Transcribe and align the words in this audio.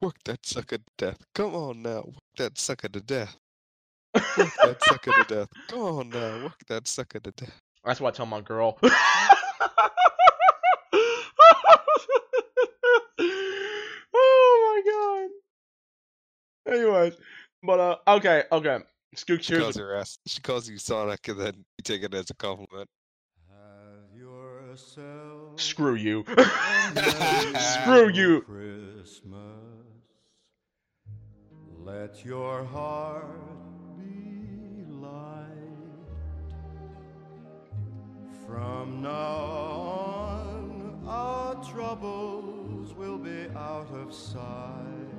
Work 0.00 0.16
that 0.24 0.46
sucker 0.46 0.78
to 0.78 0.84
death. 0.96 1.18
Come 1.34 1.54
on 1.54 1.82
now, 1.82 2.02
work 2.06 2.14
that 2.38 2.58
sucker 2.58 2.88
to 2.88 3.00
death. 3.00 3.36
Work 4.14 4.24
that 4.62 4.76
sucker 4.82 5.12
to 5.12 5.24
death. 5.34 5.48
Come 5.68 5.80
on 5.80 6.08
now, 6.08 6.44
work 6.44 6.58
that 6.68 6.88
sucker 6.88 7.20
to 7.20 7.30
death. 7.32 7.60
That's 7.84 8.00
what 8.00 8.14
I 8.14 8.16
tell 8.16 8.26
my 8.26 8.40
girl. 8.40 8.78
oh 14.14 14.82
my 14.84 15.28
god. 16.66 16.74
Anyways, 16.74 17.14
but 17.62 17.80
uh, 17.80 17.96
okay, 18.16 18.44
okay. 18.52 18.78
Scooch, 19.16 19.42
She 19.42 19.52
here's 19.54 19.62
calls 19.64 19.74
the- 19.74 19.82
her 19.82 19.94
ass. 19.96 20.18
She 20.26 20.40
calls 20.40 20.68
you 20.68 20.78
Sonic, 20.78 21.26
and 21.28 21.40
then 21.40 21.54
you 21.56 21.82
take 21.82 22.02
it 22.02 22.14
as 22.14 22.30
a 22.30 22.34
compliment. 22.34 22.88
screw 25.56 25.94
you. 25.94 26.24
screw 27.58 28.08
you. 28.08 28.40
Christmas. 28.42 29.59
Let 31.90 32.24
your 32.24 32.64
heart 32.66 33.24
be 33.98 34.84
light. 34.88 36.06
From 38.46 39.02
now 39.02 39.10
on, 39.10 41.02
our 41.04 41.56
troubles 41.64 42.94
will 42.94 43.18
be 43.18 43.48
out 43.56 43.90
of 43.92 44.14
sight. 44.14 45.10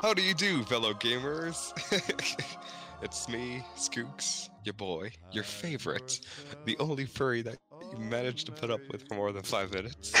How 0.00 0.14
do 0.14 0.22
you 0.22 0.32
do, 0.32 0.62
fellow 0.62 0.94
gamers? 0.94 1.72
it's 3.02 3.28
me, 3.28 3.64
Skooks, 3.76 4.48
your 4.64 4.74
boy, 4.74 5.12
your 5.32 5.44
favorite, 5.44 6.20
the 6.64 6.76
only 6.78 7.06
furry 7.06 7.42
that 7.42 7.56
you 7.92 7.98
managed 7.98 8.46
to 8.46 8.52
put 8.52 8.70
up 8.70 8.80
with 8.90 9.06
for 9.08 9.14
more 9.14 9.32
than 9.32 9.42
five 9.42 9.72
minutes, 9.72 10.12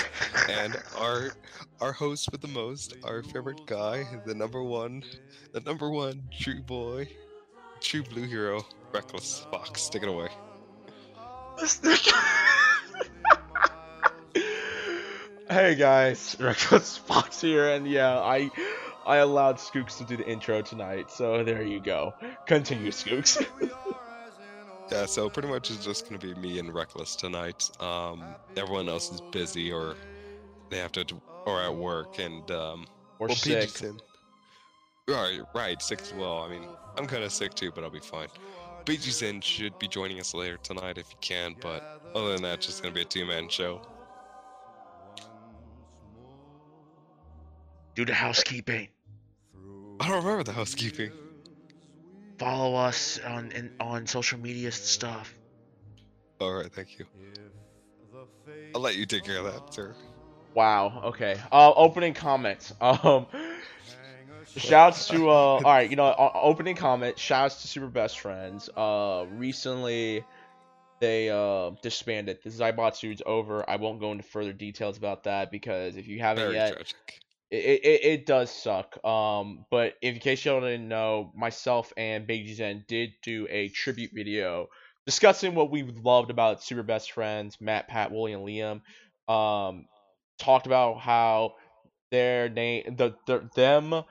and 0.48 0.76
our 0.96 1.30
our 1.80 1.92
host 1.92 2.30
with 2.30 2.40
the 2.40 2.48
most, 2.48 2.94
our 3.04 3.22
favorite 3.22 3.66
guy, 3.66 4.06
the 4.26 4.34
number 4.34 4.62
one, 4.62 5.02
the 5.52 5.60
number 5.60 5.90
one 5.90 6.22
true 6.38 6.62
boy, 6.62 7.08
true 7.80 8.02
blue 8.02 8.26
hero, 8.26 8.64
Reckless 8.92 9.46
Fox. 9.50 9.88
Take 9.88 10.04
it 10.04 10.08
away. 10.08 10.28
hey 15.50 15.74
guys, 15.74 16.36
Reckless 16.38 16.96
Fox 16.96 17.40
here, 17.40 17.68
and 17.70 17.90
yeah, 17.90 18.18
I 18.20 18.50
I 19.08 19.16
allowed 19.16 19.56
Skooks 19.56 19.96
to 19.98 20.04
do 20.04 20.18
the 20.18 20.28
intro 20.28 20.60
tonight, 20.60 21.10
so 21.10 21.42
there 21.42 21.62
you 21.62 21.80
go. 21.80 22.14
Continue, 22.46 22.90
Skooks. 22.90 23.44
Yeah, 24.90 25.04
so 25.04 25.28
pretty 25.28 25.48
much 25.48 25.70
it's 25.70 25.84
just 25.84 26.08
gonna 26.08 26.18
be 26.18 26.34
me 26.36 26.58
and 26.58 26.72
Reckless 26.72 27.14
tonight. 27.14 27.70
Um, 27.78 28.24
everyone 28.56 28.88
else 28.88 29.12
is 29.12 29.20
busy 29.20 29.70
or 29.70 29.96
they 30.70 30.78
have 30.78 30.92
to, 30.92 31.20
or 31.44 31.60
at 31.60 31.74
work, 31.74 32.18
and 32.18 32.50
um, 32.50 32.86
Or 33.18 33.26
well, 33.26 33.36
sick. 33.36 33.68
Right, 35.06 35.40
right, 35.54 35.82
sick 35.82 36.00
as 36.00 36.14
well. 36.14 36.38
I 36.38 36.48
mean, 36.48 36.62
I'm 36.96 37.06
kind 37.06 37.22
of 37.22 37.32
sick 37.32 37.52
too, 37.52 37.70
but 37.70 37.84
I'll 37.84 37.90
be 37.90 38.00
fine. 38.00 38.28
Beaches 38.86 39.20
in 39.20 39.42
should 39.42 39.78
be 39.78 39.88
joining 39.88 40.20
us 40.20 40.32
later 40.32 40.56
tonight 40.62 40.96
if 40.96 41.10
you 41.10 41.18
can, 41.20 41.54
but 41.60 42.00
other 42.14 42.32
than 42.32 42.40
that, 42.42 42.54
it's 42.54 42.66
just 42.66 42.82
gonna 42.82 42.94
be 42.94 43.02
a 43.02 43.04
two-man 43.04 43.50
show. 43.50 43.82
Do 47.94 48.06
the 48.06 48.14
housekeeping. 48.14 48.88
I 50.00 50.08
don't 50.08 50.24
remember 50.24 50.44
the 50.44 50.52
housekeeping. 50.52 51.12
Follow 52.38 52.76
us 52.76 53.18
on 53.18 53.50
in, 53.52 53.72
on 53.80 54.06
social 54.06 54.38
media 54.38 54.70
stuff. 54.70 55.34
All 56.40 56.54
right, 56.54 56.72
thank 56.72 56.98
you. 56.98 57.06
I'll 58.74 58.80
let 58.80 58.96
you 58.96 59.06
take 59.06 59.24
care 59.24 59.38
of 59.38 59.44
that, 59.44 59.74
sir. 59.74 59.94
Wow. 60.54 61.02
Okay. 61.06 61.38
Uh, 61.52 61.72
opening 61.74 62.14
comments. 62.14 62.72
Um, 62.82 63.26
shouts 64.56 65.08
to 65.08 65.28
uh. 65.28 65.32
All 65.32 65.60
right. 65.62 65.88
You 65.88 65.96
know, 65.96 66.06
uh, 66.06 66.30
opening 66.34 66.74
comment. 66.74 67.18
Shouts 67.18 67.62
to 67.62 67.68
Super 67.68 67.86
Best 67.86 68.18
Friends. 68.18 68.68
Uh, 68.76 69.26
recently 69.30 70.24
they 71.00 71.30
uh 71.30 71.70
disbanded. 71.82 72.38
The 72.42 72.50
Zaibatsu's 72.50 73.22
over. 73.24 73.68
I 73.68 73.76
won't 73.76 74.00
go 74.00 74.10
into 74.12 74.24
further 74.24 74.52
details 74.52 74.96
about 74.96 75.24
that 75.24 75.50
because 75.50 75.96
if 75.96 76.08
you 76.08 76.18
haven't 76.20 76.44
Very 76.44 76.54
yet, 76.54 76.72
tragic. 76.72 77.20
It, 77.50 77.80
it, 77.82 78.04
it 78.04 78.26
does 78.26 78.50
suck. 78.50 79.02
Um, 79.04 79.64
but 79.70 79.94
in 80.02 80.18
case 80.18 80.44
y'all 80.44 80.60
didn't 80.60 80.88
know, 80.88 81.32
myself 81.34 81.92
and 81.96 82.26
Big 82.26 82.54
Zen 82.54 82.84
did 82.88 83.10
do 83.22 83.46
a 83.50 83.68
tribute 83.68 84.10
video 84.12 84.68
discussing 85.06 85.54
what 85.54 85.70
we 85.70 85.82
loved 85.82 86.30
about 86.30 86.62
Super 86.62 86.82
Best 86.82 87.12
Friends, 87.12 87.58
Matt, 87.60 87.88
Pat, 87.88 88.12
Woolie, 88.12 88.34
and 88.34 88.82
Liam. 89.30 89.34
Um, 89.34 89.86
talked 90.38 90.66
about 90.66 90.98
how 91.00 91.54
their 92.10 92.48
name, 92.50 92.94
the, 92.96 93.14
the 93.26 93.48
them, 93.54 94.02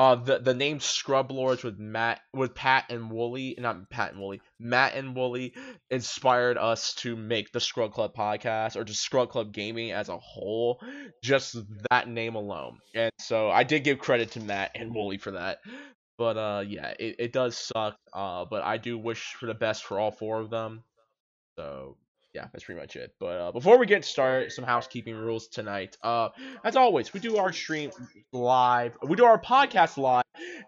uh, 0.00 0.14
the 0.14 0.38
the 0.38 0.54
name 0.54 0.80
Scrub 0.80 1.30
Lords 1.30 1.62
with 1.62 1.78
Matt, 1.78 2.20
with 2.32 2.54
Pat 2.54 2.86
and 2.88 3.10
Woolie, 3.10 3.60
not 3.60 3.90
Pat 3.90 4.14
and 4.14 4.22
Woolie, 4.22 4.40
Matt 4.58 4.94
and 4.94 5.14
Woolie 5.14 5.52
inspired 5.90 6.56
us 6.56 6.94
to 6.94 7.16
make 7.16 7.52
the 7.52 7.60
Scrub 7.60 7.92
Club 7.92 8.14
podcast 8.14 8.76
or 8.76 8.84
just 8.84 9.02
Scrub 9.02 9.28
Club 9.28 9.52
Gaming 9.52 9.92
as 9.92 10.08
a 10.08 10.16
whole 10.16 10.80
just 11.22 11.56
that 11.90 12.08
name 12.08 12.34
alone. 12.34 12.78
And 12.94 13.12
so 13.18 13.50
I 13.50 13.62
did 13.62 13.84
give 13.84 13.98
credit 13.98 14.30
to 14.30 14.40
Matt 14.40 14.70
and 14.74 14.94
Woolie 14.94 15.20
for 15.20 15.32
that. 15.32 15.58
But 16.16 16.38
uh 16.38 16.64
yeah, 16.66 16.94
it, 16.98 17.16
it 17.18 17.32
does 17.34 17.58
suck. 17.58 17.96
Uh 18.14 18.46
but 18.46 18.62
I 18.62 18.78
do 18.78 18.96
wish 18.96 19.34
for 19.38 19.44
the 19.44 19.54
best 19.54 19.84
for 19.84 20.00
all 20.00 20.12
four 20.12 20.40
of 20.40 20.48
them. 20.48 20.82
So 21.58 21.98
yeah, 22.34 22.46
that's 22.52 22.64
pretty 22.64 22.80
much 22.80 22.96
it. 22.96 23.14
But 23.18 23.38
uh, 23.38 23.52
before 23.52 23.78
we 23.78 23.86
get 23.86 24.04
started, 24.04 24.52
some 24.52 24.64
housekeeping 24.64 25.16
rules 25.16 25.48
tonight. 25.48 25.96
Uh, 26.02 26.28
as 26.64 26.76
always, 26.76 27.12
we 27.12 27.20
do 27.20 27.38
our 27.38 27.52
stream 27.52 27.90
live. 28.32 28.96
We 29.02 29.16
do 29.16 29.24
our 29.24 29.40
podcast 29.40 29.96
live, 29.96 30.24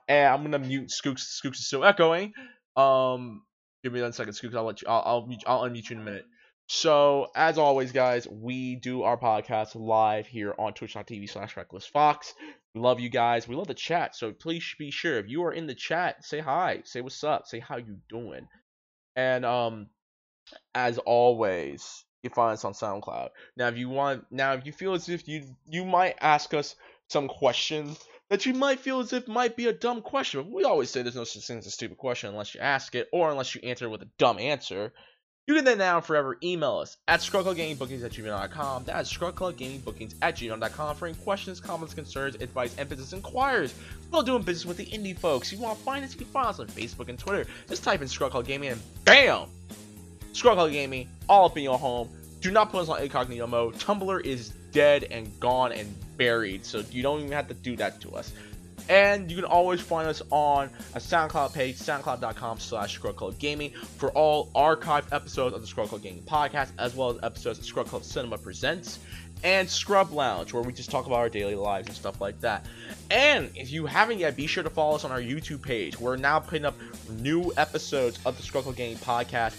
and 0.08 0.28
I'm 0.28 0.42
gonna 0.42 0.58
mute 0.58 0.90
Skooks. 0.90 1.40
Skooks 1.40 1.54
is 1.58 1.66
still 1.66 1.84
echoing. 1.84 2.32
Um, 2.76 3.42
give 3.84 3.92
me 3.92 4.02
one 4.02 4.12
second, 4.12 4.32
Skooks. 4.32 4.54
I'll 4.54 4.64
let 4.64 4.82
you. 4.82 4.88
I'll 4.88 5.02
I'll, 5.04 5.26
mute, 5.26 5.44
I'll 5.46 5.62
unmute 5.62 5.90
you 5.90 5.96
in 5.96 6.02
a 6.02 6.04
minute. 6.04 6.24
So, 6.68 7.26
as 7.36 7.58
always, 7.58 7.92
guys, 7.92 8.26
we 8.26 8.76
do 8.76 9.02
our 9.02 9.18
podcast 9.18 9.74
live 9.74 10.26
here 10.26 10.54
on 10.58 10.72
twitch.tv 10.72 11.28
slash 11.28 11.56
reckless 11.56 11.86
fox. 11.86 12.32
We 12.74 12.80
love 12.80 12.98
you 13.00 13.10
guys. 13.10 13.46
We 13.46 13.54
love 13.54 13.66
the 13.66 13.74
chat. 13.74 14.16
So 14.16 14.32
please 14.32 14.64
be 14.78 14.90
sure 14.90 15.18
if 15.18 15.28
you 15.28 15.44
are 15.44 15.52
in 15.52 15.66
the 15.66 15.74
chat, 15.74 16.24
say 16.24 16.40
hi, 16.40 16.80
say 16.84 17.02
what's 17.02 17.22
up, 17.22 17.46
say 17.46 17.60
how 17.60 17.76
you 17.76 17.98
doing. 18.08 18.48
And 19.14 19.44
um 19.44 19.88
as 20.75 20.98
always, 20.98 22.04
you 22.22 22.30
find 22.30 22.53
us 22.53 22.64
on 22.64 22.72
SoundCloud. 22.72 23.30
Now 23.56 23.69
if 23.69 23.76
you 23.76 23.88
want 23.88 24.25
now 24.30 24.53
if 24.54 24.66
you 24.66 24.72
feel 24.72 24.94
as 24.94 25.08
if 25.08 25.26
you 25.26 25.44
you 25.66 25.84
might 25.84 26.16
ask 26.20 26.54
us 26.54 26.76
some 27.08 27.28
questions 27.28 27.98
that 28.30 28.47
you 28.47 28.54
might 28.54 28.80
feel 28.80 29.00
as 29.00 29.12
if 29.12 29.28
might 29.28 29.56
be 29.56 29.66
a 29.66 29.72
dumb 29.72 30.00
question. 30.00 30.50
We 30.50 30.64
always 30.64 30.88
say 30.88 31.03
there's 31.03 31.16
no 31.16 31.25
such 31.25 31.47
thing 31.47 31.58
as 31.58 31.66
a 31.66 31.70
stupid 31.70 31.98
question 31.98 32.30
unless 32.30 32.54
you 32.54 32.60
ask 32.60 32.94
it 32.94 33.08
or 33.12 33.30
unless 33.30 33.54
you 33.54 33.60
answer 33.62 33.84
it 33.86 33.91
with 33.91 34.03
a 34.03 34.08
dumb 34.19 34.38
answer. 34.38 34.92
You 35.47 35.56
can 35.56 35.64
then 35.64 35.78
now 35.78 35.97
and 35.97 36.06
forever 36.06 36.38
email 36.42 36.78
us 36.78 36.97
at 37.09 37.19
scrubclubgamingbookings 37.20 38.04
at 38.04 38.12
gmail.com. 38.12 38.84
That 38.84 39.03
is 39.03 39.12
scrubclubgamingbookings 39.12 40.14
at 40.22 40.36
gmail.com 40.36 40.97
for 40.97 41.09
any 41.09 41.16
questions, 41.16 41.60
comments, 41.60 41.94
concerns, 41.94 42.36
advice, 42.36 42.74
emphasis, 42.78 43.12
inquiries. 43.12 43.74
We're 44.12 44.22
doing 44.22 44.44
business 44.44 44.64
with 44.64 44.76
the 44.76 44.86
indie 44.86 45.19
folks. 45.19 45.53
You 45.53 45.59
want 45.59 45.78
to 45.78 45.84
find 45.84 46.04
us? 46.04 46.12
You 46.12 46.19
can 46.19 46.28
find 46.28 46.47
us 46.47 46.60
on 46.60 46.69
Facebook 46.69 47.09
and 47.09 47.19
Twitter. 47.19 47.50
Just 47.69 47.82
type 47.82 48.00
in 48.00 48.09
Scrub 48.09 48.30
Club 48.30 48.47
Gaming 48.47 48.70
and 48.70 48.80
BAM! 49.04 49.48
Club 50.41 50.70
Gaming, 50.70 51.09
all 51.28 51.47
up 51.47 51.56
in 51.56 51.62
your 51.62 51.78
home. 51.78 52.09
Do 52.41 52.50
not 52.50 52.70
put 52.70 52.82
us 52.82 52.88
on 52.88 53.00
incognito 53.03 53.47
mode. 53.47 53.75
Tumblr 53.76 54.25
is 54.25 54.50
dead 54.72 55.04
and 55.10 55.38
gone 55.38 55.72
and 55.72 55.94
buried, 56.16 56.65
so 56.65 56.82
you 56.91 57.03
don't 57.03 57.20
even 57.20 57.32
have 57.32 57.48
to 57.48 57.54
do 57.54 57.76
that 57.76 58.00
to 58.00 58.10
us. 58.12 58.32
And 58.88 59.31
you 59.31 59.37
can 59.37 59.44
always 59.44 59.81
find 59.81 60.09
us 60.09 60.22
on 60.31 60.69
a 60.94 60.98
SoundCloud 60.98 61.54
page, 61.54 61.76
soundcloud.com 61.76 62.59
slash 62.59 62.94
Scrub 62.94 63.15
Club 63.15 63.38
Gaming, 63.38 63.71
for 63.71 64.10
all 64.10 64.50
archived 64.54 65.12
episodes 65.12 65.54
of 65.54 65.60
the 65.60 65.66
Scrub 65.69 65.88
Club 65.88 66.03
Gaming 66.03 66.22
podcast, 66.22 66.71
as 66.78 66.97
well 66.97 67.10
as 67.10 67.19
episodes 67.22 67.60
of 67.60 67.65
Scrub 67.65 67.87
Club 67.87 68.03
Cinema 68.03 68.38
Presents, 68.38 68.98
and 69.44 69.69
Scrub 69.69 70.12
Lounge, 70.12 70.53
where 70.53 70.62
we 70.62 70.72
just 70.72 70.91
talk 70.91 71.06
about 71.06 71.19
our 71.19 71.28
daily 71.28 71.54
lives 71.54 71.88
and 71.88 71.97
stuff 71.97 72.21
like 72.21 72.41
that. 72.41 72.66
And 73.10 73.51
if 73.54 73.71
you 73.71 73.86
haven't 73.86 74.18
yet, 74.18 74.36
be 74.36 74.47
sure 74.47 74.65
to 74.65 74.71
follow 74.71 74.97
us 74.97 75.04
on 75.04 75.12
our 75.12 75.21
YouTube 75.21 75.62
page. 75.62 75.98
We're 75.98 76.16
now 76.16 76.41
putting 76.41 76.65
up 76.65 76.74
new 77.21 77.53
episodes 77.56 78.18
of 78.24 78.36
the 78.36 78.42
Scrub 78.42 78.65
Club 78.65 78.77
Gaming 78.77 78.98
podcast 78.98 79.54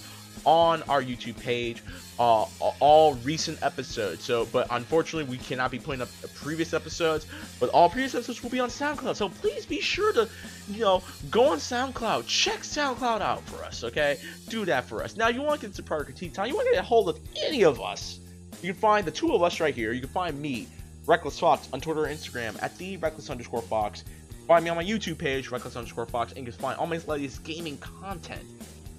on 0.45 0.83
our 0.83 1.01
YouTube 1.01 1.39
page, 1.39 1.83
uh, 2.19 2.45
all 2.79 3.15
recent 3.15 3.61
episodes. 3.63 4.23
So, 4.23 4.45
but 4.51 4.67
unfortunately, 4.71 5.29
we 5.29 5.37
cannot 5.43 5.71
be 5.71 5.79
putting 5.79 6.01
up 6.01 6.09
previous 6.35 6.73
episodes. 6.73 7.25
But 7.59 7.69
all 7.69 7.89
previous 7.89 8.15
episodes 8.15 8.43
will 8.43 8.49
be 8.49 8.59
on 8.59 8.69
SoundCloud. 8.69 9.15
So 9.15 9.29
please 9.29 9.65
be 9.65 9.81
sure 9.81 10.13
to, 10.13 10.29
you 10.69 10.81
know, 10.81 11.03
go 11.31 11.47
on 11.47 11.57
SoundCloud, 11.57 12.27
check 12.27 12.59
SoundCloud 12.59 13.21
out 13.21 13.43
for 13.43 13.63
us. 13.63 13.83
Okay, 13.83 14.19
do 14.49 14.65
that 14.65 14.85
for 14.85 15.03
us. 15.03 15.15
Now, 15.15 15.29
you 15.29 15.41
want 15.41 15.61
to 15.61 15.67
get 15.67 15.75
to 15.75 15.83
product 15.83 16.09
critique 16.09 16.33
time? 16.33 16.47
You 16.47 16.55
want 16.55 16.67
to 16.67 16.73
get 16.73 16.83
a 16.83 16.87
hold 16.87 17.09
of 17.09 17.19
any 17.41 17.63
of 17.63 17.81
us? 17.81 18.19
You 18.61 18.71
can 18.71 18.79
find 18.79 19.05
the 19.05 19.11
two 19.11 19.33
of 19.33 19.43
us 19.43 19.59
right 19.59 19.75
here. 19.75 19.91
You 19.91 20.01
can 20.01 20.09
find 20.09 20.39
me, 20.39 20.67
Reckless 21.05 21.39
Fox, 21.39 21.67
on 21.73 21.81
Twitter 21.81 22.05
and 22.05 22.17
Instagram 22.17 22.61
at 22.61 22.77
the 22.77 22.97
Reckless 22.97 23.29
underscore 23.29 23.61
Fox. 23.61 24.03
Find 24.47 24.63
me 24.63 24.69
on 24.69 24.77
my 24.77 24.83
YouTube 24.83 25.17
page, 25.17 25.51
Reckless 25.51 25.75
underscore 25.75 26.05
Fox, 26.05 26.33
and 26.33 26.45
you 26.45 26.51
can 26.51 26.61
find 26.61 26.77
all 26.77 26.87
my 26.87 26.99
latest 27.07 27.43
gaming 27.43 27.77
content 27.77 28.41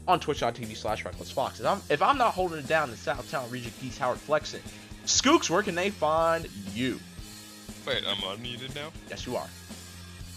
on 0.06 0.20
twitch.tv 0.20 0.76
slash 0.76 1.04
reckless 1.04 1.30
fox. 1.30 1.60
If 1.60 1.66
I'm, 1.66 1.80
if 1.88 2.02
I'm 2.02 2.18
not 2.18 2.34
holding 2.34 2.58
it 2.58 2.66
down 2.66 2.90
in 2.90 2.96
Southtown, 2.96 3.50
Regent 3.50 3.74
East, 3.82 3.98
Howard 3.98 4.18
Flexing, 4.18 4.62
Skooks, 5.06 5.48
where 5.50 5.62
can 5.62 5.74
they 5.74 5.90
find 5.90 6.48
you? 6.74 6.98
Wait, 7.86 8.02
I'm 8.06 8.16
unmuted 8.16 8.74
now? 8.74 8.88
Yes, 9.08 9.26
you 9.26 9.36
are. 9.36 9.48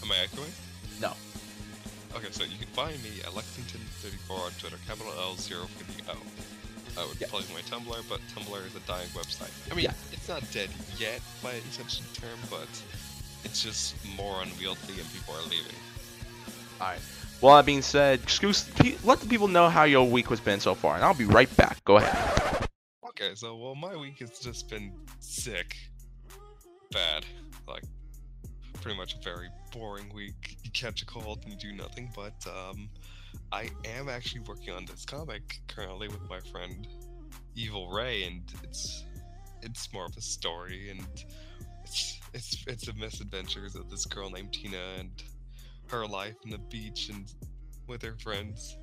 Am 0.03 0.11
I 0.11 0.15
echoing? 0.23 0.51
No. 1.01 1.13
Okay, 2.15 2.27
so 2.31 2.43
you 2.43 2.57
can 2.57 2.67
find 2.67 3.01
me 3.03 3.09
at 3.25 3.31
Lexington34 3.33 4.31
on 4.45 4.51
Twitter, 4.59 4.77
capital 4.87 5.13
L, 5.19 5.35
zero 5.35 5.65
for 5.65 5.83
the 5.91 6.11
O. 6.11 6.17
I 7.01 7.05
would 7.05 7.19
Yeah. 7.21 7.27
plug 7.27 7.43
my 7.53 7.61
Tumblr, 7.61 7.95
but 8.09 8.19
Tumblr 8.33 8.65
is 8.65 8.75
a 8.75 8.79
dying 8.81 9.07
website. 9.09 9.51
I 9.71 9.75
mean, 9.75 9.85
Yeah. 9.85 9.93
it's 10.11 10.27
not 10.27 10.41
dead 10.51 10.69
yet 10.97 11.21
by 11.43 11.51
any 11.53 11.69
such 11.71 11.99
term, 12.13 12.39
but 12.49 12.67
it's 13.43 13.61
just 13.61 13.93
more 14.15 14.41
unwieldy 14.41 14.99
and 14.99 15.13
people 15.13 15.35
are 15.35 15.43
leaving. 15.43 15.75
All 16.81 16.87
right. 16.87 16.99
Well, 17.39 17.55
that 17.55 17.65
being 17.67 17.83
said, 17.83 18.19
excuse, 18.23 18.67
let 19.05 19.19
the 19.19 19.27
people 19.27 19.47
know 19.47 19.69
how 19.69 19.83
your 19.83 20.07
week 20.07 20.27
has 20.29 20.39
been 20.39 20.59
so 20.59 20.73
far, 20.73 20.95
and 20.95 21.03
I'll 21.03 21.13
be 21.13 21.25
right 21.25 21.55
back. 21.55 21.83
Go 21.85 21.97
ahead. 21.97 22.67
Okay, 23.09 23.35
so 23.35 23.55
well, 23.55 23.75
my 23.75 23.95
week 23.95 24.19
has 24.19 24.39
just 24.39 24.69
been 24.69 24.91
sick, 25.19 25.75
bad, 26.91 27.25
like 27.67 27.83
pretty 28.81 28.97
much 28.97 29.15
a 29.15 29.19
very 29.23 29.49
boring 29.71 30.11
week. 30.15 30.57
You 30.63 30.71
catch 30.71 31.03
a 31.03 31.05
cold 31.05 31.43
and 31.43 31.51
you 31.51 31.59
do 31.59 31.75
nothing, 31.75 32.11
but 32.15 32.33
um, 32.47 32.89
I 33.51 33.69
am 33.85 34.09
actually 34.09 34.41
working 34.41 34.73
on 34.73 34.85
this 34.85 35.05
comic 35.05 35.59
currently 35.67 36.07
with 36.07 36.27
my 36.29 36.39
friend 36.51 36.87
Evil 37.55 37.91
Ray, 37.91 38.23
and 38.23 38.41
it's 38.63 39.03
it's 39.61 39.93
more 39.93 40.05
of 40.05 40.17
a 40.17 40.21
story, 40.21 40.89
and 40.89 41.05
it's 41.83 42.19
it's 42.33 42.63
it's 42.67 42.85
the 42.87 42.93
misadventures 42.93 43.75
of 43.75 43.89
this 43.91 44.05
girl 44.05 44.31
named 44.31 44.53
Tina 44.53 44.77
and 44.99 45.11
her 45.91 46.05
life 46.05 46.35
in 46.43 46.51
the 46.51 46.57
beach 46.57 47.09
and 47.09 47.31
with 47.87 48.01
her 48.01 48.15
friends. 48.21 48.77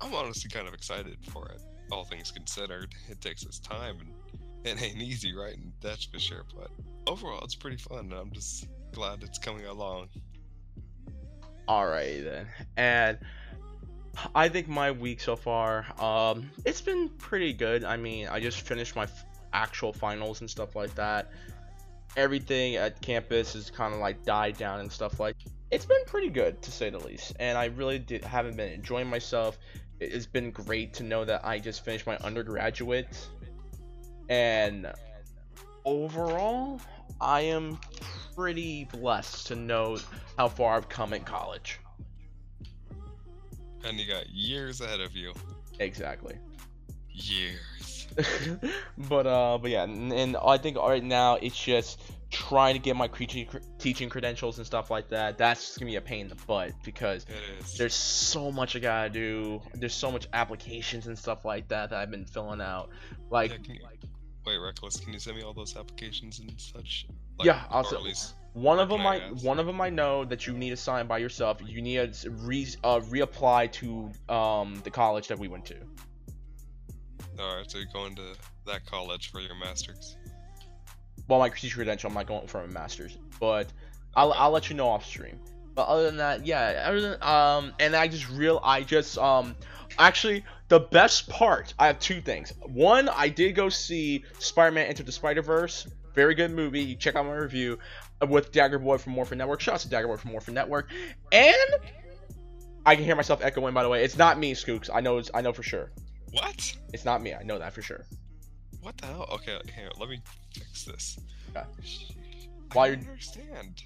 I'm 0.00 0.14
honestly 0.14 0.50
kind 0.50 0.68
of 0.68 0.74
excited 0.74 1.18
for 1.30 1.48
it 1.48 1.60
all 1.90 2.04
things 2.04 2.30
considered, 2.30 2.94
it 3.08 3.20
takes 3.20 3.44
its 3.44 3.58
time 3.58 3.98
and 4.00 4.10
it 4.64 4.82
ain't 4.82 5.00
easy 5.00 5.34
writing, 5.34 5.72
that's 5.80 6.04
for 6.04 6.18
sure. 6.18 6.44
But 6.56 6.70
overall, 7.06 7.40
it's 7.44 7.54
pretty 7.54 7.76
fun. 7.76 7.98
and 7.98 8.12
I'm 8.12 8.32
just 8.32 8.66
glad 8.92 9.22
it's 9.22 9.38
coming 9.38 9.66
along. 9.66 10.08
Alright 11.68 12.24
then. 12.24 12.46
And 12.76 13.18
I 14.34 14.48
think 14.48 14.68
my 14.68 14.90
week 14.90 15.20
so 15.20 15.36
far, 15.36 15.86
um, 16.00 16.50
it's 16.64 16.80
been 16.80 17.08
pretty 17.10 17.52
good. 17.52 17.84
I 17.84 17.96
mean, 17.96 18.28
I 18.28 18.40
just 18.40 18.60
finished 18.62 18.96
my 18.96 19.04
f- 19.04 19.24
actual 19.52 19.92
finals 19.92 20.40
and 20.40 20.50
stuff 20.50 20.74
like 20.74 20.94
that. 20.94 21.30
Everything 22.16 22.76
at 22.76 23.00
campus 23.02 23.52
has 23.52 23.70
kind 23.70 23.92
of 23.94 24.00
like 24.00 24.24
died 24.24 24.56
down 24.56 24.80
and 24.80 24.90
stuff 24.90 25.20
like. 25.20 25.36
It's 25.70 25.84
been 25.84 26.04
pretty 26.06 26.28
good 26.30 26.62
to 26.62 26.70
say 26.70 26.90
the 26.90 26.98
least, 26.98 27.34
and 27.40 27.58
I 27.58 27.66
really 27.66 27.98
did 27.98 28.24
haven't 28.24 28.56
been 28.56 28.72
enjoying 28.72 29.08
myself. 29.08 29.58
It- 30.00 30.12
It's 30.12 30.26
been 30.26 30.50
great 30.50 30.94
to 30.94 31.02
know 31.02 31.24
that 31.24 31.44
I 31.44 31.58
just 31.58 31.84
finished 31.84 32.06
my 32.06 32.16
undergraduate, 32.18 33.28
and 34.28 34.92
overall, 35.84 36.80
I 37.20 37.40
am 37.42 37.78
pretty 38.34 38.84
blessed 38.84 39.46
to 39.48 39.56
know 39.56 39.98
how 40.38 40.48
far 40.48 40.76
I've 40.76 40.88
come 40.88 41.12
in 41.12 41.22
college. 41.24 41.78
And 43.84 43.98
you 43.98 44.06
got 44.06 44.28
years 44.28 44.80
ahead 44.80 45.00
of 45.00 45.14
you. 45.14 45.32
Exactly. 45.78 46.36
Years. 47.10 47.60
but 49.08 49.26
uh, 49.26 49.58
but 49.60 49.70
yeah, 49.70 49.84
and, 49.84 50.12
and 50.12 50.36
I 50.36 50.58
think 50.58 50.76
right 50.76 51.02
now 51.04 51.36
it's 51.36 51.58
just 51.58 52.00
trying 52.30 52.74
to 52.74 52.80
get 52.80 52.96
my 52.96 53.06
teaching 53.08 53.48
teaching 53.78 54.08
credentials 54.08 54.58
and 54.58 54.66
stuff 54.66 54.90
like 54.90 55.08
that. 55.08 55.38
That's 55.38 55.64
just 55.66 55.78
gonna 55.78 55.90
be 55.90 55.96
a 55.96 56.00
pain 56.00 56.22
in 56.22 56.28
the 56.28 56.34
butt 56.46 56.72
because 56.84 57.24
there's 57.78 57.94
so 57.94 58.50
much 58.50 58.76
I 58.76 58.78
gotta 58.80 59.10
do. 59.10 59.60
There's 59.74 59.94
so 59.94 60.10
much 60.10 60.26
applications 60.32 61.06
and 61.06 61.18
stuff 61.18 61.44
like 61.44 61.68
that 61.68 61.90
that 61.90 61.98
I've 62.00 62.10
been 62.10 62.24
filling 62.24 62.60
out. 62.60 62.90
Like, 63.30 63.50
Yeah, 63.50 63.74
you- 63.74 63.80
Wait, 64.46 64.58
Reckless, 64.58 65.00
can 65.00 65.12
you 65.12 65.18
send 65.18 65.36
me 65.36 65.42
all 65.42 65.52
those 65.52 65.76
applications 65.76 66.38
and 66.38 66.52
such? 66.60 67.06
Like, 67.36 67.46
Yeah, 67.46 67.64
I'll 67.68 67.82
send- 67.82 67.96
at 67.96 68.02
least 68.04 68.34
one 68.52 68.78
of 68.78 68.88
them 68.88 69.04
I 69.04 69.16
I 69.16 69.20
one 69.42 69.58
of 69.58 69.66
them 69.66 69.80
I 69.80 69.90
know 69.90 70.24
that 70.24 70.46
you 70.46 70.52
need 70.54 70.70
to 70.70 70.76
sign 70.76 71.06
by 71.08 71.18
yourself. 71.18 71.58
You 71.66 71.82
need 71.82 72.14
to 72.14 72.30
re 72.30 72.66
uh, 72.84 73.00
reapply 73.00 73.72
to 73.72 74.12
um 74.34 74.80
the 74.84 74.90
college 74.90 75.28
that 75.28 75.38
we 75.38 75.48
went 75.48 75.64
to. 75.66 75.74
Alright, 77.38 77.70
so 77.70 77.78
you're 77.78 77.86
going 77.92 78.14
to 78.16 78.22
that 78.66 78.86
college 78.86 79.30
for 79.30 79.40
your 79.40 79.54
masters. 79.54 80.16
well, 81.28 81.38
my 81.38 81.48
teacher 81.48 81.76
credential, 81.76 82.08
I'm 82.08 82.14
not 82.14 82.26
going 82.26 82.46
for 82.46 82.62
a 82.62 82.68
master's, 82.68 83.18
but 83.38 83.72
I'll, 84.14 84.32
I'll 84.32 84.50
let 84.50 84.70
you 84.70 84.76
know 84.76 84.88
off 84.88 85.04
stream. 85.04 85.38
But 85.74 85.88
other 85.88 86.04
than 86.04 86.16
that, 86.16 86.46
yeah, 86.46 86.84
other 86.86 87.00
than, 87.00 87.22
um, 87.22 87.74
and 87.78 87.94
I 87.94 88.08
just 88.08 88.30
real, 88.30 88.60
I 88.64 88.82
just, 88.82 89.18
um, 89.18 89.54
actually, 89.98 90.44
the 90.68 90.80
best 90.80 91.28
part, 91.28 91.74
I 91.78 91.88
have 91.88 91.98
two 91.98 92.22
things. 92.22 92.54
One, 92.62 93.10
I 93.10 93.28
did 93.28 93.54
go 93.54 93.68
see 93.68 94.24
Spider-Man 94.38 94.86
Into 94.86 95.02
the 95.02 95.12
Spider-Verse, 95.12 95.86
very 96.14 96.34
good 96.34 96.50
movie. 96.50 96.80
You 96.80 96.96
check 96.96 97.14
out 97.14 97.26
my 97.26 97.34
review 97.34 97.78
with 98.26 98.50
Dagger 98.50 98.78
Boy 98.78 98.96
from 98.96 99.12
Morphin 99.12 99.36
Network. 99.36 99.60
Shout 99.60 99.74
out 99.74 99.80
to 99.80 99.90
Dagger 99.90 100.08
Boy 100.08 100.16
from 100.16 100.32
Morphin 100.32 100.54
Network, 100.54 100.90
and 101.30 101.54
I 102.86 102.96
can 102.96 103.04
hear 103.04 103.14
myself 103.16 103.44
echoing. 103.44 103.74
By 103.74 103.82
the 103.82 103.90
way, 103.90 104.02
it's 104.02 104.16
not 104.16 104.38
me, 104.38 104.54
Skooks. 104.54 104.88
I 104.92 105.00
know, 105.00 105.18
it's, 105.18 105.30
I 105.34 105.42
know 105.42 105.52
for 105.52 105.62
sure. 105.62 105.90
What? 106.32 106.76
It's 106.92 107.04
not 107.04 107.22
me. 107.22 107.34
I 107.34 107.42
know 107.42 107.58
that 107.58 107.72
for 107.72 107.82
sure. 107.82 108.04
What 108.82 108.96
the 108.98 109.06
hell? 109.06 109.28
Okay, 109.32 109.58
here, 109.74 109.90
let 109.98 110.08
me 110.08 110.20
fix 110.52 110.84
this. 110.84 111.18
Okay. 111.56 111.66
While 112.72 112.88
you're- 112.88 113.00
understand. 113.08 113.82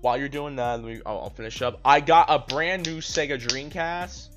while 0.00 0.16
you're 0.18 0.28
doing 0.28 0.56
that, 0.56 0.82
let 0.82 0.84
me, 0.84 1.00
I'll, 1.06 1.20
I'll 1.20 1.30
finish 1.30 1.62
up. 1.62 1.80
I 1.84 2.00
got 2.00 2.26
a 2.28 2.38
brand 2.38 2.86
new 2.86 2.98
Sega 2.98 3.40
Dreamcast 3.40 4.28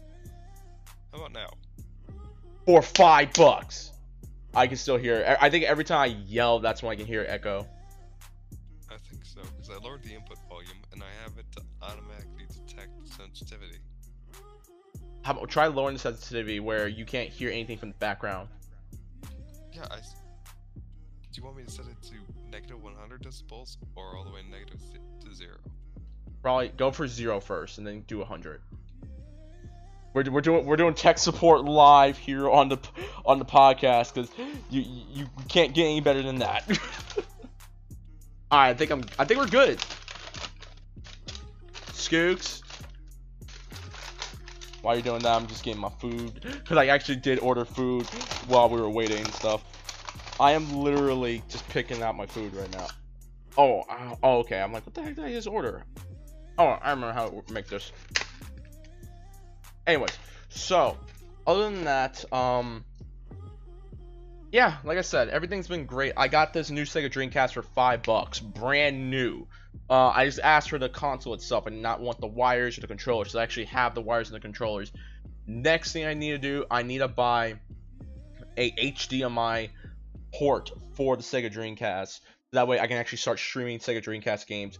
How 1.12 1.18
about 1.20 1.34
now? 1.34 1.50
for 2.66 2.82
five 2.82 3.32
bucks. 3.34 3.94
I 4.54 4.68
can 4.68 4.76
still 4.76 4.98
hear 4.98 5.16
it. 5.20 5.38
I 5.40 5.48
I 5.48 5.50
think 5.50 5.64
every 5.64 5.86
time 5.86 6.00
I 6.02 6.06
yell, 6.28 6.60
that's 6.60 6.84
when 6.84 6.92
I 6.92 6.96
can 6.96 7.06
hear 7.06 7.22
it 7.22 7.30
echo. 7.30 7.66
I 8.90 8.96
think 9.10 9.24
so, 9.24 9.40
because 9.56 9.70
I 9.70 9.78
lowered 9.84 10.04
the 10.04 10.14
input 10.14 10.27
How 15.28 15.34
about 15.34 15.50
try 15.50 15.68
lowering 15.68 15.96
the 15.96 16.00
sensitivity 16.00 16.62
where 16.62 16.88
you 16.88 17.04
can't 17.04 17.28
hear 17.28 17.50
anything 17.50 17.78
from 17.78 17.90
the 17.90 17.96
background? 17.96 18.48
Yeah, 19.74 19.86
I. 19.92 19.98
Do 19.98 20.82
you 21.34 21.44
want 21.44 21.58
me 21.58 21.64
to 21.64 21.70
set 21.70 21.84
it 21.86 22.02
to 22.04 22.14
negative 22.50 22.82
100 22.82 23.24
decibels 23.24 23.76
or 23.98 24.16
all 24.16 24.24
the 24.24 24.30
way 24.30 24.40
negative 24.50 24.80
to 25.26 25.34
zero? 25.36 25.58
Probably 26.42 26.70
go 26.70 26.92
for 26.92 27.10
zero 27.10 27.42
first, 27.42 27.78
and 27.78 27.86
then 27.86 28.06
do 28.08 28.22
a 28.22 28.26
hundred. 28.26 28.62
We're, 30.14 30.32
we're 30.32 30.40
doing 30.40 30.66
we're 30.66 30.78
doing 30.78 30.94
tech 30.94 31.18
support 31.18 31.66
live 31.66 32.18
here 32.18 32.50
on 32.50 32.70
the 32.70 32.80
on 33.26 33.38
the 33.38 33.44
podcast 33.44 34.14
because 34.14 34.32
you 34.70 34.86
you 35.12 35.28
can't 35.50 35.74
get 35.74 35.84
any 35.84 36.00
better 36.00 36.22
than 36.22 36.38
that. 36.38 36.64
All 38.50 38.60
right, 38.60 38.70
I 38.70 38.74
think 38.76 38.92
I'm 38.92 39.04
I 39.20 39.26
think 39.26 39.42
we're 39.42 39.48
good. 39.48 39.80
Skooks. 41.92 42.62
While 44.82 44.96
you're 44.96 45.04
doing 45.04 45.22
that, 45.24 45.36
I'm 45.36 45.48
just 45.48 45.64
getting 45.64 45.82
my 45.82 45.90
food 45.90 46.40
because 46.42 46.78
I 46.78 46.88
actually 46.88 47.18
did 47.18 47.40
order 47.40 47.66
food 47.66 48.06
while 48.48 48.70
we 48.70 48.80
were 48.80 48.90
waiting 48.90 49.18
and 49.18 49.34
stuff. 49.34 49.64
I 50.40 50.52
am 50.52 50.72
literally 50.72 51.44
just 51.50 51.68
picking 51.70 52.02
out 52.02 52.16
my 52.16 52.28
food 52.28 52.54
right 52.54 52.72
now. 52.72 52.88
Oh, 53.58 53.82
uh, 53.90 54.16
oh, 54.22 54.38
okay. 54.40 54.62
I'm 54.62 54.72
like, 54.72 54.86
what 54.86 54.94
the 54.94 55.02
heck 55.02 55.16
did 55.16 55.26
I 55.26 55.32
just 55.32 55.48
order? 55.48 55.84
Oh, 56.60 56.66
I 56.68 56.92
remember 56.92 57.14
how 57.14 57.30
to 57.30 57.54
make 57.54 57.68
this. 57.68 57.92
Anyways, 59.88 60.18
so 60.50 60.98
other 61.46 61.64
than 61.64 61.86
that, 61.86 62.24
um, 62.32 62.86
yeah, 64.52 64.78
like 64.84 64.98
I 64.98 65.02
said, 65.02 65.30
everything's 65.30 65.68
been 65.68 65.86
great. 65.86 66.14
I 66.18 66.28
got 66.28 66.54
this 66.54 66.70
new 66.70 66.84
Sega 66.84 67.12
Dreamcast 67.12 67.54
for 67.54 67.64
five 67.64 68.04
bucks, 68.04 68.40
brand 68.40 69.10
new. 69.10 69.48
Uh, 69.90 70.08
I 70.10 70.26
just 70.26 70.40
asked 70.40 70.70
for 70.70 70.78
the 70.78 70.90
console 70.90 71.34
itself. 71.34 71.66
and 71.66 71.82
not 71.82 72.02
want 72.02 72.20
the 72.20 72.28
wires 72.28 72.78
or 72.78 72.82
the 72.82 72.88
controllers. 72.88 73.32
So 73.32 73.40
I 73.40 73.44
actually 73.44 73.66
have 73.66 73.96
the 73.96 74.02
wires 74.02 74.30
and 74.30 74.36
the 74.36 74.42
controllers. 74.42 74.92
Next 75.46 75.94
thing 75.94 76.06
I 76.06 76.14
need 76.14 76.32
to 76.32 76.38
do, 76.38 76.66
I 76.70 76.84
need 76.84 77.00
to 77.00 77.08
buy 77.08 77.56
a 78.58 78.72
HDMI 78.72 79.70
port 80.34 80.72
for 80.96 81.16
the 81.16 81.24
Sega 81.24 81.52
Dreamcast. 81.52 82.20
That 82.52 82.68
way 82.68 82.80
I 82.80 82.88
can 82.88 82.98
actually 82.98 83.20
start 83.20 83.40
streaming 83.40 83.80
Sega 83.80 84.04
Dreamcast 84.04 84.48
games 84.48 84.80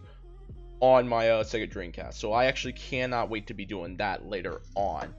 on 0.80 1.08
my 1.08 1.30
uh, 1.30 1.44
Sega 1.44 1.72
Dreamcast. 1.72 2.14
So 2.14 2.32
I 2.32 2.46
actually 2.46 2.74
cannot 2.74 3.30
wait 3.30 3.46
to 3.46 3.54
be 3.54 3.64
doing 3.64 3.96
that 3.96 4.26
later 4.26 4.60
on. 4.74 5.14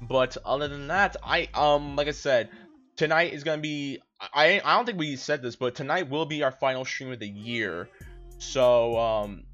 But 0.00 0.36
other 0.44 0.68
than 0.68 0.88
that, 0.88 1.16
I 1.22 1.48
um 1.54 1.96
like 1.96 2.08
I 2.08 2.12
said, 2.12 2.50
tonight 2.96 3.32
is 3.32 3.44
gonna 3.44 3.62
be 3.62 4.00
I 4.20 4.60
I 4.64 4.76
don't 4.76 4.84
think 4.84 4.98
we 4.98 5.16
said 5.16 5.42
this, 5.42 5.56
but 5.56 5.74
tonight 5.74 6.10
will 6.10 6.26
be 6.26 6.42
our 6.42 6.52
final 6.52 6.84
stream 6.84 7.12
of 7.12 7.18
the 7.18 7.28
year. 7.28 7.88
So 8.42 8.98
um 8.98 9.44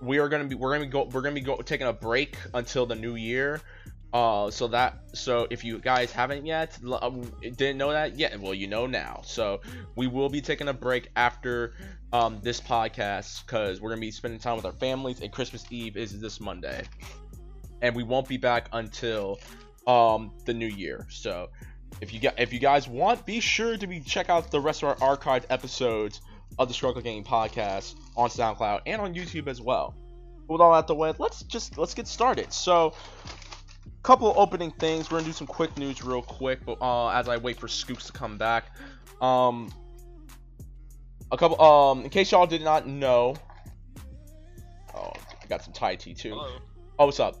we 0.00 0.18
are 0.18 0.28
gonna 0.28 0.44
be 0.44 0.54
we're 0.54 0.72
gonna 0.72 0.84
be 0.86 0.90
go 0.90 1.04
we're 1.12 1.22
gonna 1.22 1.34
be 1.34 1.40
go, 1.40 1.56
taking 1.56 1.86
a 1.86 1.92
break 1.92 2.38
until 2.54 2.86
the 2.86 2.94
new 2.94 3.16
year. 3.16 3.60
Uh, 4.12 4.50
so 4.50 4.68
that 4.68 4.98
so 5.14 5.46
if 5.50 5.62
you 5.64 5.78
guys 5.78 6.10
haven't 6.10 6.46
yet 6.46 6.78
um, 7.02 7.30
didn't 7.42 7.76
know 7.76 7.90
that 7.90 8.18
yet, 8.18 8.38
well 8.40 8.54
you 8.54 8.66
know 8.66 8.86
now. 8.86 9.20
So 9.24 9.60
we 9.96 10.06
will 10.06 10.28
be 10.28 10.40
taking 10.40 10.68
a 10.68 10.72
break 10.72 11.10
after 11.16 11.74
um 12.12 12.40
this 12.42 12.60
podcast 12.60 13.44
because 13.44 13.80
we're 13.80 13.90
gonna 13.90 14.00
be 14.00 14.10
spending 14.10 14.40
time 14.40 14.56
with 14.56 14.64
our 14.64 14.72
families 14.72 15.20
and 15.20 15.32
Christmas 15.32 15.64
Eve 15.70 15.96
is 15.96 16.18
this 16.18 16.40
Monday, 16.40 16.82
and 17.82 17.94
we 17.94 18.04
won't 18.04 18.28
be 18.28 18.36
back 18.36 18.68
until 18.72 19.38
um 19.86 20.32
the 20.46 20.54
new 20.54 20.68
year. 20.68 21.06
So 21.10 21.48
if 22.00 22.14
you 22.14 22.30
if 22.38 22.52
you 22.52 22.60
guys 22.60 22.88
want, 22.88 23.26
be 23.26 23.40
sure 23.40 23.76
to 23.76 23.86
be 23.86 24.00
check 24.00 24.30
out 24.30 24.50
the 24.50 24.60
rest 24.60 24.82
of 24.82 25.00
our 25.02 25.16
archived 25.16 25.44
episodes 25.50 26.20
of 26.58 26.68
the 26.68 26.74
Struggle 26.74 27.02
Game 27.02 27.24
podcast 27.24 27.94
on 28.16 28.28
SoundCloud 28.28 28.82
and 28.86 29.00
on 29.00 29.14
YouTube 29.14 29.46
as 29.46 29.60
well. 29.60 29.94
With 30.48 30.60
all 30.60 30.72
that 30.74 30.86
the 30.86 30.94
way, 30.94 31.12
let's 31.18 31.42
just 31.42 31.76
let's 31.76 31.94
get 31.94 32.06
started. 32.06 32.52
So, 32.52 32.94
couple 34.02 34.30
of 34.30 34.38
opening 34.38 34.70
things. 34.70 35.10
We're 35.10 35.18
gonna 35.18 35.26
do 35.26 35.32
some 35.32 35.48
quick 35.48 35.76
news 35.76 36.04
real 36.04 36.22
quick, 36.22 36.64
but 36.64 36.78
uh, 36.80 37.08
as 37.08 37.28
I 37.28 37.36
wait 37.36 37.58
for 37.58 37.66
Skooks 37.66 38.06
to 38.06 38.12
come 38.12 38.38
back, 38.38 38.66
um, 39.20 39.72
a 41.32 41.36
couple 41.36 41.60
um, 41.60 42.02
in 42.04 42.10
case 42.10 42.30
y'all 42.30 42.46
did 42.46 42.62
not 42.62 42.86
know, 42.86 43.34
oh, 44.94 45.12
I 45.42 45.46
got 45.48 45.64
some 45.64 45.72
Thai 45.72 45.96
tea 45.96 46.14
too. 46.14 46.30
Hello. 46.30 46.58
Oh, 46.98 47.06
what's 47.06 47.18
up? 47.18 47.36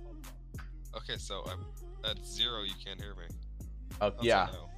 Okay, 0.96 1.16
so 1.16 1.44
I'm 1.48 1.64
at 2.04 2.24
zero. 2.26 2.62
You 2.62 2.74
can't 2.84 3.00
hear 3.00 3.14
me. 3.14 3.26
Oh, 4.00 4.08
a 4.08 4.12
yeah. 4.20 4.48
no. 4.52 4.68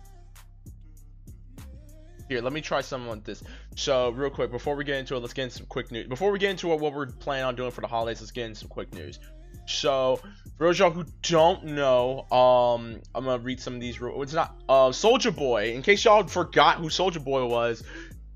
Here, 2.29 2.41
let 2.43 2.53
me 2.53 2.61
try 2.61 2.81
something 2.81 3.09
like 3.09 3.25
this. 3.25 3.43
So, 3.77 4.11
real 4.11 4.31
quick, 4.31 4.51
before 4.51 4.77
we 4.77 4.85
get 4.85 4.97
into 4.97 5.17
it, 5.17 5.21
let's 5.21 5.33
get 5.33 5.45
into 5.45 5.57
some 5.57 5.67
quick 5.67 5.91
news. 5.91 6.07
Before 6.07 6.31
we 6.31 6.39
get 6.39 6.51
into 6.51 6.69
what 6.69 6.81
we're 6.93 7.07
planning 7.07 7.45
on 7.45 7.55
doing 7.55 7.71
for 7.71 7.81
the 7.81 7.87
holidays, 7.87 8.21
let's 8.21 8.33
get 8.33 8.47
into 8.47 8.61
some 8.61 8.69
quick 8.69 8.93
news. 8.93 9.19
So, 9.67 10.21
for 10.57 10.67
those 10.67 10.79
y'all 10.79 10.91
who 10.91 11.05
don't 11.23 11.65
know, 11.65 12.27
um, 12.31 13.01
I'm 13.15 13.25
gonna 13.25 13.39
read 13.39 13.61
some 13.61 13.75
of 13.75 13.81
these. 13.81 13.99
It's 14.01 14.33
not 14.33 14.57
uh, 14.69 14.89
Soulja 14.91 15.35
Boy. 15.35 15.73
In 15.75 15.83
case 15.83 16.05
y'all 16.05 16.27
forgot 16.27 16.77
who 16.77 16.89
Soulja 16.89 17.23
Boy 17.23 17.47
was, 17.47 17.83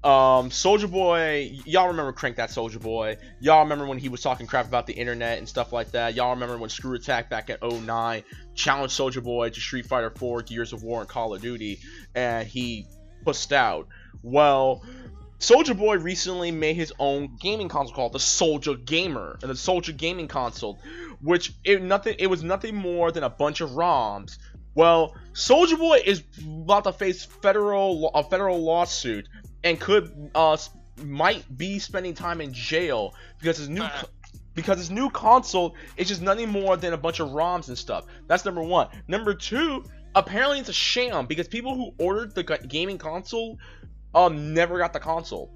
um, 0.05 0.51
Soulja 0.51 0.91
Boy, 0.91 1.59
y'all 1.65 1.89
remember 1.89 2.13
Crank 2.13 2.37
That 2.37 2.51
Soulja 2.51 2.81
Boy. 2.81 3.19
Y'all 3.41 3.63
remember 3.63 3.87
when 3.87 3.99
he 3.99 4.09
was 4.09 4.21
talking 4.21 4.47
crap 4.47 4.67
about 4.67 4.87
the 4.87 4.95
internet 4.95 5.39
and 5.39 5.49
stuff 5.49 5.73
like 5.73 5.93
that. 5.93 6.15
Y'all 6.15 6.31
remember 6.31 6.59
when 6.59 6.71
ScrewAttack 6.71 7.29
back 7.29 7.51
at 7.51 7.63
09 7.63 8.25
challenged 8.55 8.99
Soulja 8.99 9.23
Boy 9.23 9.51
to 9.51 9.61
Street 9.61 9.87
Fighter 9.87 10.11
4, 10.11 10.43
Gears 10.43 10.73
of 10.73 10.83
War, 10.83 11.01
and 11.01 11.09
Call 11.09 11.35
of 11.35 11.41
Duty, 11.41 11.79
and 12.17 12.49
he 12.49 12.87
pussed 13.25 13.53
out. 13.53 13.89
Well, 14.23 14.83
Soulja 15.39 15.77
Boy 15.77 15.97
recently 15.99 16.53
made 16.53 16.77
his 16.77 16.93
own 16.99 17.37
gaming 17.41 17.69
console 17.69 17.95
called 17.95 18.13
the 18.13 18.21
Soldier 18.21 18.75
Gamer, 18.75 19.39
and 19.43 19.51
the 19.51 19.57
Soldier 19.57 19.93
Gaming 19.93 20.29
Console, 20.29 20.79
which 21.21 21.53
it 21.65 21.83
nothing 21.83 22.15
it 22.19 22.29
was 22.29 22.43
nothing 22.45 22.77
more 22.77 23.11
than 23.11 23.25
a 23.25 23.31
bunch 23.31 23.61
of 23.61 23.71
ROMs. 23.71 24.39
Well, 24.75 25.17
Soulja 25.33 25.77
Boy 25.79 26.01
is 26.05 26.23
about 26.47 26.85
to 26.85 26.93
face 26.93 27.25
federal 27.25 28.09
a 28.15 28.23
federal 28.23 28.63
lawsuit 28.63 29.29
and 29.65 29.81
could 29.81 30.31
uh 30.35 30.57
might 31.03 31.45
be 31.57 31.79
spending 31.79 32.15
time 32.15 32.41
in 32.41 32.53
jail 32.53 33.15
because 33.41 33.59
his 33.59 33.69
new 33.69 33.83
Ah. 33.83 34.05
because 34.55 34.79
his 34.79 34.91
new 34.91 35.11
console 35.11 35.75
is 35.97 36.09
just 36.09 36.23
nothing 36.23 36.51
more 36.51 36.77
than 36.77 36.93
a 36.93 36.97
bunch 36.99 37.21
of 37.21 37.31
ROMs 37.31 37.69
and 37.69 37.77
stuff. 37.77 38.05
That's 38.29 38.45
number 38.45 38.63
one. 38.63 38.89
Number 39.09 39.35
two, 39.35 39.85
apparently 40.15 40.59
it's 40.59 40.69
a 40.69 40.75
sham 40.75 41.27
because 41.27 41.49
people 41.49 41.75
who 41.75 41.93
ordered 41.99 42.35
the 42.35 42.43
gaming 42.69 42.99
console 42.99 43.59
um 44.15 44.55
never 44.55 44.79
got 44.79 44.93
the 44.93 45.01
console. 45.01 45.51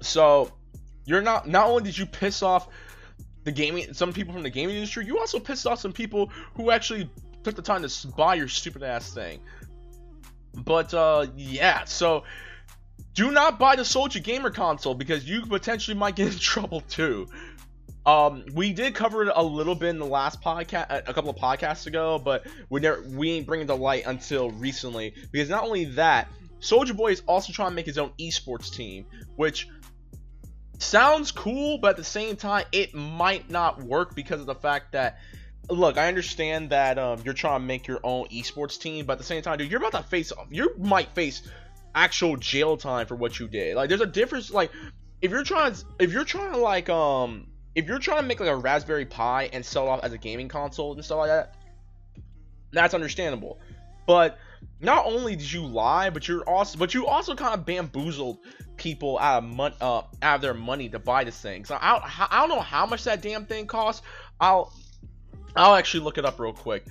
So 0.00 0.52
you're 1.06 1.22
not 1.22 1.48
not 1.48 1.68
only 1.68 1.84
did 1.84 1.96
you 1.96 2.06
piss 2.06 2.42
off 2.42 2.68
the 3.44 3.52
gaming 3.52 3.92
some 3.94 4.12
people 4.12 4.32
from 4.32 4.42
the 4.42 4.50
gaming 4.50 4.76
industry, 4.76 5.06
you 5.06 5.18
also 5.18 5.38
pissed 5.38 5.66
off 5.66 5.80
some 5.80 5.92
people 5.92 6.30
who 6.54 6.70
actually 6.70 7.10
took 7.42 7.56
the 7.56 7.62
time 7.62 7.86
to 7.86 8.08
buy 8.08 8.34
your 8.34 8.48
stupid 8.48 8.82
ass 8.82 9.12
thing. 9.12 9.40
But 10.54 10.92
uh 10.92 11.26
yeah, 11.36 11.84
so 11.84 12.24
do 13.14 13.30
not 13.30 13.58
buy 13.58 13.76
the 13.76 13.84
Soldier 13.84 14.18
Gamer 14.18 14.50
console 14.50 14.94
because 14.94 15.28
you 15.28 15.46
potentially 15.46 15.96
might 15.96 16.16
get 16.16 16.32
in 16.32 16.38
trouble 16.38 16.82
too. 16.82 17.28
Um, 18.06 18.44
we 18.52 18.72
did 18.72 18.94
cover 18.94 19.22
it 19.22 19.32
a 19.34 19.42
little 19.42 19.74
bit 19.74 19.88
in 19.88 19.98
the 19.98 20.06
last 20.06 20.42
podcast, 20.42 21.08
a 21.08 21.14
couple 21.14 21.30
of 21.30 21.36
podcasts 21.36 21.86
ago, 21.86 22.18
but 22.18 22.46
we 22.68 22.80
never 22.80 23.02
we 23.02 23.30
ain't 23.32 23.46
bringing 23.46 23.66
to 23.68 23.74
light 23.74 24.04
until 24.06 24.50
recently 24.50 25.14
because 25.32 25.48
not 25.48 25.64
only 25.64 25.86
that, 25.86 26.28
Soulja 26.60 26.94
Boy 26.94 27.12
is 27.12 27.22
also 27.26 27.52
trying 27.52 27.70
to 27.70 27.74
make 27.74 27.86
his 27.86 27.96
own 27.96 28.10
esports 28.20 28.74
team, 28.74 29.06
which 29.36 29.68
sounds 30.78 31.30
cool, 31.32 31.78
but 31.78 31.92
at 31.92 31.96
the 31.96 32.04
same 32.04 32.36
time, 32.36 32.64
it 32.72 32.94
might 32.94 33.48
not 33.50 33.82
work 33.82 34.14
because 34.14 34.40
of 34.40 34.46
the 34.46 34.54
fact 34.54 34.92
that 34.92 35.18
look, 35.70 35.96
I 35.96 36.08
understand 36.08 36.70
that 36.70 36.98
um, 36.98 37.20
you're 37.24 37.34
trying 37.34 37.60
to 37.60 37.66
make 37.66 37.86
your 37.86 38.00
own 38.04 38.26
esports 38.28 38.78
team, 38.78 39.06
but 39.06 39.14
at 39.14 39.18
the 39.18 39.24
same 39.24 39.42
time, 39.42 39.58
dude, 39.58 39.70
you're 39.70 39.80
about 39.84 40.02
to 40.02 40.08
face 40.08 40.32
you 40.50 40.74
might 40.78 41.08
face 41.14 41.42
actual 41.94 42.36
jail 42.36 42.76
time 42.76 43.06
for 43.06 43.14
what 43.14 43.38
you 43.38 43.48
did. 43.48 43.76
Like, 43.76 43.88
there's 43.88 44.00
a 44.00 44.06
difference. 44.06 44.50
Like, 44.50 44.70
if 45.22 45.30
you're 45.30 45.44
trying, 45.44 45.74
if 45.98 46.12
you're 46.12 46.24
trying 46.24 46.52
to 46.52 46.58
like 46.58 46.88
um, 46.90 47.46
if 47.74 47.86
you're 47.86 47.98
trying 47.98 48.22
to 48.22 48.26
make 48.26 48.40
like 48.40 48.48
a 48.48 48.56
Raspberry 48.56 49.06
Pi 49.06 49.50
and 49.52 49.64
sell 49.64 49.86
it 49.86 49.90
off 49.90 50.00
as 50.04 50.12
a 50.12 50.18
gaming 50.18 50.48
console 50.48 50.92
and 50.92 51.04
stuff 51.04 51.18
like 51.18 51.28
that, 51.28 51.54
that's 52.72 52.94
understandable. 52.94 53.58
But 54.06 54.38
not 54.80 55.06
only 55.06 55.36
did 55.36 55.50
you 55.50 55.64
lie, 55.64 56.10
but 56.10 56.28
you're 56.28 56.42
also, 56.42 56.78
but 56.78 56.94
you 56.94 57.06
also 57.06 57.34
kind 57.34 57.54
of 57.54 57.64
bamboozled 57.64 58.38
people 58.76 59.18
out 59.18 59.38
of 59.38 59.44
mon- 59.44 59.74
uh, 59.80 60.02
out 60.22 60.36
of 60.36 60.40
their 60.40 60.54
money 60.54 60.88
to 60.90 60.98
buy 60.98 61.24
this 61.24 61.40
thing. 61.40 61.64
So 61.64 61.78
I 61.80 61.98
don't, 61.98 62.32
I 62.32 62.40
don't 62.40 62.56
know 62.56 62.60
how 62.60 62.86
much 62.86 63.04
that 63.04 63.22
damn 63.22 63.46
thing 63.46 63.66
costs. 63.66 64.02
I'll, 64.40 64.72
I'll 65.56 65.74
actually 65.74 66.04
look 66.04 66.18
it 66.18 66.24
up 66.24 66.38
real 66.38 66.52
quick. 66.52 66.84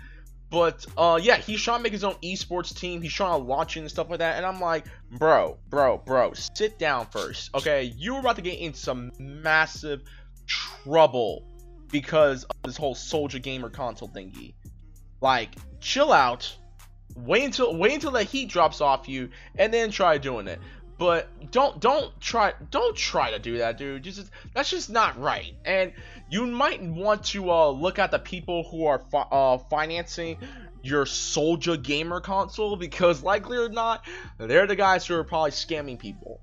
But 0.49 0.85
uh, 0.97 1.19
yeah, 1.21 1.37
he's 1.37 1.61
trying 1.61 1.79
to 1.79 1.83
make 1.83 1.93
his 1.93 2.03
own 2.03 2.15
esports 2.23 2.77
team. 2.77 3.01
He's 3.01 3.13
trying 3.13 3.39
to 3.39 3.43
launch 3.43 3.75
it 3.75 3.79
and 3.79 3.89
stuff 3.89 4.09
like 4.09 4.19
that. 4.19 4.37
And 4.37 4.45
I'm 4.45 4.59
like, 4.59 4.85
bro, 5.11 5.57
bro, 5.69 5.97
bro, 5.97 6.33
sit 6.33 6.77
down 6.77 7.07
first, 7.07 7.49
okay? 7.55 7.83
You 7.97 8.13
were 8.13 8.19
about 8.19 8.35
to 8.35 8.43
get 8.43 8.59
in 8.59 8.75
some 8.75 9.11
massive 9.17 10.03
trouble 10.45 11.43
because 11.91 12.43
of 12.43 12.55
this 12.63 12.77
whole 12.77 12.95
Soldier 12.95 13.39
Gamer 13.39 13.69
console 13.69 14.09
thingy. 14.09 14.53
Like, 15.21 15.55
chill 15.79 16.11
out. 16.11 16.55
Wait 17.15 17.43
until 17.43 17.77
wait 17.77 17.93
until 17.93 18.11
the 18.11 18.23
heat 18.23 18.49
drops 18.49 18.81
off 18.81 19.07
you, 19.07 19.29
and 19.55 19.71
then 19.71 19.91
try 19.91 20.17
doing 20.17 20.47
it. 20.47 20.59
But 20.97 21.51
don't 21.51 21.79
don't 21.79 22.19
try 22.19 22.53
don't 22.71 22.95
try 22.95 23.31
to 23.31 23.39
do 23.39 23.59
that, 23.59 23.77
dude. 23.77 24.03
Just 24.03 24.29
that's 24.53 24.69
just 24.69 24.89
not 24.89 25.19
right. 25.19 25.53
And 25.63 25.93
you 26.29 26.47
might 26.47 26.81
want 26.81 27.25
to 27.25 27.51
uh, 27.51 27.69
look 27.69 27.99
at 27.99 28.11
the 28.11 28.19
people 28.19 28.63
who 28.63 28.85
are 28.85 28.99
fi- 29.11 29.27
uh, 29.31 29.59
financing 29.69 30.37
your 30.81 31.05
Soldier 31.05 31.77
Gamer 31.77 32.19
console 32.19 32.75
because, 32.75 33.23
likely 33.23 33.57
or 33.57 33.69
not, 33.69 34.05
they're 34.37 34.67
the 34.67 34.75
guys 34.75 35.05
who 35.05 35.15
are 35.15 35.23
probably 35.23 35.51
scamming 35.51 35.97
people. 35.97 36.41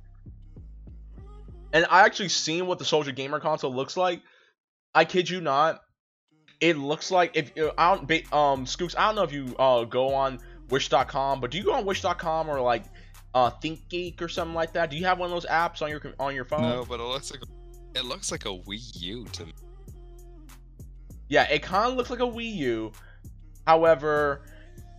And 1.73 1.87
I 1.91 2.01
actually 2.03 2.29
seen 2.31 2.67
what 2.67 2.79
the 2.79 2.85
Soldier 2.85 3.13
Gamer 3.13 3.41
console 3.41 3.75
looks 3.75 3.97
like. 3.97 4.23
I 4.95 5.05
kid 5.05 5.31
you 5.31 5.41
not. 5.41 5.81
It 6.61 6.77
looks 6.77 7.11
like 7.11 7.37
if 7.37 7.57
uh, 7.57 7.71
I 7.79 7.95
don't 7.95 8.33
um 8.35 8.67
Skooks, 8.67 8.95
I 8.99 9.07
don't 9.07 9.15
know 9.15 9.23
if 9.23 9.33
you 9.33 9.57
uh 9.59 9.85
go 9.85 10.15
on 10.15 10.41
Wish.com, 10.69 11.41
but 11.41 11.51
do 11.51 11.59
you 11.59 11.65
go 11.65 11.73
on 11.73 11.85
Wish.com 11.87 12.49
or 12.49 12.61
like 12.61 12.85
uh 13.35 13.51
ThinkGeek 13.51 14.21
or 14.21 14.29
something 14.29 14.55
like 14.55 14.73
that? 14.73 14.91
Do 14.91 14.97
you 14.97 15.05
have 15.07 15.19
one 15.19 15.31
of 15.31 15.35
those 15.35 15.47
apps 15.47 15.81
on 15.81 15.91
your 15.91 16.03
on 16.19 16.35
your 16.35 16.45
phone? 16.45 16.63
No, 16.63 16.85
but 16.87 17.01
it 17.01 17.05
looks 17.05 17.31
like 17.31 17.41
it 17.95 18.05
looks 18.05 18.31
like 18.31 18.45
a 18.45 18.49
Wii 18.49 19.01
U 19.01 19.25
to 19.33 19.47
me. 19.47 19.53
Yeah, 21.29 21.45
it 21.45 21.63
kind 21.63 21.91
of 21.91 21.97
looks 21.97 22.11
like 22.11 22.21
a 22.21 22.25
Wii 22.25 22.55
U. 22.57 22.93
However, 23.67 24.43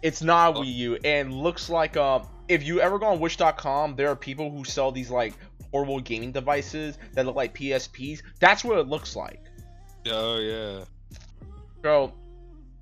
it's 0.01 0.21
not 0.21 0.55
a 0.55 0.59
Oh. 0.59 0.61
Wii 0.61 0.73
U 0.75 0.97
and 1.03 1.33
looks 1.33 1.69
like 1.69 1.95
um 1.97 2.27
if 2.47 2.63
you 2.63 2.81
ever 2.81 2.97
go 2.99 3.05
on 3.05 3.19
wish.com, 3.19 3.95
there 3.95 4.09
are 4.09 4.15
people 4.15 4.49
who 4.49 4.63
sell 4.65 4.91
these 4.91 5.09
like 5.11 5.33
portable 5.71 5.99
gaming 5.99 6.31
devices 6.31 6.97
that 7.13 7.25
look 7.25 7.35
like 7.35 7.55
PSPs. 7.55 8.21
That's 8.39 8.63
what 8.63 8.77
it 8.77 8.87
looks 8.87 9.15
like. 9.15 9.41
Oh 10.07 10.37
yeah. 10.39 10.83
Bro, 11.81 12.13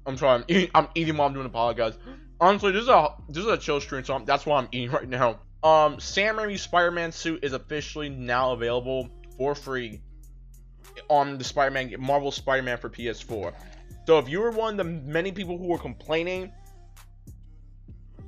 I'm 0.06 0.18
sorry. 0.18 0.40
I'm 0.40 0.46
eating, 0.48 0.72
I'm 0.74 0.88
eating 0.96 1.18
while 1.18 1.28
I'm 1.28 1.34
doing 1.34 1.48
the 1.48 1.54
podcast. 1.54 1.98
Honestly, 2.42 2.72
this 2.72 2.84
is 2.84 2.90
a 2.90 3.14
this 3.28 3.44
is 3.44 3.50
a 3.50 3.58
chill 3.58 3.80
stream, 3.82 4.04
so 4.04 4.16
I'm, 4.16 4.26
that's 4.26 4.46
why 4.46 4.58
I'm 4.58 4.68
eating 4.72 4.92
right 4.92 5.08
now. 5.08 5.40
Um, 5.62 6.00
Sam 6.00 6.38
Raimi's 6.38 6.62
Spider-Man 6.62 7.12
suit 7.12 7.44
is 7.44 7.52
officially 7.52 8.08
now 8.08 8.54
available 8.54 9.10
for 9.38 9.56
free 9.56 10.02
on 11.10 11.38
the 11.38 11.44
Spider-Man 11.44 11.96
Marvel 12.00 12.32
Spider-Man 12.32 12.78
for 12.78 12.90
PS4. 12.90 13.54
So 14.08 14.20
if 14.20 14.30
you 14.30 14.40
were 14.40 14.52
one 14.52 14.80
of 14.80 14.86
the 14.86 14.92
many 14.92 15.32
people 15.32 15.58
who 15.58 15.66
were 15.66 15.78
complaining 15.78 16.52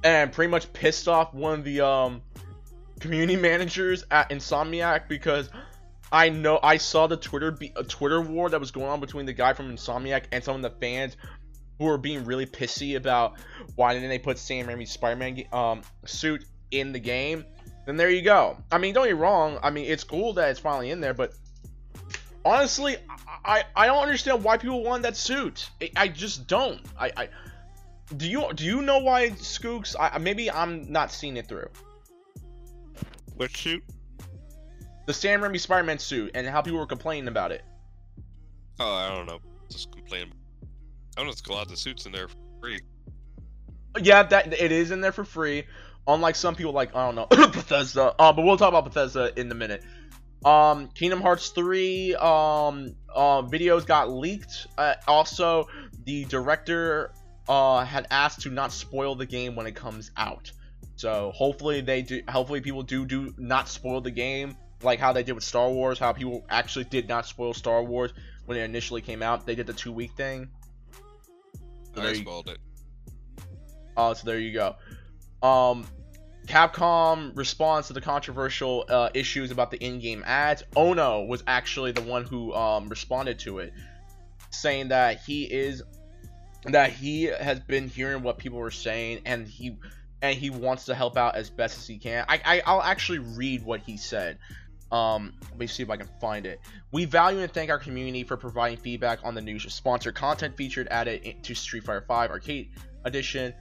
and 0.03 0.31
pretty 0.31 0.51
much 0.51 0.71
pissed 0.73 1.07
off 1.07 1.33
one 1.33 1.59
of 1.59 1.65
the 1.65 1.81
um 1.81 2.21
community 3.01 3.35
managers 3.35 4.05
at 4.09 4.29
Insomniac 4.29 5.07
because 5.07 5.49
I 6.11 6.29
know 6.29 6.59
I 6.61 6.77
saw 6.77 7.07
the 7.07 7.17
Twitter 7.17 7.51
be, 7.51 7.73
a 7.75 7.83
Twitter 7.83 8.21
war 8.21 8.49
that 8.49 8.59
was 8.59 8.71
going 8.71 8.87
on 8.87 8.99
between 8.99 9.25
the 9.25 9.33
guy 9.33 9.53
from 9.53 9.75
Insomniac 9.75 10.25
and 10.31 10.43
some 10.43 10.55
of 10.55 10.61
the 10.61 10.69
fans 10.79 11.17
who 11.77 11.85
were 11.85 11.97
being 11.97 12.25
really 12.25 12.45
pissy 12.45 12.95
about 12.95 13.33
why 13.75 13.93
didn't 13.93 14.09
they 14.09 14.19
put 14.19 14.37
Sam 14.37 14.67
Raimi's 14.67 14.91
Spider-Man 14.91 15.43
um, 15.51 15.81
suit 16.05 16.45
in 16.69 16.91
the 16.91 16.99
game. 16.99 17.45
Then 17.85 17.97
there 17.97 18.09
you 18.09 18.21
go. 18.21 18.57
I 18.71 18.77
mean, 18.77 18.93
don't 18.93 19.07
get 19.07 19.17
wrong. 19.17 19.57
I 19.63 19.71
mean, 19.71 19.85
it's 19.85 20.03
cool 20.03 20.33
that 20.33 20.51
it's 20.51 20.59
finally 20.59 20.91
in 20.91 21.01
there, 21.01 21.15
but 21.15 21.33
honestly, 22.45 22.97
I 23.09 23.17
I, 23.43 23.63
I 23.75 23.85
don't 23.87 24.03
understand 24.03 24.43
why 24.43 24.57
people 24.57 24.83
want 24.83 25.01
that 25.03 25.17
suit. 25.17 25.69
I, 25.81 25.91
I 25.95 26.07
just 26.07 26.47
don't. 26.47 26.79
I, 26.99 27.11
I 27.17 27.29
do 28.15 28.29
you 28.29 28.53
do 28.53 28.63
you 28.63 28.83
know 28.83 28.99
why 28.99 29.29
Skooks? 29.29 29.95
I 29.99 30.19
maybe 30.19 30.51
I'm 30.51 30.91
not 30.91 31.11
seeing 31.11 31.37
it 31.37 31.47
through 31.47 31.69
What 33.41 33.57
shoot? 33.57 33.83
the 35.07 35.15
Sam 35.15 35.41
Raimi 35.41 35.59
Spider-Man 35.59 35.97
suit 35.97 36.29
and 36.35 36.45
how 36.45 36.61
people 36.61 36.77
were 36.77 36.85
complaining 36.85 37.27
about 37.27 37.51
it. 37.51 37.63
Oh, 38.79 38.93
I 38.93 39.09
don't 39.15 39.25
know. 39.25 39.39
Just 39.67 39.91
complain. 39.91 40.31
I'm 41.17 41.25
just 41.25 41.43
glad 41.43 41.67
the 41.67 41.75
suit's 41.75 42.05
in 42.05 42.11
there 42.11 42.27
for 42.27 42.37
free. 42.59 42.81
Yeah, 43.99 44.21
that 44.21 44.53
it 44.53 44.71
is 44.71 44.91
in 44.91 45.01
there 45.01 45.11
for 45.11 45.23
free. 45.23 45.63
unlike 46.07 46.35
some 46.35 46.53
people 46.53 46.71
like 46.71 46.95
I 46.95 47.03
don't 47.03 47.15
know 47.15 47.25
Bethesda. 47.47 48.13
Uh, 48.19 48.31
but 48.31 48.45
we'll 48.45 48.57
talk 48.57 48.69
about 48.69 48.83
Bethesda 48.83 49.31
in 49.35 49.51
a 49.51 49.55
minute. 49.55 49.83
Um, 50.45 50.89
Kingdom 50.89 51.19
Hearts 51.19 51.49
3 51.49 52.13
um, 52.17 52.95
uh, 53.11 53.41
videos 53.41 53.87
got 53.87 54.11
leaked. 54.11 54.67
Uh, 54.77 54.93
also, 55.07 55.67
the 56.05 56.25
director 56.25 57.11
uh, 57.49 57.83
had 57.85 58.05
asked 58.11 58.41
to 58.41 58.51
not 58.51 58.71
spoil 58.71 59.15
the 59.15 59.25
game 59.25 59.55
when 59.55 59.65
it 59.65 59.73
comes 59.73 60.11
out. 60.15 60.51
So 60.95 61.31
hopefully 61.33 61.81
they 61.81 62.01
do. 62.01 62.21
Hopefully 62.29 62.61
people 62.61 62.83
do 62.83 63.05
do 63.05 63.33
not 63.37 63.67
spoil 63.69 64.01
the 64.01 64.11
game 64.11 64.55
like 64.83 64.99
how 64.99 65.13
they 65.13 65.23
did 65.23 65.33
with 65.33 65.43
Star 65.43 65.69
Wars. 65.69 65.99
How 65.99 66.13
people 66.13 66.45
actually 66.49 66.85
did 66.85 67.07
not 67.07 67.25
spoil 67.25 67.53
Star 67.53 67.83
Wars 67.83 68.11
when 68.45 68.57
it 68.57 68.61
initially 68.61 69.01
came 69.01 69.21
out. 69.21 69.45
They 69.45 69.55
did 69.55 69.67
the 69.67 69.73
two 69.73 69.91
week 69.91 70.11
thing. 70.13 70.49
So 71.95 72.01
I 72.01 72.05
there 72.05 72.15
you- 72.15 72.21
spoiled 72.21 72.49
it. 72.49 72.57
Uh, 73.97 74.13
so 74.13 74.25
there 74.25 74.39
you 74.39 74.53
go. 74.53 74.75
Um, 75.45 75.85
Capcom 76.47 77.35
responds 77.35 77.87
to 77.87 77.93
the 77.93 78.01
controversial 78.01 78.85
uh, 78.89 79.09
issues 79.13 79.51
about 79.51 79.69
the 79.69 79.77
in-game 79.77 80.23
ads. 80.25 80.63
Ono 80.75 81.23
was 81.25 81.43
actually 81.45 81.91
the 81.91 82.01
one 82.01 82.23
who 82.23 82.53
um, 82.53 82.89
responded 82.89 83.39
to 83.39 83.59
it, 83.59 83.73
saying 84.49 84.89
that 84.89 85.19
he 85.21 85.43
is 85.43 85.83
that 86.65 86.91
he 86.91 87.23
has 87.23 87.59
been 87.59 87.89
hearing 87.89 88.21
what 88.21 88.37
people 88.37 88.59
were 88.59 88.71
saying 88.71 89.21
and 89.25 89.47
he 89.47 89.77
and 90.21 90.37
he 90.37 90.49
wants 90.49 90.85
to 90.85 90.95
help 90.95 91.17
out 91.17 91.35
as 91.35 91.49
best 91.49 91.77
as 91.77 91.87
he 91.87 91.97
can. 91.97 92.25
I, 92.27 92.41
I 92.43 92.61
I'll 92.65 92.81
actually 92.81 93.19
read 93.19 93.63
what 93.63 93.81
he 93.81 93.97
said. 93.97 94.37
Um, 94.91 95.33
let 95.43 95.57
me 95.57 95.67
see 95.67 95.83
if 95.83 95.89
I 95.89 95.97
can 95.97 96.09
find 96.19 96.45
it. 96.45 96.59
We 96.91 97.05
value 97.05 97.39
and 97.39 97.51
thank 97.51 97.69
our 97.69 97.79
community 97.79 98.23
for 98.23 98.35
providing 98.35 98.77
feedback 98.77 99.19
on 99.23 99.35
the 99.35 99.41
new 99.41 99.57
sponsored 99.57 100.15
content 100.15 100.57
featured 100.57 100.89
added 100.91 101.43
to 101.43 101.55
Street 101.55 101.85
Fighter 101.85 102.03
5 102.05 102.29
Arcade 102.29 102.71
Edition 103.05 103.53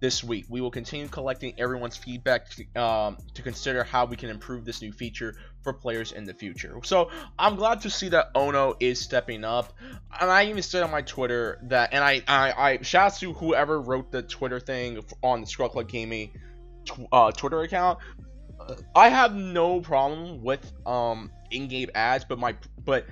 this 0.00 0.24
week. 0.24 0.46
We 0.48 0.60
will 0.60 0.72
continue 0.72 1.06
collecting 1.06 1.54
everyone's 1.58 1.96
feedback 1.96 2.48
to, 2.50 2.82
um, 2.82 3.18
to 3.34 3.42
consider 3.42 3.84
how 3.84 4.04
we 4.04 4.16
can 4.16 4.30
improve 4.30 4.64
this 4.64 4.82
new 4.82 4.92
feature 4.92 5.36
for 5.64 5.72
players 5.72 6.12
in 6.12 6.24
the 6.24 6.34
future. 6.34 6.78
So 6.84 7.10
I'm 7.38 7.56
glad 7.56 7.80
to 7.80 7.90
see 7.90 8.10
that 8.10 8.30
Ono 8.34 8.76
is 8.78 9.00
stepping 9.00 9.44
up, 9.44 9.72
and 10.20 10.30
I 10.30 10.46
even 10.46 10.62
said 10.62 10.84
on 10.84 10.90
my 10.90 11.02
Twitter 11.02 11.58
that, 11.64 11.92
and 11.92 12.04
I 12.04 12.22
I, 12.28 12.52
I 12.70 12.82
shout 12.82 13.12
out 13.12 13.18
to 13.18 13.32
whoever 13.32 13.80
wrote 13.80 14.12
the 14.12 14.22
Twitter 14.22 14.60
thing 14.60 15.02
on 15.22 15.40
the 15.40 15.46
Scrub 15.46 15.72
Club 15.72 15.88
Gaming 15.88 16.38
tw- 16.84 17.08
uh, 17.10 17.32
Twitter 17.32 17.62
account. 17.62 17.98
I 18.94 19.08
have 19.08 19.34
no 19.34 19.80
problem 19.80 20.42
with 20.42 20.72
um 20.86 21.30
in-game 21.50 21.90
ads, 21.94 22.24
but 22.24 22.38
my 22.38 22.56
but 22.84 23.06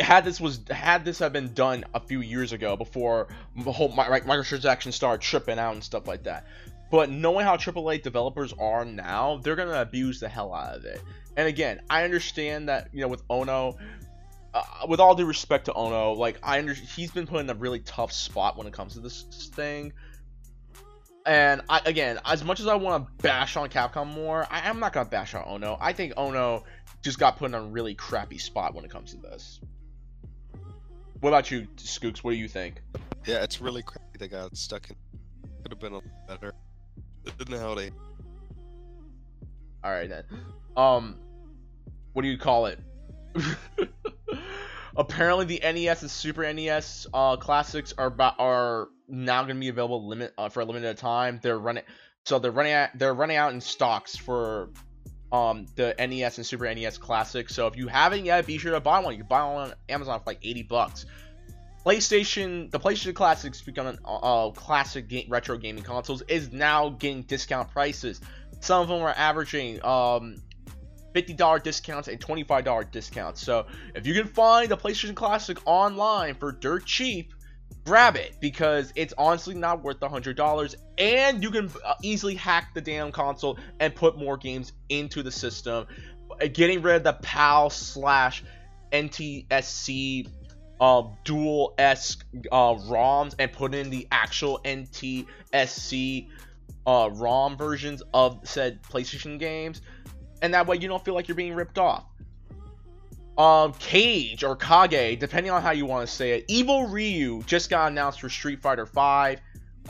had 0.00 0.24
this 0.24 0.40
was 0.40 0.60
had 0.70 1.04
this 1.04 1.18
have 1.20 1.32
been 1.32 1.54
done 1.54 1.84
a 1.94 2.00
few 2.00 2.20
years 2.20 2.52
ago 2.52 2.76
before 2.76 3.28
the 3.56 3.72
whole 3.72 3.88
mi- 3.88 3.96
mi- 3.96 4.20
microtransactions 4.20 4.92
started 4.92 5.22
tripping 5.22 5.58
out 5.58 5.74
and 5.74 5.82
stuff 5.82 6.06
like 6.06 6.24
that. 6.24 6.46
But 6.90 7.10
knowing 7.10 7.44
how 7.44 7.56
AAA 7.56 8.02
developers 8.02 8.52
are 8.58 8.84
now, 8.84 9.38
they're 9.42 9.56
gonna 9.56 9.80
abuse 9.80 10.20
the 10.20 10.28
hell 10.28 10.54
out 10.54 10.76
of 10.76 10.84
it. 10.84 11.02
And 11.36 11.48
again, 11.48 11.80
I 11.90 12.04
understand 12.04 12.68
that 12.68 12.88
you 12.92 13.00
know 13.00 13.08
with 13.08 13.22
Ono, 13.28 13.76
uh, 14.54 14.62
with 14.88 15.00
all 15.00 15.14
due 15.14 15.26
respect 15.26 15.66
to 15.66 15.74
Ono, 15.74 16.12
like 16.12 16.38
I 16.42 16.58
under 16.58 16.74
he's 16.74 17.10
been 17.10 17.26
put 17.26 17.40
in 17.40 17.50
a 17.50 17.54
really 17.54 17.80
tough 17.80 18.12
spot 18.12 18.56
when 18.56 18.66
it 18.66 18.72
comes 18.72 18.94
to 18.94 19.00
this 19.00 19.22
thing. 19.52 19.92
And 21.26 21.62
I, 21.68 21.80
again, 21.84 22.20
as 22.24 22.44
much 22.44 22.60
as 22.60 22.68
I 22.68 22.76
want 22.76 23.04
to 23.04 23.22
bash 23.22 23.56
on 23.56 23.68
Capcom 23.68 24.14
more, 24.14 24.46
I, 24.48 24.68
I'm 24.68 24.78
not 24.78 24.92
gonna 24.92 25.08
bash 25.08 25.34
on 25.34 25.42
Ono. 25.46 25.76
I 25.80 25.92
think 25.92 26.12
Ono 26.16 26.64
just 27.02 27.18
got 27.18 27.36
put 27.38 27.46
in 27.46 27.54
a 27.54 27.62
really 27.62 27.94
crappy 27.94 28.38
spot 28.38 28.74
when 28.74 28.84
it 28.84 28.90
comes 28.90 29.10
to 29.12 29.16
this. 29.18 29.60
What 31.20 31.30
about 31.30 31.50
you, 31.50 31.66
Skooks? 31.76 32.18
What 32.18 32.30
do 32.30 32.36
you 32.36 32.48
think? 32.48 32.80
Yeah, 33.26 33.42
it's 33.42 33.60
really 33.60 33.82
crappy 33.82 34.18
they 34.18 34.28
got 34.28 34.56
stuck 34.56 34.88
in. 34.88 34.96
Could 35.62 35.72
have 35.72 35.80
been 35.80 35.94
a 35.94 36.00
better. 36.28 36.54
All 39.84 39.90
right 39.90 40.08
then. 40.08 40.24
Um, 40.76 41.16
what 42.12 42.22
do 42.22 42.28
you 42.28 42.38
call 42.38 42.66
it? 42.66 42.78
Apparently, 44.96 45.44
the 45.44 45.60
NES 45.62 46.02
and 46.02 46.10
Super 46.10 46.50
NES 46.52 47.06
uh, 47.12 47.36
classics 47.36 47.92
are 47.98 48.06
about, 48.06 48.34
are 48.38 48.88
now 49.08 49.42
going 49.42 49.56
to 49.56 49.60
be 49.60 49.68
available 49.68 50.06
limit 50.06 50.32
uh, 50.38 50.48
for 50.48 50.60
a 50.60 50.64
limited 50.64 50.96
time. 50.96 51.38
They're 51.42 51.58
running, 51.58 51.84
so 52.24 52.38
they're 52.38 52.50
running 52.50 52.72
out. 52.72 52.90
They're 52.94 53.14
running 53.14 53.36
out 53.36 53.52
in 53.52 53.60
stocks 53.60 54.16
for 54.16 54.70
um 55.32 55.66
the 55.74 55.94
NES 55.98 56.38
and 56.38 56.46
Super 56.46 56.72
NES 56.72 56.98
classics. 56.98 57.54
So 57.54 57.66
if 57.66 57.76
you 57.76 57.88
haven't 57.88 58.24
yet, 58.24 58.46
be 58.46 58.58
sure 58.58 58.72
to 58.72 58.80
buy 58.80 59.00
one. 59.00 59.12
You 59.12 59.18
can 59.18 59.28
buy 59.28 59.44
one 59.44 59.70
on 59.70 59.74
Amazon 59.88 60.18
for 60.20 60.24
like 60.26 60.38
eighty 60.42 60.62
bucks. 60.62 61.04
PlayStation, 61.86 62.68
the 62.72 62.80
PlayStation 62.80 63.14
Classics, 63.14 63.62
becoming 63.62 63.96
uh, 64.04 64.50
classic 64.50 65.06
game, 65.06 65.26
retro 65.28 65.56
gaming 65.56 65.84
consoles, 65.84 66.20
is 66.22 66.52
now 66.52 66.88
getting 66.88 67.22
discount 67.22 67.70
prices. 67.70 68.20
Some 68.58 68.82
of 68.82 68.88
them 68.88 69.02
are 69.02 69.14
averaging 69.16 69.84
um, 69.84 70.34
$50 71.14 71.62
discounts 71.62 72.08
and 72.08 72.18
$25 72.18 72.90
discounts. 72.90 73.40
So 73.40 73.66
if 73.94 74.04
you 74.04 74.14
can 74.14 74.26
find 74.26 74.72
a 74.72 74.76
PlayStation 74.76 75.14
Classic 75.14 75.58
online 75.64 76.34
for 76.34 76.50
dirt 76.50 76.86
cheap, 76.86 77.32
grab 77.84 78.16
it 78.16 78.34
because 78.40 78.92
it's 78.96 79.14
honestly 79.16 79.54
not 79.54 79.84
worth 79.84 80.00
the 80.00 80.08
$100 80.08 80.74
and 80.98 81.40
you 81.40 81.52
can 81.52 81.70
uh, 81.84 81.94
easily 82.02 82.34
hack 82.34 82.74
the 82.74 82.80
damn 82.80 83.12
console 83.12 83.60
and 83.78 83.94
put 83.94 84.18
more 84.18 84.36
games 84.36 84.72
into 84.88 85.22
the 85.22 85.30
system. 85.30 85.86
Uh, 86.32 86.48
Getting 86.52 86.82
rid 86.82 86.96
of 86.96 87.04
the 87.04 87.12
PAL 87.12 87.70
slash 87.70 88.42
NTSC 88.90 90.26
uh, 90.80 91.02
dual 91.24 91.74
esque 91.78 92.24
uh, 92.52 92.74
ROMs 92.74 93.34
and 93.38 93.52
put 93.52 93.74
in 93.74 93.90
the 93.90 94.06
actual 94.10 94.60
NTSC 94.64 96.28
uh, 96.86 97.10
ROM 97.12 97.56
versions 97.56 98.02
of 98.14 98.40
said 98.44 98.82
PlayStation 98.82 99.38
games, 99.38 99.80
and 100.42 100.54
that 100.54 100.66
way 100.66 100.76
you 100.76 100.88
don't 100.88 101.04
feel 101.04 101.14
like 101.14 101.28
you're 101.28 101.34
being 101.36 101.54
ripped 101.54 101.78
off. 101.78 102.04
Um, 103.36 103.74
Cage 103.74 104.44
or 104.44 104.56
Kage, 104.56 105.18
depending 105.18 105.52
on 105.52 105.60
how 105.60 105.72
you 105.72 105.84
want 105.84 106.08
to 106.08 106.14
say 106.14 106.38
it, 106.38 106.44
Evil 106.48 106.86
Ryu 106.86 107.42
just 107.42 107.68
got 107.68 107.90
announced 107.90 108.20
for 108.20 108.30
Street 108.30 108.62
Fighter 108.62 108.86
V 108.86 109.40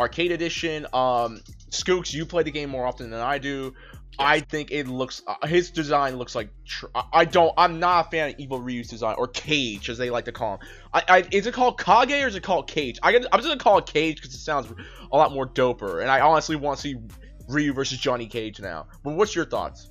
Arcade 0.01 0.33
Edition. 0.33 0.85
Um, 0.93 1.41
Skooks, 1.71 2.13
you 2.13 2.27
play 2.27 2.43
the 2.43 2.51
game 2.51 2.71
more 2.71 2.87
often 2.87 3.11
than 3.11 3.21
I 3.21 3.39
do. 3.39 3.75
I 4.19 4.41
think 4.41 4.71
it 4.71 4.89
looks 4.89 5.23
uh, 5.27 5.47
his 5.47 5.71
design 5.71 6.17
looks 6.17 6.35
like 6.35 6.49
tr- 6.65 6.87
I- 6.95 7.05
I 7.13 7.25
don't 7.25 7.53
I'm 7.57 7.79
not 7.79 8.07
a 8.07 8.11
fan 8.11 8.31
of 8.31 8.35
Evil 8.39 8.61
Ryu's 8.61 8.89
design 8.89 9.15
or 9.19 9.29
Cage 9.29 9.89
as 9.91 9.99
they 9.99 10.11
like 10.11 10.25
to 10.27 10.33
call 10.33 10.55
him. 10.55 10.61
I, 10.93 11.03
I 11.09 11.25
is 11.33 11.47
it 11.47 11.55
called 11.55 11.79
Kage 11.81 12.11
or 12.11 12.27
is 12.29 12.35
it 12.35 12.43
called 12.43 12.69
Cage? 12.69 12.99
I 13.03 13.15
I'm 13.17 13.23
just 13.23 13.45
gonna 13.45 13.57
call 13.57 13.79
it 13.79 13.87
Cage 13.87 14.17
because 14.17 14.35
it 14.35 14.39
sounds 14.39 14.73
a 15.13 15.17
lot 15.17 15.33
more 15.33 15.47
doper, 15.47 16.01
and 16.03 16.11
I 16.11 16.21
honestly 16.21 16.57
want 16.57 16.79
to 16.79 16.83
see 16.83 16.97
Ryu 17.49 17.73
versus 17.73 17.99
Johnny 17.99 18.27
Cage 18.27 18.61
now. 18.61 18.87
But 19.03 19.15
what's 19.15 19.35
your 19.35 19.45
thoughts? 19.45 19.91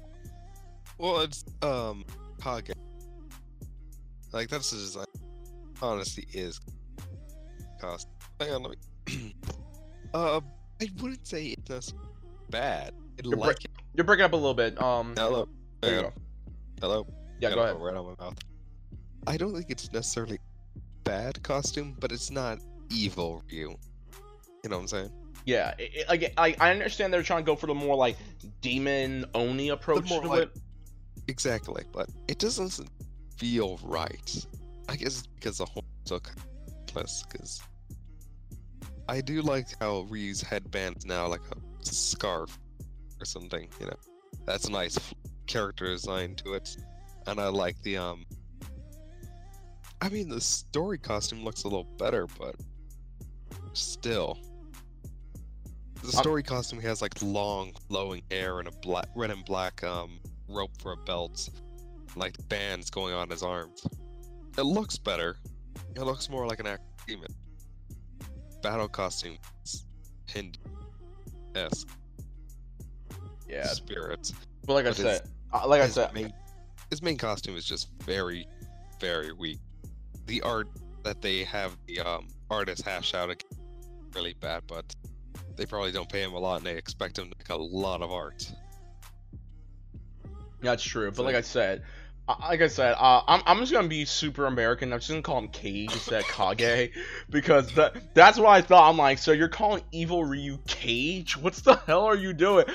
Well, 0.98 1.22
it's 1.22 1.46
um 1.62 2.06
Kage. 2.42 2.72
Like 4.32 4.50
that's 4.50 4.72
the 4.72 4.78
design. 4.78 5.06
Honestly, 5.82 6.26
is 6.34 6.60
cost. 7.80 8.08
Hang 8.40 8.52
on, 8.54 8.64
let 8.64 8.78
me. 9.08 9.36
uh, 10.14 10.42
I 10.82 10.90
wouldn't 11.02 11.26
say 11.28 11.48
it's 11.48 11.70
necessarily 11.70 12.10
bad. 12.50 12.94
I 13.20 13.22
You're 13.24 13.38
like 13.38 13.64
it. 13.64 13.65
You're 13.96 14.04
breaking 14.04 14.26
up 14.26 14.34
a 14.34 14.36
little 14.36 14.54
bit. 14.54 14.82
Um, 14.82 15.14
Hello. 15.16 15.48
there 15.82 15.96
you 15.96 16.02
go. 16.02 16.14
Hello. 16.82 17.08
Yeah, 17.40 17.54
go 17.54 17.62
ahead. 17.64 17.76
Right 17.80 17.96
on 17.96 18.16
my 18.18 18.26
mouth. 18.26 18.38
I 19.28 19.38
don't 19.38 19.54
think 19.54 19.68
it's 19.70 19.92
necessarily 19.92 20.38
bad 21.04 21.42
costume, 21.44 21.96
but 22.00 22.12
it's 22.12 22.30
not 22.32 22.60
evil 22.90 23.42
Ryu. 23.52 23.76
You 24.64 24.70
know 24.70 24.78
what 24.78 24.82
I'm 24.82 24.88
saying? 24.88 25.12
Yeah, 25.46 25.74
it, 25.78 25.92
it- 25.96 26.10
like 26.10 26.34
I, 26.38 26.56
I 26.60 26.72
understand 26.72 27.14
they're 27.14 27.24
trying 27.24 27.44
to 27.44 27.46
go 27.46 27.56
for 27.56 27.68
the 27.68 27.74
more 27.74 27.96
like 27.96 28.18
demon 28.62 29.26
oni 29.34 29.70
approach 29.70 30.08
to 30.10 30.20
like- 30.22 30.42
it. 30.44 30.60
Exactly, 31.28 31.84
but 31.92 32.08
it 32.28 32.38
doesn't 32.38 32.80
feel 33.38 33.80
right. 33.84 34.46
I 34.90 34.96
guess 34.96 35.20
it's 35.20 35.28
because 35.28 35.58
the 35.58 35.66
whole 35.66 35.84
so 36.06 36.20
plus 36.86 37.24
because 37.24 37.62
I 39.10 39.22
do 39.22 39.42
like 39.42 39.68
how 39.80 40.02
Ryu's 40.10 40.42
headband's 40.42 41.06
now 41.06 41.28
like 41.28 41.42
a 41.52 41.86
scarf 41.86 42.60
or 43.26 43.28
something. 43.28 43.68
You 43.80 43.88
know, 43.88 43.98
that's 44.46 44.66
a 44.66 44.72
nice 44.72 44.98
character 45.48 45.88
design 45.88 46.36
to 46.36 46.54
it, 46.54 46.78
and 47.28 47.40
I 47.40 47.48
like 47.48 47.82
the 47.82 47.98
um. 47.98 48.26
I 50.02 50.10
mean, 50.10 50.30
the 50.30 50.42
story 50.42 50.98
costume 50.98 51.44
looks 51.44 51.64
a 51.64 51.68
little 51.68 51.88
better, 51.98 52.28
but 52.38 52.56
still. 53.74 54.38
The 56.04 56.18
Um, 56.18 56.24
story 56.24 56.44
costume 56.44 56.80
has 56.82 57.02
like 57.02 57.20
long, 57.24 57.74
flowing 57.88 58.22
hair 58.30 58.60
and 58.60 58.68
a 58.68 58.72
black, 58.72 59.08
red 59.16 59.32
and 59.32 59.44
black 59.44 59.84
um 59.84 60.20
rope 60.48 60.80
for 60.80 60.92
a 60.92 60.98
belt, 60.98 61.50
like 62.16 62.36
bands 62.48 62.90
going 62.92 63.16
on 63.16 63.30
his 63.30 63.42
arms. 63.42 63.88
It 64.58 64.62
looks 64.64 64.98
better. 64.98 65.38
It 65.96 66.04
looks 66.04 66.30
more 66.30 66.46
like 66.48 66.60
an 66.60 66.68
actual 66.68 66.86
demon. 67.08 67.32
Battle 68.62 68.88
costume, 68.88 69.38
Hindi 70.28 70.60
esque 71.56 71.88
Yeah, 73.48 73.68
spirits. 73.68 74.34
but 74.66 74.74
like 74.74 74.86
I 74.86 74.90
but 74.90 74.98
said, 74.98 75.22
uh, 75.54 75.68
like 75.68 75.82
I 75.82 75.88
said, 75.88 76.14
main, 76.14 76.34
his 76.90 77.02
main 77.02 77.18
costume 77.18 77.56
is 77.56 77.66
just 77.66 77.90
very, 78.04 78.48
very 79.00 79.32
weak. 79.34 79.60
The 80.26 80.42
art 80.42 80.68
that 81.04 81.22
they 81.22 81.44
have 81.44 81.78
the 81.88 82.00
um 82.00 82.28
artist 82.50 82.84
hash 82.84 83.14
out 83.14 83.30
again 83.30 83.50
really 84.14 84.34
bad, 84.34 84.64
but 84.68 84.86
they 85.56 85.66
probably 85.66 85.92
don't 85.92 86.10
pay 86.10 86.22
him 86.24 86.34
a 86.34 86.40
lot 86.40 86.58
and 86.58 86.66
they 86.66 86.76
expect 86.78 87.18
him 87.20 87.30
to 87.30 87.36
make 87.38 87.50
a 87.50 87.56
lot 87.56 88.02
of 88.02 88.12
art. 88.12 88.52
That's 90.62 90.84
true. 90.84 91.10
But 91.12 91.18
So- 91.18 91.24
like 91.24 91.36
I 91.36 91.42
said, 91.42 91.84
like 92.28 92.62
I 92.62 92.68
said, 92.68 92.96
uh, 92.98 93.22
I'm 93.28 93.44
I'm 93.46 93.60
just 93.60 93.72
gonna 93.72 93.88
be 93.88 94.06
super 94.06 94.46
American. 94.46 94.92
I'm 94.92 95.00
just 95.00 95.10
gonna 95.10 95.22
call 95.22 95.38
him 95.40 95.50
Cage 95.50 95.94
instead 95.94 96.22
of 96.22 96.28
Kage 96.58 96.92
because 97.30 97.72
that 97.76 97.96
that's 98.16 98.40
what 98.40 98.48
I 98.48 98.62
thought. 98.62 98.90
I'm 98.90 98.98
like, 98.98 99.20
so 99.20 99.32
you're 99.32 99.48
calling 99.48 99.84
Evil 99.92 100.24
Ryu 100.24 100.58
Cage? 100.66 101.38
What's 101.38 101.62
the 101.62 101.76
hell 101.76 102.06
are 102.06 102.16
you 102.16 102.34
doing? 102.34 102.66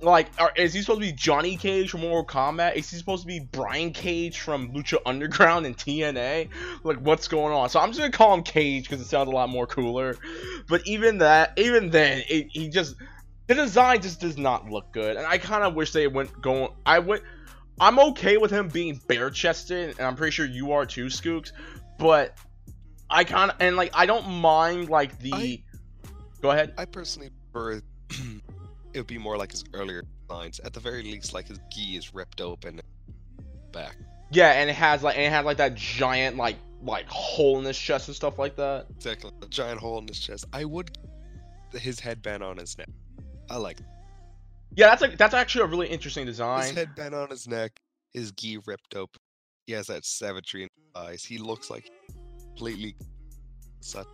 Like, 0.00 0.28
are, 0.38 0.52
is 0.56 0.72
he 0.72 0.82
supposed 0.82 1.00
to 1.00 1.06
be 1.06 1.12
Johnny 1.12 1.56
Cage 1.56 1.90
from 1.90 2.02
Mortal 2.02 2.26
Kombat? 2.26 2.76
Is 2.76 2.88
he 2.90 2.98
supposed 2.98 3.22
to 3.22 3.26
be 3.26 3.40
Brian 3.40 3.92
Cage 3.92 4.38
from 4.38 4.72
Lucha 4.72 4.98
Underground 5.04 5.66
and 5.66 5.76
TNA? 5.76 6.50
Like, 6.84 6.98
what's 6.98 7.26
going 7.26 7.52
on? 7.54 7.68
So 7.70 7.80
I'm 7.80 7.88
just 7.88 7.98
gonna 7.98 8.12
call 8.12 8.34
him 8.34 8.44
Cage 8.44 8.84
because 8.84 9.00
it 9.00 9.08
sounds 9.08 9.28
a 9.28 9.32
lot 9.32 9.48
more 9.48 9.66
cooler. 9.66 10.16
But 10.68 10.86
even 10.86 11.18
that, 11.18 11.54
even 11.56 11.90
then, 11.90 12.22
it, 12.28 12.48
he 12.50 12.68
just 12.68 12.94
the 13.48 13.54
design 13.54 14.02
just 14.02 14.20
does 14.20 14.36
not 14.36 14.68
look 14.70 14.92
good, 14.92 15.16
and 15.16 15.26
I 15.26 15.38
kind 15.38 15.62
of 15.64 15.74
wish 15.74 15.92
they 15.92 16.06
went 16.06 16.40
going. 16.40 16.68
I 16.84 16.98
went. 16.98 17.22
I'm 17.80 17.98
okay 17.98 18.36
with 18.38 18.50
him 18.50 18.68
being 18.68 19.00
bare 19.06 19.30
chested, 19.30 19.96
and 19.98 20.06
I'm 20.06 20.16
pretty 20.16 20.30
sure 20.32 20.46
you 20.46 20.72
are 20.72 20.86
too, 20.86 21.06
Skooks. 21.06 21.52
But 21.98 22.36
I 23.10 23.24
kind 23.24 23.50
of 23.50 23.56
and 23.60 23.76
like 23.76 23.90
I 23.94 24.06
don't 24.06 24.28
mind 24.40 24.88
like 24.88 25.18
the. 25.18 25.32
I- 25.34 25.62
Go 26.42 26.50
ahead. 26.50 26.74
I 26.76 26.84
personally 26.84 27.30
prefer 27.52 27.80
it 28.92 28.98
would 28.98 29.06
be 29.06 29.18
more 29.18 29.36
like 29.36 29.50
his 29.50 29.64
earlier 29.72 30.04
lines. 30.28 30.60
At 30.60 30.74
the 30.74 30.80
very 30.80 31.02
least, 31.02 31.32
like 31.32 31.48
his 31.48 31.58
gi 31.72 31.96
is 31.96 32.14
ripped 32.14 32.40
open 32.40 32.80
back. 33.72 33.96
Yeah, 34.30 34.50
and 34.52 34.68
it 34.68 34.74
has 34.76 35.02
like 35.02 35.16
and 35.16 35.24
it 35.24 35.30
had 35.30 35.44
like 35.44 35.56
that 35.56 35.74
giant 35.74 36.36
like 36.36 36.56
like 36.82 37.06
hole 37.08 37.58
in 37.58 37.64
his 37.64 37.78
chest 37.78 38.08
and 38.08 38.14
stuff 38.14 38.38
like 38.38 38.56
that. 38.56 38.86
Exactly. 38.94 39.30
A 39.42 39.46
giant 39.46 39.80
hole 39.80 39.98
in 39.98 40.06
his 40.06 40.18
chest. 40.20 40.44
I 40.52 40.64
would 40.64 40.96
his 41.72 41.98
headband 42.00 42.42
on 42.42 42.58
his 42.58 42.76
neck. 42.78 42.88
I 43.50 43.56
like 43.56 43.78
Yeah, 44.76 44.88
that's 44.88 45.00
like 45.00 45.16
that's 45.16 45.34
actually 45.34 45.64
a 45.64 45.68
really 45.68 45.88
interesting 45.88 46.26
design. 46.26 46.62
his 46.62 46.70
head 46.72 46.94
bent 46.94 47.14
on 47.14 47.30
his 47.30 47.48
neck, 47.48 47.72
his 48.12 48.30
gi 48.32 48.58
ripped 48.66 48.94
open. 48.94 49.20
He 49.66 49.72
has 49.72 49.86
that 49.86 50.04
savagery 50.04 50.64
in 50.64 50.68
his 50.76 51.02
eyes. 51.02 51.24
He 51.24 51.38
looks 51.38 51.70
like 51.70 51.90
completely. 52.38 52.94
So 53.80 54.04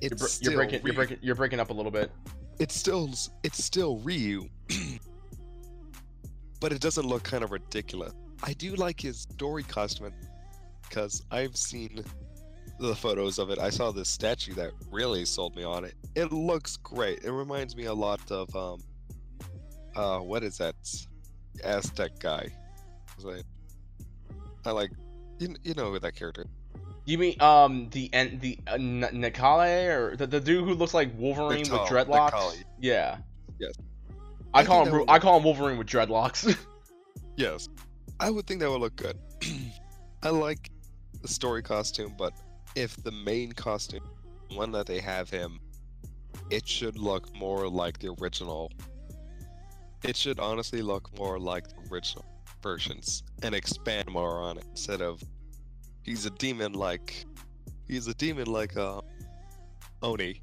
You're, 0.00 0.12
it's 0.12 0.38
br- 0.38 0.44
you're 0.44 0.56
breaking 0.58 0.82
you're 0.84 0.94
breaking 0.94 1.18
you're 1.22 1.34
breaking 1.34 1.60
up 1.60 1.70
a 1.70 1.72
little 1.72 1.90
bit. 1.90 2.12
It's 2.58 2.74
still 2.74 3.10
it's 3.42 3.64
still 3.64 3.98
Ryu, 3.98 4.48
but 6.60 6.72
it 6.72 6.80
doesn't 6.80 7.06
look 7.06 7.22
kind 7.22 7.42
of 7.42 7.52
ridiculous. 7.52 8.12
I 8.42 8.52
do 8.52 8.74
like 8.74 9.00
his 9.00 9.24
Dory 9.24 9.62
costume 9.62 10.12
because 10.88 11.22
I've 11.30 11.56
seen 11.56 12.04
the 12.80 12.94
photos 12.94 13.38
of 13.38 13.50
it. 13.50 13.58
I 13.58 13.70
saw 13.70 13.92
this 13.92 14.08
statue 14.08 14.54
that 14.54 14.72
really 14.90 15.24
sold 15.24 15.54
me 15.54 15.64
on 15.64 15.84
it. 15.84 15.94
It 16.14 16.32
looks 16.32 16.76
great. 16.76 17.22
It 17.24 17.30
reminds 17.30 17.76
me 17.76 17.84
a 17.84 17.94
lot 17.94 18.20
of 18.30 18.54
um 18.56 18.80
uh 19.94 20.18
what 20.18 20.42
is 20.42 20.58
that 20.58 20.74
Aztec 21.62 22.18
guy? 22.18 22.48
Was 23.16 23.42
I, 24.64 24.68
I 24.68 24.72
like 24.72 24.90
you, 25.38 25.54
you 25.62 25.74
know 25.74 25.90
who 25.90 25.98
that 25.98 26.16
character. 26.16 26.46
You 27.04 27.18
mean 27.18 27.40
um 27.40 27.88
the 27.90 28.08
and 28.12 28.40
the 28.40 28.58
uh, 28.66 28.74
N- 28.74 29.08
Necalli 29.12 29.88
or 29.88 30.16
the, 30.16 30.26
the 30.26 30.40
dude 30.40 30.64
who 30.64 30.74
looks 30.74 30.94
like 30.94 31.10
Wolverine 31.18 31.62
Natal- 31.62 31.82
with 31.82 31.90
dreadlocks? 31.90 32.62
Yeah. 32.80 33.18
Yes. 33.58 33.74
I, 34.54 34.60
I 34.60 34.64
call 34.64 34.86
him 34.86 35.04
I 35.08 35.18
call 35.18 35.36
him 35.36 35.44
Wolverine 35.44 35.78
with 35.78 35.86
dreadlocks. 35.86 36.56
Yes. 37.36 37.70
I 38.18 38.28
would 38.28 38.46
think 38.46 38.60
that 38.60 38.70
would 38.70 38.82
look 38.82 38.96
good. 38.96 39.16
I 40.22 40.28
like 40.28 40.70
the 41.22 41.28
story 41.28 41.62
costume, 41.62 42.14
but 42.18 42.34
if 42.74 42.96
the 43.02 43.10
main 43.10 43.52
costume, 43.52 44.08
one 44.54 44.72
that 44.72 44.86
they 44.86 45.00
have 45.00 45.30
him, 45.30 45.60
it 46.50 46.66
should 46.66 46.98
look 46.98 47.34
more 47.34 47.68
like 47.68 47.98
the 47.98 48.14
original. 48.20 48.70
It 50.02 50.16
should 50.16 50.40
honestly 50.40 50.82
look 50.82 51.16
more 51.18 51.38
like 51.38 51.68
the 51.68 51.92
original 51.92 52.24
versions 52.62 53.22
and 53.42 53.54
expand 53.54 54.08
more 54.08 54.40
on 54.40 54.58
it 54.58 54.64
instead 54.70 55.00
of 55.00 55.22
he's 56.02 56.26
a 56.26 56.30
demon 56.30 56.72
like 56.72 57.24
he's 57.86 58.06
a 58.06 58.14
demon 58.14 58.46
like 58.46 58.76
uh 58.76 59.00
Oni. 60.02 60.40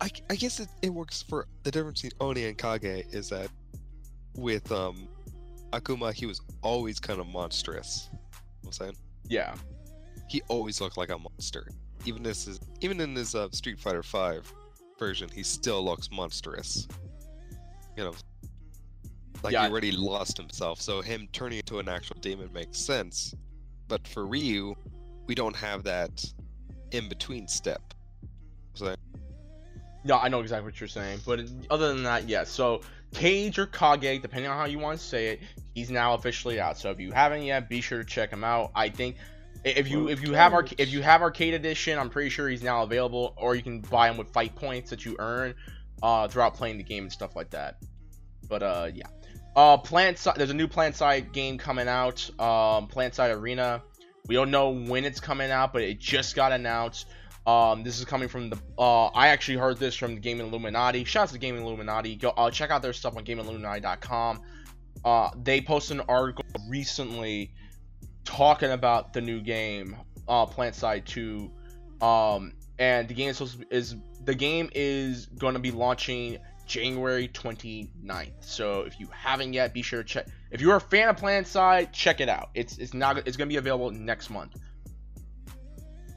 I, 0.00 0.10
I 0.30 0.34
guess 0.34 0.58
it, 0.60 0.68
it 0.80 0.88
works 0.90 1.22
for 1.22 1.46
the 1.62 1.70
difference 1.70 2.02
between 2.02 2.18
Oni 2.20 2.46
and 2.46 2.58
Kage 2.58 3.04
is 3.12 3.28
that 3.28 3.48
with 4.34 4.70
um 4.72 5.08
Akuma, 5.72 6.12
he 6.12 6.26
was 6.26 6.40
always 6.62 6.98
kind 6.98 7.20
of 7.20 7.26
monstrous. 7.28 8.08
You 8.12 8.18
know 8.18 8.66
I'm 8.66 8.72
saying 8.72 8.96
yeah. 9.28 9.54
He 10.32 10.40
always 10.48 10.80
looked 10.80 10.96
like 10.96 11.10
a 11.10 11.18
monster. 11.18 11.68
Even 12.06 12.22
this 12.22 12.48
is 12.48 12.58
even 12.80 13.00
in 13.00 13.14
his 13.14 13.34
uh, 13.34 13.48
Street 13.50 13.78
Fighter 13.78 14.02
Five 14.02 14.50
version, 14.98 15.28
he 15.28 15.42
still 15.42 15.84
looks 15.84 16.10
monstrous. 16.10 16.88
You 17.98 18.04
know, 18.04 18.14
like 19.42 19.52
Yeah. 19.52 19.66
he 19.66 19.70
already 19.70 19.92
lost 19.92 20.38
himself. 20.38 20.80
So 20.80 21.02
him 21.02 21.28
turning 21.32 21.58
into 21.58 21.78
an 21.80 21.88
actual 21.88 22.16
demon 22.20 22.50
makes 22.52 22.78
sense. 22.78 23.34
But 23.88 24.08
for 24.08 24.26
Ryu, 24.26 24.74
we 25.26 25.34
don't 25.34 25.54
have 25.54 25.84
that 25.84 26.24
in 26.92 27.10
between 27.10 27.46
step. 27.46 27.82
So 28.72 28.94
No, 30.04 30.16
I 30.18 30.28
know 30.28 30.40
exactly 30.40 30.64
what 30.64 30.80
you're 30.80 30.88
saying, 30.88 31.20
but 31.26 31.40
other 31.70 31.88
than 31.88 32.04
that, 32.04 32.26
yes. 32.26 32.50
So 32.50 32.80
Cage 33.12 33.58
or 33.58 33.66
Kage, 33.66 34.22
depending 34.22 34.50
on 34.50 34.56
how 34.56 34.64
you 34.64 34.78
want 34.78 34.98
to 34.98 35.04
say 35.04 35.28
it, 35.28 35.40
he's 35.74 35.90
now 35.90 36.14
officially 36.14 36.58
out. 36.58 36.78
So 36.78 36.90
if 36.90 36.98
you 36.98 37.12
haven't 37.12 37.42
yet, 37.42 37.68
be 37.68 37.82
sure 37.82 37.98
to 37.98 38.04
check 38.04 38.30
him 38.30 38.42
out. 38.44 38.70
I 38.74 38.88
think 38.88 39.16
if 39.64 39.88
you 39.88 40.08
if 40.08 40.22
you 40.22 40.34
have 40.34 40.52
arc- 40.52 40.80
if 40.80 40.90
you 40.90 41.02
have 41.02 41.22
arcade 41.22 41.54
edition, 41.54 41.98
I'm 41.98 42.10
pretty 42.10 42.30
sure 42.30 42.48
he's 42.48 42.62
now 42.62 42.82
available, 42.82 43.34
or 43.36 43.54
you 43.54 43.62
can 43.62 43.80
buy 43.80 44.10
him 44.10 44.16
with 44.16 44.32
fight 44.32 44.54
points 44.54 44.90
that 44.90 45.04
you 45.04 45.16
earn 45.18 45.54
uh, 46.02 46.28
throughout 46.28 46.54
playing 46.54 46.78
the 46.78 46.84
game 46.84 47.04
and 47.04 47.12
stuff 47.12 47.36
like 47.36 47.50
that. 47.50 47.76
But 48.48 48.62
uh, 48.62 48.90
yeah. 48.94 49.06
Uh, 49.54 49.76
PlanetSide. 49.76 50.36
There's 50.36 50.50
a 50.50 50.54
new 50.54 50.66
PlanetSide 50.66 51.32
game 51.32 51.58
coming 51.58 51.86
out. 51.86 52.28
Um, 52.40 52.88
PlanetSide 52.88 53.36
Arena. 53.36 53.82
We 54.26 54.34
don't 54.34 54.50
know 54.50 54.70
when 54.70 55.04
it's 55.04 55.20
coming 55.20 55.50
out, 55.50 55.72
but 55.72 55.82
it 55.82 55.98
just 55.98 56.34
got 56.34 56.52
announced. 56.52 57.06
Um, 57.46 57.82
this 57.82 57.98
is 57.98 58.04
coming 58.04 58.28
from 58.28 58.50
the. 58.50 58.58
Uh, 58.78 59.06
I 59.06 59.28
actually 59.28 59.58
heard 59.58 59.78
this 59.78 59.94
from 59.94 60.14
the 60.14 60.20
Gaming 60.20 60.46
Illuminati. 60.46 61.04
Shout 61.04 61.24
out 61.24 61.28
to 61.30 61.38
Gaming 61.38 61.62
Illuminati. 61.62 62.16
Go 62.16 62.30
uh, 62.30 62.50
check 62.50 62.70
out 62.70 62.82
their 62.82 62.92
stuff 62.92 63.16
on 63.16 63.24
GamingIlluminati.com. 63.24 64.42
Uh, 65.04 65.30
they 65.42 65.60
posted 65.60 65.98
an 65.98 66.04
article 66.08 66.44
recently 66.68 67.52
talking 68.24 68.70
about 68.70 69.12
the 69.12 69.20
new 69.20 69.40
game, 69.40 69.96
uh, 70.28 70.46
PlanetSide 70.46 71.04
2. 71.04 71.50
Um, 72.04 72.52
and 72.78 73.08
the 73.08 73.14
game 73.14 73.30
is 73.30 73.36
supposed 73.36 73.60
to, 73.60 73.74
is 73.74 73.96
the 74.24 74.34
game 74.34 74.70
is 74.74 75.26
going 75.26 75.54
to 75.54 75.60
be 75.60 75.70
launching 75.70 76.38
January 76.66 77.28
29th. 77.28 78.32
So 78.40 78.82
if 78.82 78.98
you 78.98 79.08
haven't 79.12 79.52
yet, 79.52 79.74
be 79.74 79.82
sure 79.82 80.02
to 80.02 80.08
check. 80.08 80.26
If 80.50 80.60
you're 80.60 80.76
a 80.76 80.80
fan 80.80 81.08
of 81.08 81.16
PlanetSide, 81.16 81.92
check 81.92 82.20
it 82.20 82.28
out. 82.28 82.50
It's 82.54 82.78
it's 82.78 82.94
not 82.94 83.18
it's 83.18 83.36
going 83.36 83.48
to 83.48 83.52
be 83.52 83.58
available 83.58 83.90
next 83.90 84.30
month. 84.30 84.56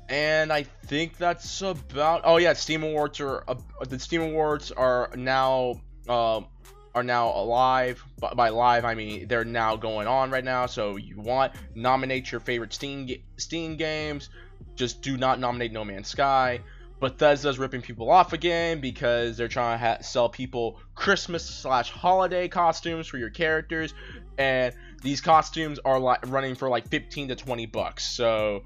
And 0.07 0.53
I 0.53 0.63
think 0.63 1.17
that's 1.17 1.61
about. 1.61 2.21
Oh 2.25 2.37
yeah, 2.37 2.53
Steam 2.53 2.83
Awards 2.83 3.19
are 3.19 3.43
uh, 3.47 3.55
the 3.87 3.99
Steam 3.99 4.21
Awards 4.21 4.71
are 4.71 5.09
now 5.15 5.81
um, 6.07 6.47
are 6.95 7.03
now 7.03 7.29
alive. 7.29 8.03
By, 8.19 8.34
by 8.34 8.49
live, 8.49 8.86
I 8.86 8.95
mean 8.95 9.27
they're 9.27 9.45
now 9.45 9.75
going 9.75 10.08
on 10.08 10.31
right 10.31 10.43
now. 10.43 10.65
So 10.65 10.95
you 10.95 11.19
want 11.19 11.53
nominate 11.75 12.31
your 12.31 12.41
favorite 12.41 12.73
Steam 12.73 13.10
Steam 13.38 13.75
games. 13.75 14.29
Just 14.75 15.01
do 15.01 15.17
not 15.17 15.39
nominate 15.39 15.71
No 15.71 15.86
Man's 15.86 16.08
Sky. 16.08 16.62
Bethesda's 17.01 17.60
ripping 17.60 17.81
people 17.81 18.10
off 18.10 18.31
again 18.31 18.79
because 18.79 19.36
they're 19.36 19.49
trying 19.49 19.77
to 19.77 19.86
ha- 19.86 19.97
sell 20.01 20.29
people 20.29 20.79
Christmas 20.95 21.45
slash 21.45 21.91
holiday 21.91 22.47
costumes 22.47 23.05
for 23.05 23.17
your 23.17 23.29
characters, 23.29 23.93
and 24.38 24.73
these 25.03 25.19
costumes 25.19 25.77
are 25.84 25.99
like 25.99 26.25
running 26.27 26.55
for 26.55 26.69
like 26.69 26.88
15 26.88 27.27
to 27.27 27.36
20 27.36 27.65
bucks. 27.65 28.08
So 28.08 28.63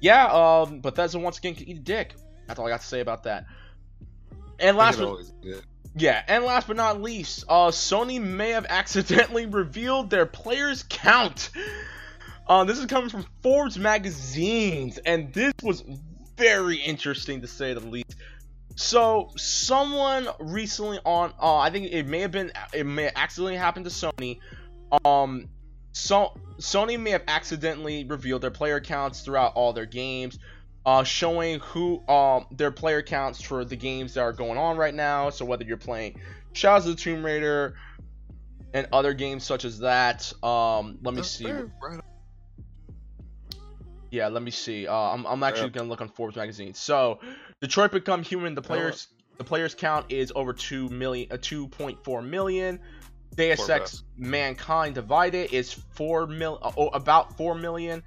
yeah, 0.00 0.26
um, 0.26 0.80
Bethesda 0.80 1.18
once 1.18 1.38
again 1.38 1.54
can 1.54 1.68
eat 1.68 1.76
a 1.76 1.80
dick. 1.80 2.14
That's 2.46 2.58
all 2.58 2.66
I 2.66 2.70
got 2.70 2.80
to 2.80 2.86
say 2.86 3.00
about 3.00 3.24
that. 3.24 3.44
And 4.58 4.76
last 4.76 4.98
but 4.98 5.08
always 5.08 5.30
do 5.42 5.58
it. 5.58 5.64
Yeah, 5.94 6.22
and 6.26 6.44
last 6.44 6.66
but 6.68 6.76
not 6.76 7.02
least, 7.02 7.44
uh, 7.48 7.68
Sony 7.68 8.20
may 8.20 8.50
have 8.50 8.66
accidentally 8.68 9.46
revealed 9.46 10.10
their 10.10 10.26
players 10.26 10.84
count. 10.88 11.50
Uh, 12.46 12.64
this 12.64 12.78
is 12.78 12.86
coming 12.86 13.10
from 13.10 13.26
Forbes 13.42 13.78
magazines, 13.78 14.98
and 14.98 15.32
this 15.32 15.52
was 15.62 15.84
very 16.36 16.76
interesting 16.76 17.42
to 17.42 17.46
say 17.46 17.74
the 17.74 17.80
least. 17.80 18.14
So, 18.76 19.32
someone 19.36 20.28
recently 20.38 21.00
on, 21.04 21.32
uh, 21.40 21.56
I 21.56 21.70
think 21.70 21.92
it 21.92 22.06
may 22.06 22.20
have 22.20 22.30
been, 22.30 22.52
it 22.72 22.86
may 22.86 23.04
have 23.04 23.12
accidentally 23.16 23.56
happened 23.56 23.86
to 23.86 23.90
Sony. 23.90 24.38
Um, 25.04 25.48
so 25.92 26.32
Sony 26.58 26.98
may 26.98 27.10
have 27.10 27.24
accidentally 27.26 28.04
revealed 28.04 28.42
their 28.42 28.52
player 28.52 28.80
counts 28.80 29.22
throughout 29.22 29.54
all 29.54 29.72
their 29.72 29.86
games 29.86 30.38
uh, 30.86 31.04
showing 31.04 31.60
who 31.60 32.06
um 32.08 32.46
their 32.50 32.70
player 32.70 33.02
counts 33.02 33.40
for 33.42 33.64
the 33.64 33.76
games 33.76 34.14
that 34.14 34.20
are 34.20 34.32
going 34.32 34.58
on 34.58 34.76
right 34.76 34.94
now. 34.94 35.30
So 35.30 35.44
whether 35.44 35.64
you're 35.64 35.76
playing 35.76 36.18
Shadows 36.52 36.86
of 36.86 36.96
the 36.96 37.02
Tomb 37.02 37.24
Raider 37.24 37.74
and 38.74 38.86
other 38.92 39.14
games 39.14 39.44
such 39.44 39.64
as 39.64 39.80
that. 39.80 40.32
Um, 40.42 40.98
let 41.02 41.14
me 41.14 41.22
see. 41.22 41.50
right- 41.50 41.64
right 41.82 42.00
Yeah, 44.10 44.28
let 44.28 44.42
me 44.42 44.50
see. 44.50 44.86
Uh, 44.86 44.94
I'm, 44.94 45.26
I'm 45.26 45.42
actually 45.42 45.64
Yep. 45.66 45.72
gonna 45.74 45.88
look 45.90 46.00
on 46.00 46.08
Forbes 46.08 46.36
magazine. 46.36 46.74
So 46.74 47.20
Detroit 47.60 47.92
Become 47.92 48.22
Human. 48.22 48.54
The 48.54 48.62
players 48.62 49.08
the 49.36 49.44
players 49.44 49.74
count 49.74 50.06
is 50.10 50.32
over 50.34 50.52
two 50.52 50.88
million, 50.88 51.28
uh, 51.30 51.36
two 51.40 51.68
point 51.68 52.02
four 52.04 52.22
million. 52.22 52.80
Deus 53.36 53.60
Poor 53.60 53.70
Ex 53.76 54.02
Mankind 54.16 54.94
Divided 54.94 55.52
is 55.52 55.72
four 55.72 56.26
mil, 56.26 56.58
uh, 56.62 56.72
oh, 56.76 56.88
about 56.88 57.36
four 57.36 57.54
million. 57.54 58.02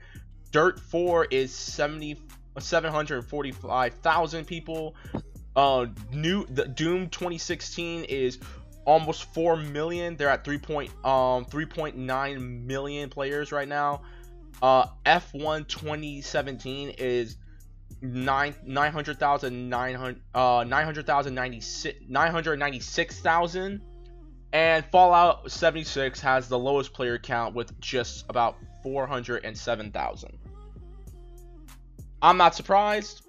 Dirt 0.52 0.80
Four 0.80 1.26
is 1.26 1.56
seventy 1.56 2.16
seven 2.60 2.92
hundred 2.92 3.24
forty 3.24 3.52
five 3.52 3.96
thousand 3.96 4.46
people. 4.46 4.96
Uh, 5.56 5.88
new 6.14 6.46
the 6.46 6.66
Doom 6.66 7.10
2016 7.10 8.06
is 8.06 8.40
almost 8.86 9.34
4 9.34 9.58
million. 9.58 10.16
They're 10.16 10.30
at 10.30 10.46
3. 10.46 10.58
Point, 10.60 10.92
um 11.04 11.44
3.9 11.46 12.66
million 12.66 13.10
players 13.10 13.52
right 13.52 13.68
now. 13.68 14.04
Uh, 14.62 14.86
F1 15.06 15.68
2017 15.68 16.90
is 16.98 17.36
nine 18.02 18.56
900,000 18.66 19.70
900 19.70 20.22
uh 20.34 20.66
900,000 20.68 21.36
996,000 21.36 23.82
and 24.54 24.86
Fallout 24.86 25.52
76 25.52 26.20
has 26.20 26.50
the 26.50 26.58
lowest 26.58 26.94
player 26.94 27.18
count 27.18 27.56
with 27.56 27.80
just 27.80 28.26
about 28.28 28.58
407,000. 28.84 30.38
I'm 32.22 32.38
not 32.38 32.56
surprised. 32.56 33.26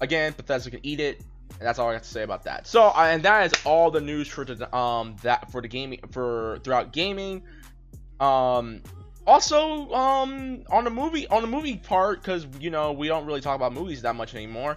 Again, 0.00 0.34
Bethesda 0.36 0.70
can 0.70 0.80
eat 0.82 1.00
it. 1.00 1.22
And 1.58 1.66
that's 1.66 1.78
all 1.78 1.88
I 1.88 1.94
have 1.94 2.02
to 2.02 2.08
say 2.08 2.22
about 2.22 2.44
that. 2.44 2.66
So, 2.66 2.88
uh, 2.88 3.08
and 3.10 3.22
that 3.22 3.46
is 3.46 3.64
all 3.64 3.90
the 3.90 4.00
news 4.00 4.28
for 4.28 4.44
the 4.44 4.74
um 4.76 5.16
that 5.22 5.50
for 5.50 5.62
the 5.62 5.68
gaming 5.68 6.00
for 6.10 6.58
throughout 6.62 6.92
gaming. 6.92 7.42
Um, 8.20 8.82
also 9.26 9.90
um 9.92 10.64
on 10.70 10.84
the 10.84 10.90
movie 10.90 11.26
on 11.28 11.42
the 11.42 11.48
movie 11.48 11.76
part 11.76 12.20
because 12.20 12.46
you 12.60 12.70
know 12.70 12.92
we 12.92 13.08
don't 13.08 13.26
really 13.26 13.40
talk 13.40 13.56
about 13.56 13.72
movies 13.72 14.02
that 14.02 14.14
much 14.14 14.34
anymore. 14.34 14.76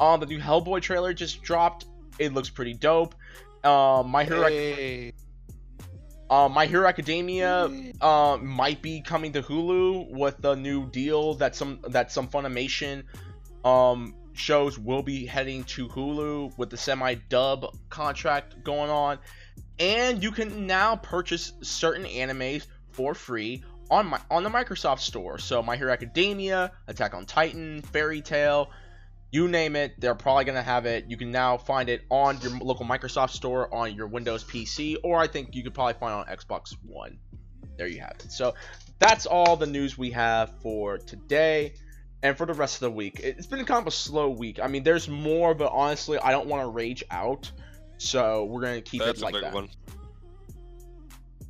Um, 0.00 0.20
the 0.20 0.26
new 0.26 0.40
Hellboy 0.40 0.82
trailer 0.82 1.14
just 1.14 1.42
dropped. 1.42 1.86
It 2.18 2.34
looks 2.34 2.50
pretty 2.50 2.74
dope. 2.74 3.14
Um, 3.62 4.10
My 4.10 4.24
Hero. 4.24 4.48
Hey. 4.48 5.12
Uh, 6.28 6.48
My 6.48 6.66
Hero 6.66 6.88
Academia 6.88 7.70
uh, 8.00 8.36
might 8.42 8.82
be 8.82 9.00
coming 9.00 9.32
to 9.34 9.42
Hulu 9.42 10.10
with 10.10 10.36
the 10.38 10.56
new 10.56 10.90
deal 10.90 11.34
that 11.34 11.54
some 11.54 11.78
that 11.88 12.10
some 12.10 12.26
Funimation 12.26 13.04
um, 13.64 14.14
shows 14.32 14.76
will 14.78 15.02
be 15.02 15.24
heading 15.24 15.62
to 15.64 15.86
Hulu 15.88 16.58
with 16.58 16.70
the 16.70 16.76
semi-dub 16.76 17.76
contract 17.90 18.64
going 18.64 18.90
on, 18.90 19.18
and 19.78 20.22
you 20.22 20.32
can 20.32 20.66
now 20.66 20.96
purchase 20.96 21.52
certain 21.62 22.04
animes 22.04 22.66
for 22.90 23.14
free 23.14 23.62
on 23.88 24.06
my 24.06 24.20
on 24.28 24.42
the 24.42 24.50
Microsoft 24.50 25.00
Store. 25.00 25.38
So 25.38 25.62
My 25.62 25.76
Hero 25.76 25.92
Academia, 25.92 26.72
Attack 26.88 27.14
on 27.14 27.24
Titan, 27.24 27.82
Fairy 27.82 28.20
Tail, 28.20 28.70
you 29.30 29.48
name 29.48 29.76
it, 29.76 29.94
they're 29.98 30.14
probably 30.14 30.44
gonna 30.44 30.62
have 30.62 30.86
it. 30.86 31.06
You 31.08 31.16
can 31.16 31.30
now 31.30 31.56
find 31.56 31.88
it 31.88 32.02
on 32.10 32.40
your 32.40 32.52
local 32.58 32.86
Microsoft 32.86 33.30
Store 33.30 33.72
on 33.74 33.94
your 33.94 34.06
Windows 34.06 34.44
PC, 34.44 34.96
or 35.02 35.18
I 35.18 35.26
think 35.26 35.54
you 35.54 35.62
could 35.62 35.74
probably 35.74 35.94
find 35.94 36.12
it 36.12 36.30
on 36.30 36.36
Xbox 36.36 36.76
One. 36.84 37.18
There 37.76 37.86
you 37.86 38.00
have 38.00 38.16
it. 38.20 38.32
So 38.32 38.54
that's 38.98 39.26
all 39.26 39.56
the 39.56 39.66
news 39.66 39.98
we 39.98 40.10
have 40.12 40.52
for 40.62 40.98
today 40.98 41.74
and 42.22 42.36
for 42.36 42.46
the 42.46 42.54
rest 42.54 42.76
of 42.76 42.80
the 42.80 42.90
week. 42.90 43.20
It's 43.22 43.46
been 43.46 43.64
kind 43.64 43.80
of 43.80 43.86
a 43.86 43.90
slow 43.90 44.30
week. 44.30 44.58
I 44.62 44.68
mean, 44.68 44.82
there's 44.82 45.08
more, 45.08 45.54
but 45.54 45.70
honestly, 45.72 46.18
I 46.18 46.30
don't 46.30 46.46
want 46.46 46.62
to 46.62 46.68
rage 46.68 47.04
out. 47.10 47.50
So 47.98 48.44
we're 48.44 48.60
gonna 48.62 48.80
keep 48.80 49.02
That's 49.02 49.18
it 49.18 49.22
a 49.22 49.24
like 49.24 49.34
big 49.34 49.42
that. 49.42 49.52
one. 49.54 49.68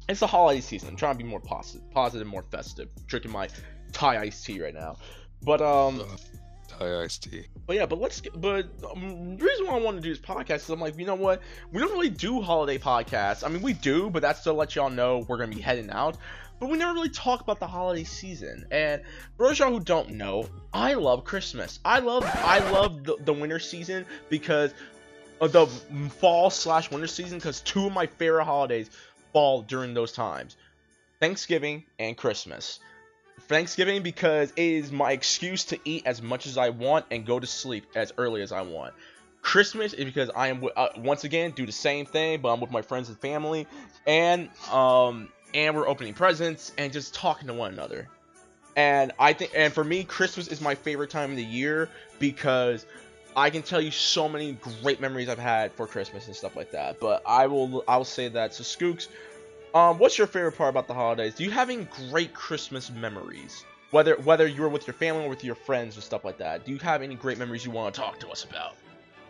It's 0.09 0.21
the 0.21 0.27
holiday 0.27 0.61
season. 0.61 0.91
I'm 0.91 0.97
trying 0.97 1.19
to 1.19 1.23
be 1.23 1.29
more 1.29 1.41
positive, 1.41 1.91
positive, 1.91 2.27
more 2.27 2.43
festive. 2.43 2.89
Drinking 3.07 3.33
my 3.33 3.49
Thai 3.93 4.19
iced 4.19 4.45
tea 4.47 4.63
right 4.63 4.75
now. 4.75 4.97
But 5.43 5.61
um, 5.61 6.03
Tea. 7.21 7.47
but 7.67 7.77
yeah, 7.77 7.87
but 7.87 8.01
let's 8.01 8.21
get. 8.21 8.39
But 8.41 8.67
um, 8.91 9.37
the 9.37 9.45
reason 9.45 9.67
why 9.67 9.77
I 9.77 9.81
want 9.81 9.97
to 9.97 10.03
do 10.03 10.11
this 10.11 10.19
podcast 10.19 10.57
is 10.57 10.71
I'm 10.71 10.81
like, 10.81 10.99
you 10.99 11.07
know 11.07 11.15
what? 11.15 11.43
We 11.73 11.81
don't 11.81 11.93
really 11.93 12.11
do 12.11 12.41
holiday 12.41 12.79
podcasts. 12.79 13.45
I 13.45 13.49
mean, 13.49 13.63
we 13.63 13.73
do, 13.73 14.11
but 14.11 14.23
that's 14.23 14.43
to 14.45 14.53
let 14.53 14.75
y'all 14.75 14.91
know 14.91 15.25
we're 15.29 15.39
gonna 15.39 15.55
be 15.55 15.61
heading 15.61 15.91
out. 15.91 16.17
But 16.59 16.71
we 16.71 16.79
never 16.79 16.95
really 16.95 17.11
talk 17.11 17.43
about 17.43 17.61
the 17.61 17.67
holiday 17.67 18.05
season. 18.05 18.67
And 18.71 19.03
for 19.37 19.47
those 19.47 19.59
y'all 19.59 19.71
who 19.71 19.81
don't 19.81 20.13
know, 20.13 20.49
I 20.73 20.95
love 20.95 21.25
Christmas. 21.25 21.81
I 21.85 21.99
love 21.99 22.25
I 22.25 22.59
love 22.71 23.05
the, 23.05 23.17
the 23.25 23.33
winter 23.33 23.59
season 23.59 24.07
because 24.31 24.73
of 25.41 25.53
the 25.53 25.67
fall 25.67 26.51
slash 26.51 26.91
winter 26.91 27.07
season 27.07 27.39
because 27.39 27.61
two 27.61 27.87
of 27.87 27.93
my 27.93 28.07
favorite 28.07 28.45
holidays 28.45 28.91
fall 29.33 29.63
during 29.63 29.93
those 29.93 30.13
times 30.13 30.57
Thanksgiving 31.21 31.85
and 31.99 32.17
Christmas. 32.17 32.81
Thanksgiving 33.43 34.03
because 34.03 34.51
it 34.57 34.63
is 34.63 34.91
my 34.91 35.13
excuse 35.13 35.65
to 35.67 35.79
eat 35.85 36.05
as 36.07 36.23
much 36.23 36.47
as 36.47 36.59
I 36.59 36.71
want 36.71 37.07
and 37.11 37.25
go 37.27 37.39
to 37.39 37.47
sleep 37.47 37.87
as 37.95 38.13
early 38.19 38.43
as 38.43 38.53
I 38.53 38.63
want. 38.63 38.95
Christmas 39.43 39.93
is 39.93 40.05
because 40.05 40.31
I 40.35 40.49
am 40.49 40.67
uh, 40.77 40.89
once 40.97 41.25
again 41.25 41.53
do 41.53 41.67
the 41.67 41.73
same 41.73 42.07
thing, 42.07 42.41
but 42.41 42.53
I'm 42.53 42.61
with 42.61 42.73
my 42.73 42.83
friends 42.83 43.09
and 43.09 43.19
family, 43.19 43.67
and 44.07 44.49
um 44.73 45.29
and 45.55 45.77
we're 45.77 45.89
opening 45.89 46.15
presents 46.15 46.73
and 46.77 46.93
just 46.93 47.15
talking 47.15 47.47
to 47.47 47.55
one 47.55 47.73
another. 47.73 48.09
And 48.75 49.13
I 49.19 49.33
think, 49.33 49.53
and 49.55 49.73
for 49.73 49.85
me, 49.85 50.05
Christmas 50.05 50.49
is 50.49 50.61
my 50.61 50.75
favorite 50.75 51.11
time 51.11 51.31
of 51.31 51.37
the 51.37 51.45
year 51.45 51.89
because 52.19 52.85
I 53.35 53.51
can 53.51 53.63
tell 53.63 53.81
you 53.81 53.91
so 53.91 54.29
many 54.29 54.59
great 54.83 55.01
memories 55.01 55.29
I've 55.29 55.39
had 55.39 55.73
for 55.73 55.87
Christmas 55.87 56.27
and 56.27 56.37
stuff 56.37 56.57
like 56.57 56.73
that. 56.73 57.01
But 57.01 57.23
I 57.27 57.47
will, 57.47 57.85
I 57.89 57.97
will 57.97 58.05
say 58.05 58.29
that. 58.29 58.53
So 58.53 58.65
Skooks, 58.65 59.09
um, 59.77 59.99
what's 59.99 60.17
your 60.17 60.27
favorite 60.27 60.57
part 60.57 60.71
about 60.71 60.89
the 60.89 60.95
holidays? 60.95 61.35
Do 61.35 61.45
you 61.45 61.51
have 61.51 61.69
any 61.69 61.85
great 62.09 62.33
Christmas 62.33 62.91
memories? 62.91 63.63
Whether 63.91 64.17
whether 64.17 64.47
you're 64.47 64.71
with 64.71 64.87
your 64.87 64.95
family 64.95 65.27
or 65.27 65.29
with 65.29 65.45
your 65.45 65.55
friends 65.55 65.99
or 65.99 66.01
stuff 66.01 66.25
like 66.25 66.39
that, 66.39 66.65
do 66.65 66.73
you 66.73 66.79
have 66.79 67.03
any 67.03 67.15
great 67.15 67.37
memories 67.37 67.63
you 67.63 67.71
want 67.71 67.95
to 67.95 68.01
talk 68.01 68.19
to 68.21 68.29
us 68.29 68.45
about? 68.45 68.75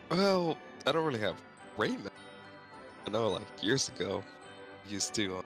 Well, 0.08 0.56
I 0.86 0.92
don't 0.92 1.04
really 1.04 1.18
have 1.18 1.34
great 1.76 1.94
memories. 1.94 2.10
I 3.08 3.10
know, 3.10 3.28
like 3.28 3.42
years 3.60 3.88
ago, 3.88 4.22
I 4.86 4.90
used 4.90 5.14
to 5.14 5.42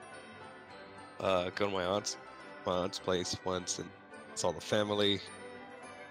uh, 1.19 1.49
go 1.55 1.65
to 1.65 1.71
my 1.71 1.83
aunt's 1.83 2.17
my 2.67 2.73
aunt's 2.73 2.99
place 2.99 3.35
once 3.43 3.79
and 3.79 3.89
saw 4.35 4.51
the 4.51 4.61
family, 4.61 5.19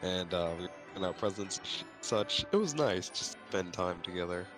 and 0.03 0.35
uh, 0.35 0.50
we 0.59 0.64
were 1.00 1.07
out 1.07 1.16
presents, 1.16 1.61
and 1.79 1.87
such. 2.00 2.44
It 2.50 2.57
was 2.57 2.74
nice 2.74 3.09
just 3.09 3.33
to 3.35 3.38
spend 3.50 3.72
time 3.72 4.00
together. 4.03 4.48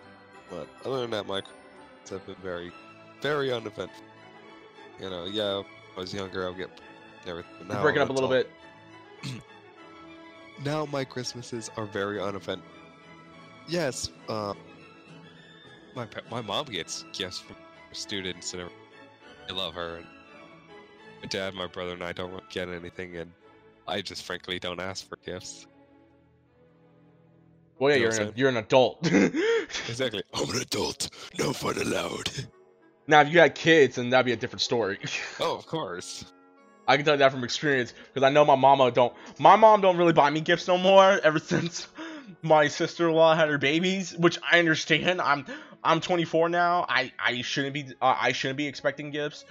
But 0.49 0.69
other 0.87 1.03
than 1.03 1.11
that, 1.11 1.27
my 1.27 1.43
have 2.09 2.27
been 2.27 2.35
very, 2.43 2.73
very 3.21 3.53
uneventful. 3.53 4.05
You 5.03 5.11
know, 5.11 5.25
yeah, 5.25 5.57
when 5.57 5.65
I 5.97 6.01
was 6.01 6.15
younger, 6.15 6.47
I 6.47 6.51
would 6.51 6.59
get 6.59 6.71
everything. 7.27 7.67
now 7.69 7.83
breaking 7.83 8.03
up 8.03 8.09
a 8.09 8.13
little 8.13 8.29
all- 8.29 8.35
bit. 8.35 8.51
now 10.65 10.87
my 10.87 11.05
Christmases 11.05 11.71
are 11.77 11.87
very 11.87 12.21
uneventful. 12.21 12.71
Yes, 13.69 14.11
uh, 14.29 14.55
my 15.97 16.07
my 16.31 16.41
mom 16.41 16.67
gets 16.67 17.05
gifts 17.13 17.41
from 17.41 17.57
students 17.93 18.55
and. 18.55 18.71
I 19.51 19.53
love 19.53 19.75
her. 19.75 19.97
And 19.97 20.07
my 21.21 21.27
dad, 21.27 21.53
my 21.55 21.67
brother, 21.67 21.95
and 21.95 22.03
I 22.05 22.13
don't 22.13 22.49
get 22.49 22.69
anything, 22.69 23.17
and 23.17 23.33
I 23.89 24.01
just 24.01 24.23
frankly 24.23 24.61
don't 24.61 24.79
ask 24.81 25.09
for 25.09 25.17
gifts. 25.27 25.67
Well, 27.81 27.91
yeah, 27.91 27.97
You 27.97 28.03
you're 28.03 28.21
an, 28.21 28.33
you're 28.37 28.49
an 28.51 28.57
adult. 28.59 29.11
Exactly. 29.89 30.23
I'm 30.35 30.49
an 30.51 30.61
adult. 30.61 31.09
No 31.39 31.53
fun 31.53 31.77
allowed. 31.79 32.31
now, 33.07 33.21
if 33.21 33.33
you 33.33 33.41
had 33.41 33.55
kids, 33.55 33.97
then 33.97 34.11
that'd 34.11 34.27
be 34.27 34.33
a 34.33 34.37
different 34.37 34.63
story. 34.63 34.99
oh, 35.41 35.57
of 35.57 35.67
course. 35.67 36.25
I 36.87 36.97
can 36.97 37.05
tell 37.05 37.15
you 37.15 37.19
that 37.19 37.33
from 37.33 37.45
experience 37.45 37.95
because 38.13 38.27
I 38.27 38.31
know 38.31 38.45
my 38.45 38.57
mama 38.57 38.91
don't. 38.91 39.15
My 39.39 39.57
mom 39.57 39.81
don't 39.81 39.97
really 39.97 40.13
buy 40.13 40.31
me 40.31 40.41
gifts 40.41 40.67
no 40.69 40.79
more 40.79 41.21
ever 41.23 41.39
since 41.39 41.87
my 42.43 42.69
sister-in-law 42.69 43.35
had 43.35 43.49
her 43.49 43.59
babies, 43.59 44.17
which 44.17 44.39
I 44.49 44.59
understand. 44.59 45.21
I'm 45.21 45.47
I'm 45.85 46.01
24 46.01 46.49
now. 46.49 46.87
I 46.89 47.13
I 47.19 47.43
shouldn't 47.43 47.75
be 47.75 47.87
uh, 48.01 48.17
I 48.19 48.33
shouldn't 48.33 48.57
be 48.57 48.67
expecting 48.67 49.11
gifts, 49.11 49.45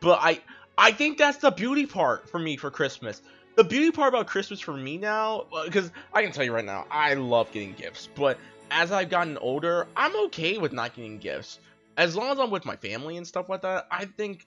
but 0.00 0.18
I 0.22 0.40
I 0.78 0.92
think 0.92 1.18
that's 1.18 1.38
the 1.38 1.50
beauty 1.50 1.86
part 1.86 2.28
for 2.28 2.38
me 2.38 2.56
for 2.56 2.70
Christmas. 2.70 3.22
The 3.56 3.64
beauty 3.64 3.90
part 3.90 4.12
about 4.12 4.26
Christmas 4.26 4.60
for 4.60 4.76
me 4.76 4.98
now, 4.98 5.46
because 5.64 5.90
I 6.12 6.22
can 6.22 6.30
tell 6.30 6.44
you 6.44 6.52
right 6.52 6.64
now, 6.64 6.86
I 6.90 7.14
love 7.14 7.50
getting 7.52 7.72
gifts. 7.72 8.06
But 8.14 8.38
as 8.70 8.92
I've 8.92 9.08
gotten 9.08 9.38
older, 9.38 9.86
I'm 9.96 10.14
okay 10.26 10.58
with 10.58 10.74
not 10.74 10.94
getting 10.94 11.18
gifts 11.18 11.58
as 11.96 12.14
long 12.14 12.30
as 12.30 12.38
I'm 12.38 12.50
with 12.50 12.64
my 12.64 12.76
family 12.76 13.16
and 13.16 13.26
stuff 13.26 13.48
like 13.48 13.62
that. 13.62 13.86
I 13.90 14.04
think 14.04 14.46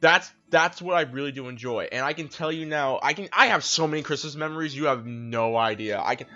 that's 0.00 0.30
that's 0.50 0.82
what 0.82 0.96
I 0.96 1.02
really 1.02 1.32
do 1.32 1.48
enjoy. 1.48 1.88
And 1.90 2.04
I 2.04 2.12
can 2.12 2.28
tell 2.28 2.52
you 2.52 2.66
now, 2.66 2.98
I 3.02 3.14
can 3.14 3.28
I 3.32 3.46
have 3.46 3.64
so 3.64 3.86
many 3.86 4.02
Christmas 4.02 4.34
memories 4.34 4.76
you 4.76 4.86
have 4.86 5.06
no 5.06 5.56
idea. 5.56 6.00
I 6.02 6.16
can 6.16 6.26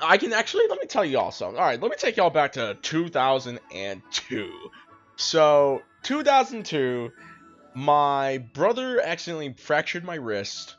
I 0.00 0.18
can 0.18 0.32
actually 0.32 0.64
let 0.68 0.80
me 0.80 0.86
tell 0.86 1.04
you 1.04 1.18
all 1.18 1.32
something. 1.32 1.58
All 1.58 1.64
right, 1.64 1.80
let 1.80 1.90
me 1.90 1.96
take 1.98 2.16
y'all 2.16 2.30
back 2.30 2.52
to 2.52 2.76
2002. 2.82 4.70
So, 5.16 5.82
2002, 6.04 7.10
my 7.74 8.38
brother 8.38 9.00
accidentally 9.00 9.54
fractured 9.54 10.04
my 10.04 10.14
wrist 10.14 10.76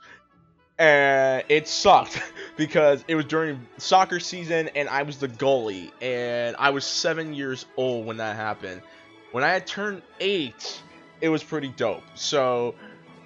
and 0.80 1.44
it 1.50 1.68
sucked 1.68 2.22
because 2.58 3.04
it 3.08 3.16
was 3.16 3.26
during 3.26 3.68
soccer 3.78 4.20
season 4.20 4.70
and 4.76 4.90
I 4.90 5.04
was 5.04 5.18
the 5.18 5.28
goalie 5.28 5.92
and 6.02 6.56
I 6.58 6.72
was 6.72 6.86
7 6.86 7.34
years 7.34 7.66
old 7.78 8.06
when 8.06 8.18
that 8.18 8.36
happened. 8.36 8.82
When 9.32 9.44
I 9.44 9.50
had 9.50 9.68
turned 9.68 10.02
8, 10.20 10.82
it 11.22 11.30
was 11.30 11.44
pretty 11.44 11.68
dope. 11.70 12.04
So 12.16 12.74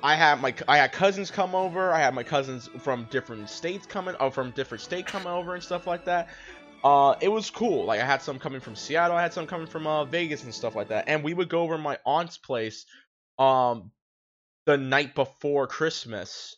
I 0.01 0.15
had 0.15 0.41
my 0.41 0.53
I 0.67 0.77
had 0.77 0.91
cousins 0.91 1.31
come 1.31 1.55
over. 1.55 1.93
I 1.93 1.99
had 1.99 2.13
my 2.13 2.23
cousins 2.23 2.69
from 2.79 3.05
different 3.09 3.49
states 3.49 3.85
coming, 3.85 4.15
or 4.15 4.31
from 4.31 4.51
different 4.51 4.81
state 4.81 5.05
coming 5.05 5.29
over 5.29 5.53
and 5.53 5.63
stuff 5.63 5.87
like 5.87 6.03
that. 6.05 6.27
Uh, 6.83 7.15
it 7.21 7.29
was 7.29 7.49
cool. 7.49 7.85
Like 7.85 8.01
I 8.01 8.05
had 8.05 8.21
some 8.21 8.37
coming 8.37 8.59
from 8.59 8.75
Seattle. 8.75 9.15
I 9.15 9.21
had 9.21 9.31
some 9.31 9.47
coming 9.47 9.67
from 9.67 9.87
uh, 9.87 10.03
Vegas 10.03 10.43
and 10.43 10.53
stuff 10.53 10.75
like 10.75 10.89
that. 10.89 11.05
And 11.07 11.23
we 11.23 11.33
would 11.33 11.47
go 11.47 11.61
over 11.61 11.77
my 11.77 11.97
aunt's 12.05 12.37
place, 12.37 12.85
um, 13.39 13.91
the 14.65 14.77
night 14.77 15.15
before 15.15 15.67
Christmas, 15.67 16.57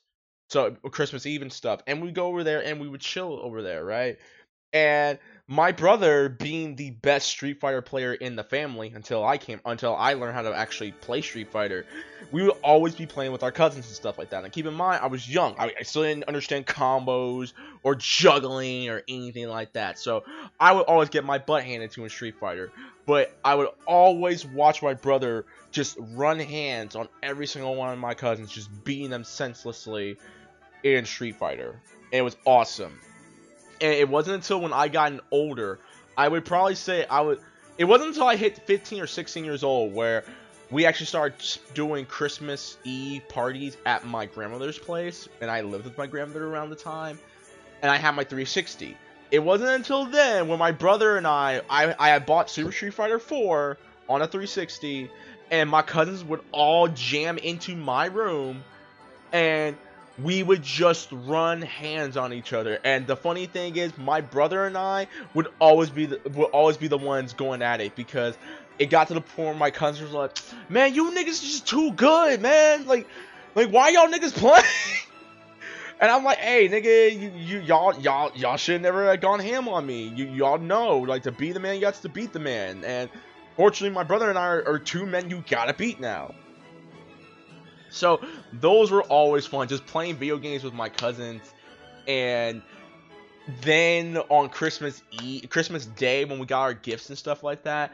so 0.49 0.71
Christmas 0.91 1.25
Eve 1.25 1.41
and 1.41 1.51
stuff. 1.51 1.81
And 1.87 2.01
we 2.01 2.11
go 2.11 2.27
over 2.27 2.43
there 2.43 2.63
and 2.63 2.79
we 2.79 2.87
would 2.87 3.01
chill 3.01 3.39
over 3.41 3.61
there, 3.61 3.83
right? 3.83 4.17
And 4.73 5.19
my 5.47 5.71
brother 5.71 6.27
being 6.27 6.75
the 6.75 6.89
best 6.89 7.27
Street 7.27 7.59
Fighter 7.59 7.81
player 7.81 8.13
in 8.13 8.35
the 8.35 8.43
family 8.43 8.91
until 8.95 9.23
I 9.23 9.37
came 9.37 9.61
until 9.63 9.95
I 9.95 10.13
learned 10.13 10.33
how 10.33 10.41
to 10.41 10.55
actually 10.55 10.91
play 10.91 11.21
Street 11.21 11.51
Fighter, 11.51 11.85
we 12.31 12.41
would 12.41 12.57
always 12.63 12.95
be 12.95 13.05
playing 13.05 13.31
with 13.31 13.43
our 13.43 13.51
cousins 13.51 13.85
and 13.85 13.95
stuff 13.95 14.17
like 14.17 14.31
that. 14.31 14.43
And 14.43 14.51
keep 14.51 14.65
in 14.65 14.73
mind, 14.73 15.01
I 15.03 15.07
was 15.07 15.29
young. 15.29 15.55
I, 15.59 15.71
I 15.79 15.83
still 15.83 16.01
didn't 16.01 16.23
understand 16.23 16.65
combos 16.65 17.53
or 17.83 17.93
juggling 17.93 18.89
or 18.89 19.03
anything 19.07 19.47
like 19.47 19.73
that. 19.73 19.99
So 19.99 20.23
I 20.59 20.71
would 20.71 20.85
always 20.85 21.09
get 21.09 21.23
my 21.23 21.37
butt 21.37 21.63
handed 21.63 21.91
to 21.91 22.03
in 22.03 22.09
Street 22.09 22.35
Fighter. 22.39 22.71
But 23.05 23.37
I 23.45 23.53
would 23.53 23.69
always 23.85 24.47
watch 24.47 24.81
my 24.81 24.95
brother 24.95 25.45
just 25.69 25.95
run 25.99 26.39
hands 26.39 26.95
on 26.95 27.07
every 27.21 27.45
single 27.45 27.75
one 27.75 27.93
of 27.93 27.99
my 27.99 28.15
cousins, 28.15 28.51
just 28.51 28.83
beating 28.83 29.11
them 29.11 29.23
senselessly 29.23 30.17
in 30.81 31.05
Street 31.05 31.35
Fighter. 31.35 31.79
And 32.11 32.19
it 32.19 32.23
was 32.23 32.35
awesome 32.45 32.99
and 33.81 33.93
it 33.93 34.09
wasn't 34.09 34.35
until 34.35 34.61
when 34.61 34.73
I 34.73 34.87
got 34.87 35.13
older, 35.31 35.79
I 36.17 36.27
would 36.27 36.45
probably 36.45 36.75
say 36.75 37.05
I 37.05 37.21
would. 37.21 37.39
It 37.77 37.85
wasn't 37.85 38.09
until 38.09 38.27
I 38.27 38.35
hit 38.35 38.65
15 38.65 39.01
or 39.01 39.07
16 39.07 39.43
years 39.43 39.63
old 39.63 39.93
where 39.93 40.23
we 40.71 40.85
actually 40.85 41.07
started 41.07 41.35
doing 41.73 42.05
Christmas 42.05 42.77
Eve 42.83 43.27
parties 43.27 43.77
at 43.85 44.05
my 44.05 44.25
grandmother's 44.25 44.79
place, 44.79 45.27
and 45.41 45.51
I 45.51 45.61
lived 45.61 45.85
with 45.85 45.97
my 45.97 46.07
grandmother 46.07 46.47
around 46.47 46.69
the 46.69 46.75
time, 46.75 47.19
and 47.81 47.91
I 47.91 47.97
had 47.97 48.15
my 48.15 48.23
360. 48.23 48.97
It 49.31 49.39
wasn't 49.39 49.71
until 49.71 50.05
then 50.05 50.47
when 50.47 50.59
my 50.59 50.71
brother 50.71 51.17
and 51.17 51.27
I, 51.27 51.61
I, 51.69 51.95
I 51.99 52.09
had 52.09 52.25
bought 52.25 52.49
Super 52.49 52.71
Street 52.71 52.93
Fighter 52.93 53.19
4 53.19 53.77
on 54.07 54.21
a 54.21 54.27
360, 54.27 55.09
and 55.51 55.69
my 55.69 55.81
cousins 55.81 56.23
would 56.23 56.41
all 56.51 56.87
jam 56.87 57.37
into 57.37 57.75
my 57.75 58.05
room, 58.05 58.63
and 59.31 59.75
we 60.21 60.43
would 60.43 60.63
just 60.63 61.09
run 61.11 61.61
hands 61.61 62.17
on 62.17 62.31
each 62.33 62.53
other. 62.53 62.79
And 62.83 63.05
the 63.05 63.15
funny 63.15 63.47
thing 63.47 63.75
is, 63.75 63.97
my 63.97 64.21
brother 64.21 64.65
and 64.65 64.77
I 64.77 65.07
would 65.33 65.47
always 65.59 65.89
be 65.89 66.05
the 66.05 66.21
would 66.33 66.45
always 66.51 66.77
be 66.77 66.87
the 66.87 66.97
ones 66.97 67.33
going 67.33 67.61
at 67.61 67.81
it 67.81 67.95
because 67.95 68.37
it 68.79 68.89
got 68.89 69.07
to 69.09 69.13
the 69.13 69.21
point 69.21 69.47
where 69.47 69.55
my 69.55 69.71
cousins 69.71 70.11
were 70.11 70.19
like, 70.19 70.37
"Man, 70.69 70.93
you 70.93 71.11
niggas 71.11 71.41
just 71.41 71.67
too 71.67 71.91
good, 71.91 72.41
man. 72.41 72.85
Like, 72.85 73.07
like 73.55 73.69
why 73.69 73.89
y'all 73.89 74.07
niggas 74.07 74.33
playing?" 74.37 74.63
and 75.99 76.09
I'm 76.09 76.23
like, 76.23 76.37
"Hey, 76.37 76.69
nigga, 76.69 77.19
you, 77.19 77.31
you 77.35 77.59
y'all 77.61 77.99
y'all 77.99 78.31
y'all 78.35 78.57
should 78.57 78.81
never 78.81 79.05
have 79.07 79.19
gone 79.21 79.39
ham 79.39 79.67
on 79.67 79.85
me. 79.85 80.13
You 80.15 80.27
y'all 80.27 80.57
know, 80.57 80.99
like 80.99 81.23
to 81.23 81.31
be 81.31 81.51
the 81.51 81.59
man, 81.59 81.75
you 81.75 81.81
got 81.81 81.95
to 81.95 82.09
beat 82.09 82.31
the 82.31 82.39
man. 82.39 82.83
And 82.85 83.09
fortunately, 83.57 83.93
my 83.93 84.03
brother 84.03 84.29
and 84.29 84.39
I 84.39 84.47
are, 84.47 84.67
are 84.67 84.79
two 84.79 85.05
men 85.05 85.29
you 85.29 85.43
gotta 85.49 85.73
beat 85.73 85.99
now." 85.99 86.33
So 87.95 88.19
those 88.51 88.91
were 88.91 89.03
always 89.03 89.45
fun, 89.45 89.67
just 89.67 89.85
playing 89.85 90.17
video 90.17 90.37
games 90.37 90.63
with 90.63 90.73
my 90.73 90.89
cousins. 90.89 91.53
And 92.07 92.61
then 93.61 94.17
on 94.29 94.49
Christmas 94.49 95.01
Eve, 95.23 95.49
Christmas 95.49 95.85
Day, 95.85 96.25
when 96.25 96.39
we 96.39 96.45
got 96.45 96.61
our 96.61 96.73
gifts 96.73 97.09
and 97.09 97.17
stuff 97.17 97.43
like 97.43 97.63
that, 97.63 97.91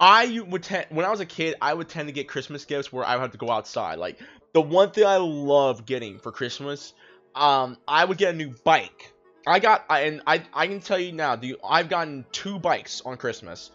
I 0.00 0.40
would 0.48 0.62
tend 0.62 0.86
when 0.90 1.04
I 1.04 1.10
was 1.10 1.20
a 1.20 1.26
kid, 1.26 1.54
I 1.60 1.74
would 1.74 1.88
tend 1.88 2.08
to 2.08 2.12
get 2.12 2.28
Christmas 2.28 2.64
gifts 2.64 2.92
where 2.92 3.04
I 3.04 3.14
would 3.14 3.22
have 3.22 3.32
to 3.32 3.38
go 3.38 3.50
outside. 3.50 3.98
Like 3.98 4.18
the 4.52 4.60
one 4.60 4.90
thing 4.90 5.06
I 5.06 5.18
love 5.18 5.86
getting 5.86 6.18
for 6.18 6.32
Christmas, 6.32 6.94
um, 7.34 7.76
I 7.86 8.04
would 8.04 8.18
get 8.18 8.34
a 8.34 8.36
new 8.36 8.54
bike. 8.64 9.12
I 9.46 9.58
got 9.58 9.84
and 9.90 10.22
I 10.26 10.42
I 10.54 10.66
can 10.66 10.80
tell 10.80 10.98
you 10.98 11.12
now, 11.12 11.36
the 11.36 11.56
I've 11.62 11.88
gotten 11.88 12.24
two 12.32 12.58
bikes 12.58 13.02
on 13.04 13.16
Christmas. 13.16 13.70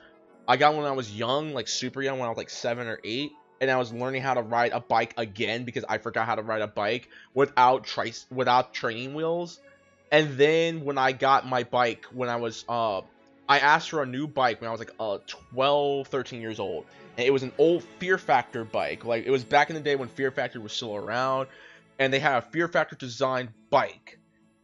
I 0.47 0.57
got 0.57 0.73
one 0.73 0.83
when 0.83 0.91
I 0.91 0.95
was 0.95 1.13
young, 1.15 1.53
like 1.53 1.67
super 1.67 2.01
young, 2.01 2.19
when 2.19 2.25
I 2.25 2.29
was 2.29 2.37
like 2.37 2.49
seven 2.49 2.87
or 2.87 2.99
eight, 3.03 3.31
and 3.59 3.71
I 3.71 3.77
was 3.77 3.91
learning 3.91 4.21
how 4.21 4.33
to 4.33 4.41
ride 4.41 4.71
a 4.71 4.79
bike 4.79 5.13
again 5.17 5.63
because 5.63 5.83
I 5.87 5.97
forgot 5.97 6.25
how 6.25 6.35
to 6.35 6.41
ride 6.41 6.61
a 6.61 6.67
bike 6.67 7.09
without 7.33 7.85
trice 7.85 8.25
without 8.29 8.73
training 8.73 9.13
wheels. 9.13 9.59
And 10.11 10.37
then 10.37 10.85
when 10.85 10.97
I 10.97 11.11
got 11.11 11.47
my 11.47 11.63
bike 11.63 12.05
when 12.13 12.29
I 12.29 12.37
was 12.37 12.63
uh 12.69 13.01
I 13.49 13.59
asked 13.59 13.89
for 13.89 14.03
a 14.03 14.05
new 14.05 14.27
bike 14.27 14.61
when 14.61 14.67
I 14.67 14.71
was 14.71 14.79
like 14.79 14.91
uh 14.99 15.19
12, 15.53 16.07
13 16.07 16.41
years 16.41 16.59
old. 16.59 16.85
And 17.17 17.25
it 17.25 17.31
was 17.31 17.43
an 17.43 17.51
old 17.57 17.83
Fear 17.99 18.17
Factor 18.17 18.63
bike. 18.63 19.05
Like 19.05 19.25
it 19.25 19.31
was 19.31 19.43
back 19.43 19.69
in 19.69 19.75
the 19.75 19.81
day 19.81 19.95
when 19.95 20.09
Fear 20.09 20.31
Factor 20.31 20.61
was 20.61 20.73
still 20.73 20.95
around 20.95 21.47
and 21.99 22.13
they 22.13 22.19
had 22.19 22.37
a 22.37 22.41
Fear 22.41 22.67
Factor 22.67 22.95
designed 22.95 23.49
bike. 23.69 24.19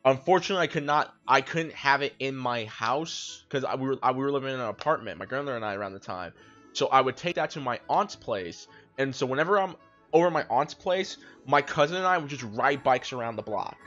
Unfortunately, 0.06 0.63
I 0.63 0.67
could 0.67 0.84
not 0.84 1.13
I 1.27 1.41
couldn't 1.41 1.73
have 1.73 2.01
it 2.01 2.13
in 2.19 2.36
my 2.36 2.65
house 2.65 3.43
cuz 3.49 3.65
we 3.79 3.88
were 3.88 3.97
I, 4.03 4.12
we 4.12 4.19
were 4.19 4.32
living 4.32 4.53
in 4.53 4.60
an 4.60 4.67
apartment, 4.67 5.17
my 5.17 5.25
grandmother 5.25 5.56
and 5.56 5.65
I 5.65 5.75
around 5.75 5.93
the 5.93 5.99
time. 5.99 6.34
So 6.73 6.88
I 6.88 7.01
would 7.01 7.15
take 7.15 7.36
that 7.36 7.51
to 7.51 7.60
my 7.62 7.79
aunt's 7.88 8.15
place 8.15 8.67
and 8.97 9.15
so 9.15 9.25
whenever 9.25 9.60
I'm 9.60 9.75
over 10.12 10.29
my 10.29 10.45
aunt's 10.49 10.73
place, 10.73 11.17
my 11.45 11.62
cousin 11.62 11.97
and 11.97 12.06
I 12.06 12.17
would 12.17 12.29
just 12.29 12.43
ride 12.43 12.84
bikes 12.84 13.13
around 13.13 13.36
the 13.36 13.41
block. 13.41 13.77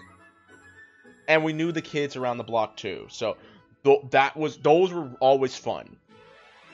And 1.29 1.45
we 1.45 1.53
knew 1.53 1.73
the 1.73 1.83
kids 1.83 2.17
around 2.17 2.39
the 2.39 2.45
block 2.45 2.77
too. 2.77 3.07
So 3.11 3.37
th- 3.85 4.03
that 4.11 4.37
was 4.37 4.57
those 4.59 4.93
were 4.93 5.11
always 5.21 5.57
fun. 5.57 5.97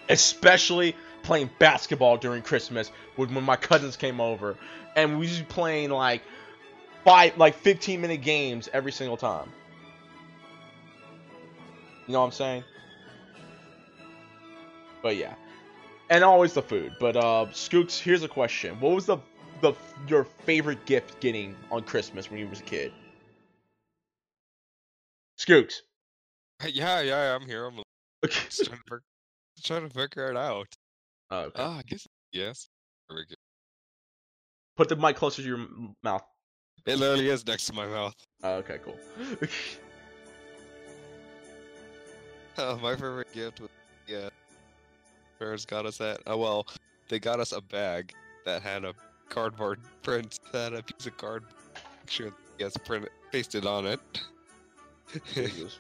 Especially 0.09 0.97
playing 1.23 1.51
basketball 1.59 2.17
during 2.17 2.43
Christmas 2.43 2.91
when, 3.17 3.35
when 3.35 3.45
my 3.45 3.57
cousins 3.57 3.97
came 3.97 4.21
over 4.21 4.57
and 4.97 5.19
we 5.19 5.27
just 5.27 5.49
playing 5.49 5.91
like 5.91 6.23
five 7.05 7.37
like 7.39 7.55
15 7.55 8.01
minute 8.01 8.23
games 8.23 8.69
every 8.73 8.93
single 8.93 9.17
time. 9.17 9.51
You 12.07 12.15
know 12.15 12.21
what 12.21 12.27
I'm 12.27 12.33
saying? 12.33 12.65
But 15.03 15.17
yeah 15.17 15.35
and 16.13 16.23
always 16.23 16.53
the 16.53 16.63
food. 16.63 16.95
But 17.01 17.17
uh, 17.17 17.47
Skooks, 17.53 17.99
here's 17.99 18.23
a 18.23 18.29
question: 18.29 18.79
What 18.81 18.95
was 18.95 19.07
the 19.07 19.19
the 19.63 19.73
your 20.07 20.25
favorite 20.25 20.85
gift 20.85 21.21
getting 21.21 21.57
on 21.71 21.83
Christmas 21.85 22.31
when 22.31 22.39
you 22.39 22.47
was 22.49 22.61
a 22.61 22.65
kid? 22.65 22.93
Skooks. 25.39 25.77
Yeah, 26.69 27.01
yeah, 27.01 27.35
I'm 27.35 27.47
here. 27.47 27.67
I'm 27.67 27.83
just 28.29 28.67
trying, 28.67 28.79
to, 28.91 29.01
trying 29.65 29.89
to 29.89 29.95
figure 29.95 30.31
it 30.31 30.37
out. 30.37 30.69
Oh, 31.31 31.39
okay. 31.41 31.63
Oh, 31.63 31.71
I 31.71 31.83
guess 31.87 32.07
yes. 32.33 32.69
Put 34.77 34.89
the 34.89 34.97
mic 34.97 35.17
closer 35.17 35.43
to 35.43 35.49
your 35.49 35.67
mouth. 36.03 36.23
It 36.87 36.99
literally 36.99 37.29
is 37.29 37.47
next 37.47 37.67
to 37.67 37.73
my 37.73 37.87
mouth. 37.87 38.15
Oh, 38.43 38.55
okay, 38.57 38.79
cool. 38.85 38.99
oh, 42.59 42.77
my 42.79 42.93
favorite 42.93 43.33
gift 43.33 43.61
was 43.61 43.71
yeah 44.07 44.29
got 45.67 45.87
us 45.87 45.99
that. 45.99 46.21
Oh 46.27 46.37
well, 46.37 46.67
they 47.09 47.19
got 47.19 47.41
us 47.41 47.53
a 47.53 47.61
bag 47.61 48.13
that 48.45 48.63
had 48.63 48.85
a 48.85 48.95
cardboard 49.29 49.81
print 50.03 50.39
that 50.53 50.73
had 50.73 50.81
a 50.81 50.83
piece 50.83 51.07
of 51.07 51.17
card 51.17 51.45
picture 52.01 52.33
gets 52.59 52.77
printed 52.77 53.11
pasted 53.31 53.67
on 53.67 53.87
it. 53.87 54.01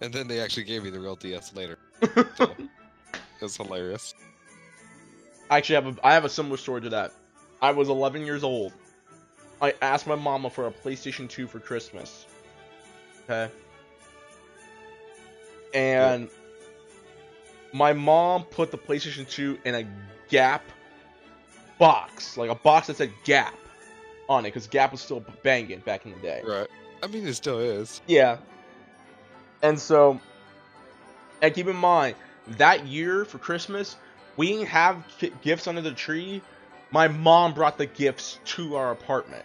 and 0.00 0.12
then 0.12 0.28
they 0.28 0.40
actually 0.40 0.64
gave 0.64 0.84
me 0.84 0.90
the 0.90 1.00
real 1.00 1.16
DS 1.16 1.54
later. 1.54 1.78
so, 2.36 2.44
it 3.14 3.42
was 3.42 3.56
hilarious. 3.56 4.14
I 5.50 5.58
actually 5.58 5.74
have 5.76 5.98
a 5.98 6.06
I 6.06 6.14
have 6.14 6.24
a 6.24 6.28
similar 6.28 6.56
story 6.56 6.80
to 6.82 6.88
that. 6.90 7.12
I 7.60 7.70
was 7.70 7.88
11 7.88 8.24
years 8.26 8.42
old. 8.42 8.72
I 9.60 9.74
asked 9.80 10.06
my 10.08 10.16
mama 10.16 10.50
for 10.50 10.66
a 10.66 10.72
PlayStation 10.72 11.28
2 11.28 11.46
for 11.46 11.60
Christmas. 11.60 12.26
Okay. 13.24 13.52
And 15.72 16.28
my 17.72 17.92
mom 17.92 18.44
put 18.44 18.70
the 18.70 18.78
PlayStation 18.78 19.28
2 19.28 19.58
in 19.64 19.74
a 19.74 19.86
Gap 20.28 20.64
box, 21.78 22.36
like 22.36 22.50
a 22.50 22.54
box 22.54 22.86
that 22.86 22.96
said 22.96 23.12
Gap 23.24 23.54
on 24.28 24.44
it, 24.44 24.48
because 24.48 24.66
Gap 24.66 24.92
was 24.92 25.00
still 25.00 25.24
banging 25.42 25.80
back 25.80 26.06
in 26.06 26.12
the 26.12 26.18
day. 26.18 26.42
Right. 26.46 26.68
I 27.02 27.06
mean, 27.08 27.26
it 27.26 27.34
still 27.34 27.58
is. 27.58 28.00
Yeah. 28.06 28.38
And 29.62 29.78
so, 29.78 30.20
and 31.42 31.54
keep 31.54 31.66
in 31.66 31.76
mind, 31.76 32.16
that 32.56 32.86
year 32.86 33.24
for 33.24 33.38
Christmas, 33.38 33.96
we 34.36 34.48
didn't 34.48 34.68
have 34.68 35.04
gifts 35.42 35.66
under 35.66 35.80
the 35.80 35.92
tree. 35.92 36.40
My 36.90 37.08
mom 37.08 37.54
brought 37.54 37.78
the 37.78 37.86
gifts 37.86 38.38
to 38.44 38.76
our 38.76 38.90
apartment, 38.90 39.44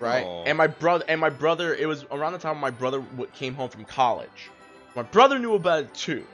right? 0.00 0.24
Aww. 0.24 0.44
And 0.46 0.58
my 0.58 0.66
brother, 0.66 1.04
and 1.08 1.20
my 1.20 1.30
brother, 1.30 1.74
it 1.74 1.86
was 1.86 2.04
around 2.10 2.32
the 2.32 2.38
time 2.38 2.58
my 2.58 2.70
brother 2.70 3.02
came 3.34 3.54
home 3.54 3.68
from 3.68 3.84
college. 3.84 4.50
My 4.94 5.02
brother 5.02 5.38
knew 5.38 5.54
about 5.54 5.84
it 5.84 5.94
too. 5.94 6.24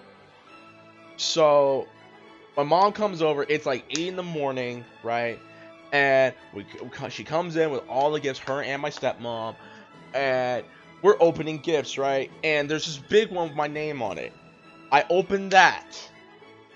So 1.16 1.86
my 2.56 2.62
mom 2.62 2.92
comes 2.92 3.22
over. 3.22 3.44
It's 3.48 3.66
like 3.66 3.84
eight 3.90 4.08
in 4.08 4.16
the 4.16 4.22
morning, 4.22 4.84
right? 5.02 5.38
And 5.92 6.34
we 6.52 6.66
she 7.10 7.24
comes 7.24 7.56
in 7.56 7.70
with 7.70 7.82
all 7.88 8.10
the 8.10 8.20
gifts, 8.20 8.40
her 8.40 8.62
and 8.62 8.82
my 8.82 8.90
stepmom, 8.90 9.54
and 10.12 10.64
we're 11.02 11.16
opening 11.20 11.58
gifts, 11.58 11.98
right? 11.98 12.30
And 12.42 12.68
there's 12.68 12.86
this 12.86 12.98
big 12.98 13.30
one 13.30 13.48
with 13.48 13.56
my 13.56 13.68
name 13.68 14.02
on 14.02 14.18
it. 14.18 14.32
I 14.90 15.04
open 15.10 15.50
that, 15.50 16.10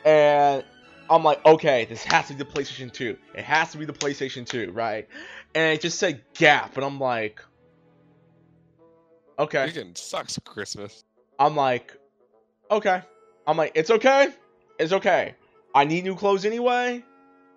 and 0.05 0.65
I'm 1.11 1.25
like, 1.25 1.45
okay, 1.45 1.85
this 1.87 2.05
has 2.05 2.29
to 2.29 2.35
be 2.35 2.39
the 2.39 2.45
PlayStation 2.45 2.93
2. 2.93 3.17
It 3.35 3.45
has 3.45 3.73
to 3.73 3.79
be 3.79 3.85
the 3.85 3.93
PlayStation 3.93 4.47
2, 4.47 4.73
right? 4.73 5.09
and 5.55 5.75
it 5.75 5.81
just 5.81 5.99
said 5.99 6.23
Gap, 6.35 6.77
and 6.77 6.85
I'm 6.85 7.01
like, 7.01 7.43
okay. 9.39 9.67
Getting 9.73 9.95
sucks 9.95 10.39
Christmas. 10.45 11.05
I'm 11.39 11.57
like, 11.57 11.97
okay. 12.71 13.03
I'm 13.49 13.57
like, 13.57 13.73
it's 13.75 13.91
okay. 13.91 14.29
It's 14.79 14.93
okay. 14.93 15.35
I 15.75 15.85
need 15.85 16.05
new 16.05 16.15
clothes 16.15 16.45
anyway. 16.45 17.03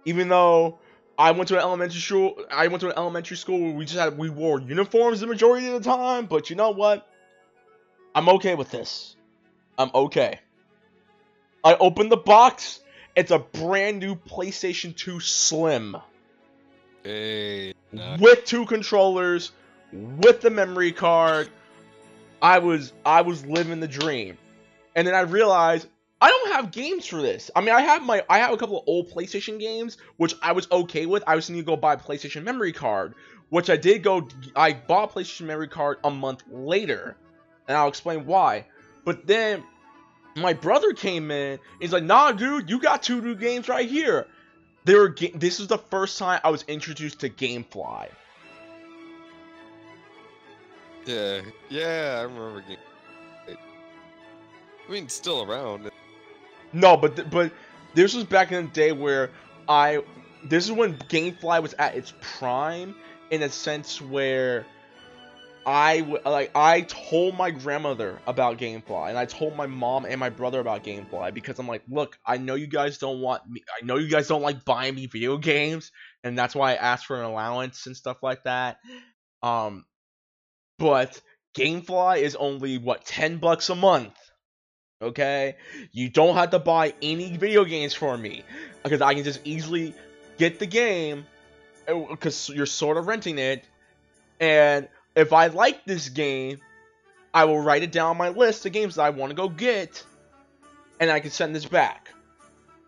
Even 0.05 0.29
though 0.29 0.79
I 1.19 1.31
went 1.31 1.49
to 1.49 1.55
an 1.55 1.61
elementary 1.61 1.99
school, 1.99 2.43
I 2.49 2.67
went 2.67 2.79
to 2.81 2.87
an 2.87 2.93
elementary 2.97 3.35
school 3.35 3.59
where 3.59 3.71
we 3.71 3.85
just 3.85 3.99
had 3.99 4.17
we 4.17 4.29
wore 4.29 4.61
uniforms 4.61 5.19
the 5.19 5.27
majority 5.27 5.67
of 5.67 5.83
the 5.83 5.87
time. 5.87 6.27
But 6.27 6.49
you 6.49 6.55
know 6.55 6.71
what? 6.71 7.07
I'm 8.15 8.29
okay 8.29 8.55
with 8.55 8.71
this. 8.71 9.17
I'm 9.77 9.91
okay. 9.93 10.39
I 11.63 11.75
opened 11.75 12.11
the 12.11 12.17
box. 12.17 12.79
It's 13.15 13.31
a 13.31 13.39
brand 13.39 13.99
new 13.99 14.15
PlayStation 14.15 14.95
2 14.95 15.19
Slim 15.19 15.97
Hey, 17.03 17.73
with 18.19 18.45
two 18.45 18.65
controllers, 18.65 19.51
with 19.91 20.39
the 20.39 20.49
memory 20.49 20.93
card. 20.93 21.49
I 22.41 22.59
was 22.59 22.93
I 23.05 23.21
was 23.21 23.45
living 23.45 23.81
the 23.81 23.87
dream. 23.87 24.37
And 24.95 25.07
then 25.07 25.15
I 25.15 25.21
realized 25.21 25.87
I 26.21 26.29
don't 26.29 26.51
have 26.53 26.71
games 26.71 27.07
for 27.07 27.21
this. 27.21 27.49
I 27.55 27.61
mean, 27.61 27.73
I 27.73 27.81
have 27.81 28.03
my 28.03 28.23
I 28.29 28.39
have 28.39 28.53
a 28.53 28.57
couple 28.57 28.77
of 28.77 28.83
old 28.87 29.09
PlayStation 29.09 29.59
games 29.59 29.97
which 30.17 30.35
I 30.41 30.51
was 30.51 30.67
okay 30.71 31.05
with. 31.05 31.23
I 31.25 31.35
just 31.35 31.49
need 31.49 31.59
to 31.59 31.65
go 31.65 31.75
buy 31.75 31.93
a 31.93 31.97
PlayStation 31.97 32.43
memory 32.43 32.73
card, 32.73 33.15
which 33.49 33.69
I 33.69 33.77
did 33.77 34.03
go 34.03 34.27
I 34.55 34.73
bought 34.73 35.13
PlayStation 35.13 35.47
memory 35.47 35.67
card 35.67 35.97
a 36.03 36.11
month 36.11 36.43
later. 36.49 37.15
And 37.67 37.77
I'll 37.77 37.87
explain 37.87 38.25
why. 38.25 38.67
But 39.03 39.25
then 39.25 39.63
my 40.35 40.53
brother 40.53 40.93
came 40.93 41.31
in. 41.31 41.59
He's 41.79 41.91
like, 41.91 42.03
"Nah, 42.03 42.33
dude, 42.33 42.69
you 42.69 42.79
got 42.79 43.03
two 43.03 43.21
new 43.21 43.35
games 43.35 43.67
right 43.67 43.89
here." 43.89 44.27
They 44.85 44.95
were. 44.95 45.09
Ga- 45.09 45.33
this 45.35 45.59
was 45.59 45.67
the 45.67 45.77
first 45.77 46.17
time 46.17 46.39
I 46.43 46.49
was 46.49 46.63
introduced 46.67 47.19
to 47.21 47.29
GameFly. 47.29 48.09
yeah, 51.05 51.41
yeah, 51.69 52.17
I 52.19 52.21
remember. 52.23 52.61
Game. 52.61 52.77
I 54.87 54.91
mean, 54.91 55.09
still 55.09 55.43
around. 55.43 55.91
No, 56.73 56.97
but 56.97 57.29
but 57.29 57.51
this 57.93 58.13
was 58.13 58.23
back 58.23 58.51
in 58.51 58.65
the 58.65 58.71
day 58.71 58.91
where 58.91 59.31
I. 59.67 60.03
This 60.43 60.65
is 60.65 60.71
when 60.71 60.97
GameFly 60.97 61.61
was 61.61 61.73
at 61.75 61.95
its 61.95 62.13
prime, 62.19 62.95
in 63.29 63.43
a 63.43 63.49
sense 63.49 64.01
where 64.01 64.65
I 65.65 65.99
like 66.25 66.51
I 66.55 66.81
told 66.81 67.37
my 67.37 67.51
grandmother 67.51 68.19
about 68.25 68.57
GameFly, 68.57 69.09
and 69.09 69.17
I 69.17 69.25
told 69.25 69.55
my 69.55 69.67
mom 69.67 70.05
and 70.05 70.19
my 70.19 70.29
brother 70.29 70.59
about 70.59 70.83
GameFly 70.83 71.33
because 71.33 71.59
I'm 71.59 71.67
like, 71.67 71.83
look, 71.87 72.17
I 72.25 72.37
know 72.37 72.55
you 72.55 72.67
guys 72.67 72.97
don't 72.97 73.21
want 73.21 73.47
me. 73.47 73.63
I 73.79 73.85
know 73.85 73.97
you 73.97 74.09
guys 74.09 74.27
don't 74.27 74.41
like 74.41 74.65
buying 74.65 74.95
me 74.95 75.05
video 75.05 75.37
games, 75.37 75.91
and 76.23 76.37
that's 76.37 76.55
why 76.55 76.71
I 76.71 76.75
asked 76.75 77.05
for 77.05 77.17
an 77.17 77.25
allowance 77.25 77.85
and 77.85 77.95
stuff 77.95 78.23
like 78.23 78.43
that. 78.45 78.77
Um, 79.43 79.85
but 80.79 81.21
GameFly 81.55 82.21
is 82.21 82.35
only 82.35 82.79
what 82.79 83.05
ten 83.05 83.37
bucks 83.37 83.69
a 83.69 83.75
month. 83.75 84.15
Okay, 85.01 85.55
you 85.91 86.09
don't 86.09 86.35
have 86.35 86.51
to 86.51 86.59
buy 86.59 86.93
any 87.01 87.35
video 87.35 87.65
games 87.65 87.93
for 87.93 88.15
me 88.15 88.43
because 88.83 89.01
I 89.01 89.15
can 89.15 89.23
just 89.23 89.41
easily 89.43 89.95
get 90.37 90.59
the 90.59 90.67
game 90.67 91.25
uh, 91.87 91.95
because 92.09 92.49
you're 92.49 92.67
sort 92.67 92.97
of 92.97 93.07
renting 93.07 93.39
it, 93.39 93.63
and 94.39 94.87
if 95.15 95.33
I 95.33 95.47
like 95.47 95.85
this 95.85 96.09
game, 96.09 96.59
I 97.33 97.45
will 97.45 97.59
write 97.59 97.81
it 97.81 97.91
down 97.91 98.11
on 98.11 98.17
my 98.17 98.29
list 98.29 98.65
of 98.67 98.73
games 98.73 98.95
that 98.95 99.03
I 99.03 99.09
want 99.09 99.31
to 99.31 99.35
go 99.35 99.49
get, 99.49 100.03
and 100.99 101.09
I 101.09 101.19
can 101.19 101.31
send 101.31 101.55
this 101.55 101.65
back. 101.65 102.09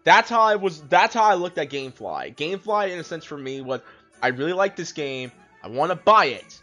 That's 0.04 0.30
how 0.30 0.42
I 0.42 0.58
was. 0.58 0.82
That's 0.82 1.16
how 1.16 1.24
I 1.24 1.34
looked 1.34 1.58
at 1.58 1.72
GameFly. 1.72 2.36
GameFly, 2.36 2.92
in 2.92 3.00
a 3.00 3.04
sense, 3.04 3.26
for 3.26 3.38
me 3.38 3.62
was 3.62 3.82
I 4.22 4.28
really 4.28 4.54
like 4.54 4.76
this 4.76 4.92
game. 4.92 5.32
I 5.64 5.68
want 5.68 5.90
to 5.92 5.96
buy 5.96 6.26
it. 6.26 6.60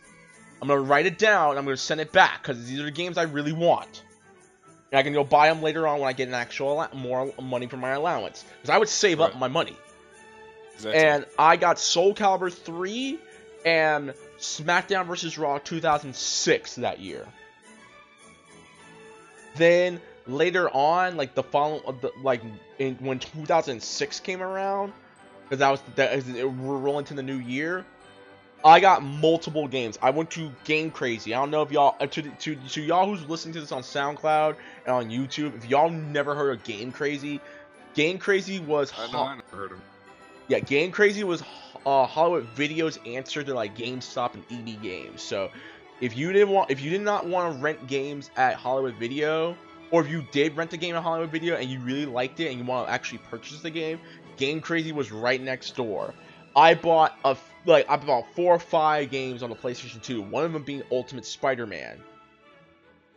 I'm 0.63 0.69
gonna 0.69 0.81
write 0.81 1.07
it 1.07 1.19
down. 1.19 1.59
I'm 1.59 1.65
gonna 1.65 1.77
send 1.77 2.01
it 2.01 2.13
back 2.13 2.43
because 2.43 2.69
these 2.69 2.79
are 2.79 2.85
the 2.85 2.91
games 2.93 3.19
I 3.19 3.23
really 3.25 3.53
want. 3.53 4.05
And 4.93 4.99
I 4.99 5.03
can 5.03 5.13
go 5.13 5.25
buy 5.25 5.49
them 5.49 5.63
later 5.63 5.87
on 5.87 6.01
when 6.01 6.09
I 6.09 6.13
get 6.13 6.29
an 6.29 6.35
actual 6.35 6.87
more 6.95 7.33
money 7.41 7.67
from 7.67 7.81
my 7.81 7.91
allowance. 7.91 8.45
Because 8.61 8.71
I 8.71 8.79
would 8.79 8.89
save 8.89 9.21
up 9.21 9.37
my 9.39 9.49
money. 9.49 9.77
Exactly. 10.75 11.01
And 11.01 11.27
I 11.39 11.57
got 11.57 11.79
Soul 11.79 12.15
Calibur 12.15 12.53
3 12.53 13.19
and 13.65 14.15
SmackDown 14.39 15.07
vs. 15.07 15.39
Raw 15.39 15.59
2006 15.59 16.77
that 16.77 17.01
year. 17.01 17.27
Then 19.57 20.01
later 20.27 20.71
on, 20.71 21.17
like 21.17 21.35
the 21.35 21.43
following, 21.43 21.83
uh, 21.87 21.93
the, 22.01 22.13
like 22.23 22.43
in, 22.79 22.97
when 22.97 23.19
2006 23.19 24.21
came 24.21 24.43
around, 24.43 24.93
because 25.43 25.59
that 25.59 25.71
was 25.71 25.81
that 25.97 26.27
we're 26.27 26.77
rolling 26.77 27.05
to 27.07 27.15
the 27.15 27.23
new 27.23 27.39
year. 27.39 27.85
I 28.65 28.81
got 28.81 29.03
multiple 29.03 29.67
games. 29.69 29.99
I 30.03 30.11
went 30.11 30.31
to 30.33 30.53
Game 30.65 30.91
Crazy. 30.91 31.35
I 31.35 31.41
don't 31.41 31.51
know 31.51 31.63
if 31.63 31.73
y'all 31.73 31.97
uh, 32.01 32.07
to 32.07 32.23
to 32.23 32.55
to 32.57 32.83
y'all 32.83 33.07
who's 33.07 33.27
listening 33.29 33.55
to 33.55 33.61
this 33.61 33.73
on 33.73 33.83
SoundCloud 33.83 34.57
and 34.85 34.95
on 34.95 35.11
YouTube. 35.11 35.57
If 35.57 35.67
y'all 35.67 35.91
never 35.91 36.35
heard 36.35 36.59
of 36.59 36.65
Game 36.65 36.93
Crazy, 36.93 37.41
Game 37.95 38.19
Crazy 38.19 38.61
was 38.61 38.93
I 38.99 39.07
know, 39.07 39.19
ho- 39.19 39.25
I 39.25 39.35
never 39.37 39.57
heard 39.57 39.73
of 39.73 39.81
yeah, 40.49 40.59
Game 40.59 40.91
Crazy 40.91 41.23
was 41.23 41.43
uh, 41.87 42.07
Hollywood 42.07 42.45
Video's 42.55 42.99
answer 43.07 43.43
to 43.43 43.55
like 43.55 43.77
GameStop 43.77 44.35
and 44.35 44.45
EB 44.51 44.83
Games. 44.83 45.23
So 45.23 45.49
if 46.01 46.17
you 46.17 46.33
didn't 46.33 46.51
want, 46.51 46.71
if 46.71 46.81
you 46.81 46.91
did 46.91 47.03
not 47.03 47.27
want 47.27 47.55
to 47.55 47.63
rent 47.63 47.87
games 47.87 48.31
at 48.37 48.55
Hollywood 48.57 48.97
Video, 48.97 49.57
or 49.93 50.03
if 50.03 50.09
you 50.09 50.27
did 50.33 50.57
rent 50.57 50.73
a 50.73 50.77
game 50.77 50.97
at 50.97 51.03
Hollywood 51.03 51.31
Video 51.31 51.57
and 51.57 51.71
you 51.71 51.79
really 51.81 52.07
liked 52.07 52.41
it 52.41 52.49
and 52.49 52.59
you 52.59 52.65
want 52.65 52.89
to 52.89 52.93
actually 52.93 53.19
purchase 53.19 53.61
the 53.61 53.71
game, 53.71 54.01
Game 54.37 54.61
Crazy 54.61 54.93
was 54.93 55.13
right 55.13 55.41
next 55.41 55.77
door. 55.77 56.15
I 56.57 56.75
bought 56.75 57.17
a 57.25 57.37
like 57.67 57.89
I 57.89 57.97
bought 57.97 58.35
four 58.35 58.55
or 58.55 58.59
five 58.59 59.11
games 59.11 59.43
on 59.43 59.51
the 59.51 59.57
PlayStation 59.57 60.03
2. 60.03 60.23
One 60.23 60.45
of 60.45 60.53
them 60.53 60.63
being 60.63 60.83
Ultimate 60.91 61.25
Spider-Man. 61.25 61.99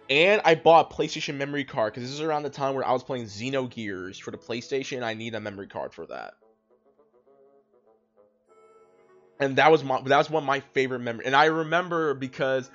And 0.09 0.41
I 0.43 0.55
bought 0.55 0.91
a 0.91 0.95
PlayStation 0.95 1.35
memory 1.35 1.63
card 1.63 1.93
because 1.93 2.03
this 2.07 2.13
is 2.13 2.21
around 2.21 2.43
the 2.43 2.49
time 2.49 2.75
where 2.75 2.85
I 2.85 2.91
was 2.91 3.03
playing 3.03 3.25
Xenogears 3.25 4.21
for 4.21 4.31
the 4.31 4.37
PlayStation. 4.37 5.01
I 5.01 5.13
need 5.13 5.33
a 5.33 5.39
memory 5.39 5.67
card 5.67 5.93
for 5.93 6.05
that. 6.07 6.33
and 9.43 9.57
that 9.57 9.71
was 9.71 9.83
my 9.83 10.01
that 10.01 10.17
was 10.17 10.29
one 10.29 10.43
of 10.43 10.47
my 10.47 10.59
favorite 10.73 10.99
memories. 10.99 11.27
And 11.27 11.35
I 11.35 11.45
remember 11.45 12.13
because 12.13 12.69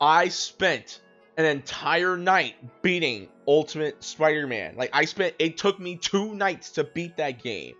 I 0.00 0.28
spent 0.28 1.00
an 1.36 1.44
entire 1.44 2.16
night 2.16 2.54
beating 2.82 3.28
Ultimate 3.46 4.02
Spider-Man. 4.02 4.76
Like 4.76 4.90
I 4.92 5.04
spent 5.04 5.34
it 5.38 5.56
took 5.56 5.78
me 5.78 5.96
two 5.96 6.34
nights 6.34 6.70
to 6.72 6.84
beat 6.84 7.16
that 7.16 7.42
game. 7.42 7.74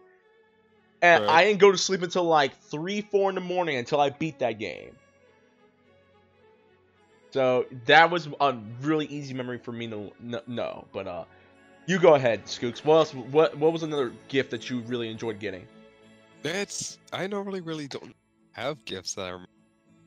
And 1.02 1.22
Right. 1.22 1.30
I 1.30 1.44
didn't 1.44 1.60
go 1.60 1.70
to 1.70 1.78
sleep 1.78 2.02
until 2.02 2.24
like 2.24 2.56
three, 2.56 3.02
four 3.02 3.28
in 3.28 3.34
the 3.34 3.40
morning 3.40 3.76
until 3.76 4.00
I 4.00 4.10
beat 4.10 4.38
that 4.38 4.58
game. 4.58 4.96
So 7.30 7.66
that 7.84 8.10
was 8.10 8.28
a 8.40 8.56
really 8.80 9.06
easy 9.06 9.34
memory 9.34 9.58
for 9.58 9.72
me 9.72 9.88
to 9.88 10.10
kn- 10.26 10.42
know. 10.46 10.86
But 10.92 11.06
uh, 11.06 11.24
you 11.86 11.98
go 11.98 12.14
ahead, 12.14 12.46
Skooks. 12.46 12.84
What 12.84 12.96
else? 12.96 13.14
What 13.14 13.56
what 13.58 13.72
was 13.72 13.82
another 13.82 14.12
gift 14.28 14.50
that 14.52 14.70
you 14.70 14.80
really 14.80 15.10
enjoyed 15.10 15.38
getting? 15.38 15.66
That's 16.42 16.98
I 17.12 17.26
normally 17.26 17.60
really 17.60 17.88
don't 17.88 18.14
have 18.52 18.82
gifts 18.86 19.14
that 19.14 19.26
I'm 19.26 19.46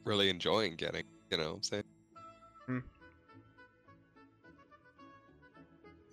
really 0.06 0.30
enjoying 0.30 0.76
getting. 0.76 1.04
You 1.30 1.38
know 1.38 1.50
what 1.50 1.56
I'm 1.56 1.64
saying? 1.64 1.84
Hmm. 2.66 2.80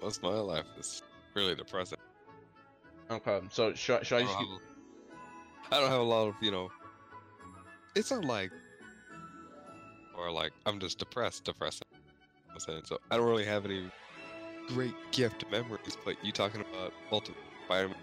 Most 0.02 0.18
of 0.18 0.22
my 0.24 0.38
life 0.38 0.66
is 0.78 1.02
really 1.34 1.54
depressing. 1.54 1.98
Okay, 3.10 3.40
so 3.50 3.72
should, 3.72 4.04
should 4.06 4.18
I 4.18 4.22
just? 4.22 4.34
have, 4.34 4.46
I 5.72 5.80
don't 5.80 5.90
have 5.90 6.00
a 6.00 6.04
lot 6.04 6.28
of 6.28 6.34
you 6.40 6.50
know. 6.50 6.70
It's 7.94 8.10
not 8.10 8.24
like, 8.24 8.50
or 10.16 10.30
like 10.30 10.52
I'm 10.64 10.78
just 10.78 10.98
depressed, 10.98 11.44
depressing. 11.44 11.86
You 11.92 11.98
know 11.98 12.04
what 12.46 12.54
I'm 12.54 12.60
saying? 12.60 12.82
So 12.84 12.98
I 13.10 13.16
don't 13.16 13.26
really 13.26 13.44
have 13.44 13.64
any 13.64 13.90
great 14.68 14.94
gift 15.12 15.44
memories. 15.50 15.96
But 16.04 16.22
you 16.24 16.32
talking 16.32 16.60
about 16.60 16.92
Ultimate 17.10 17.38
Spider-Man? 17.64 17.96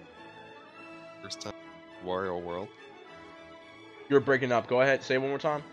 First 1.22 1.42
time 1.42 1.54
Wario 2.06 2.42
World. 2.44 2.68
You're 4.10 4.20
breaking 4.20 4.52
up. 4.52 4.68
Go 4.68 4.82
ahead. 4.82 5.04
Say 5.04 5.16
it 5.16 5.20
one 5.20 5.30
more 5.30 5.40
time. 5.40 5.64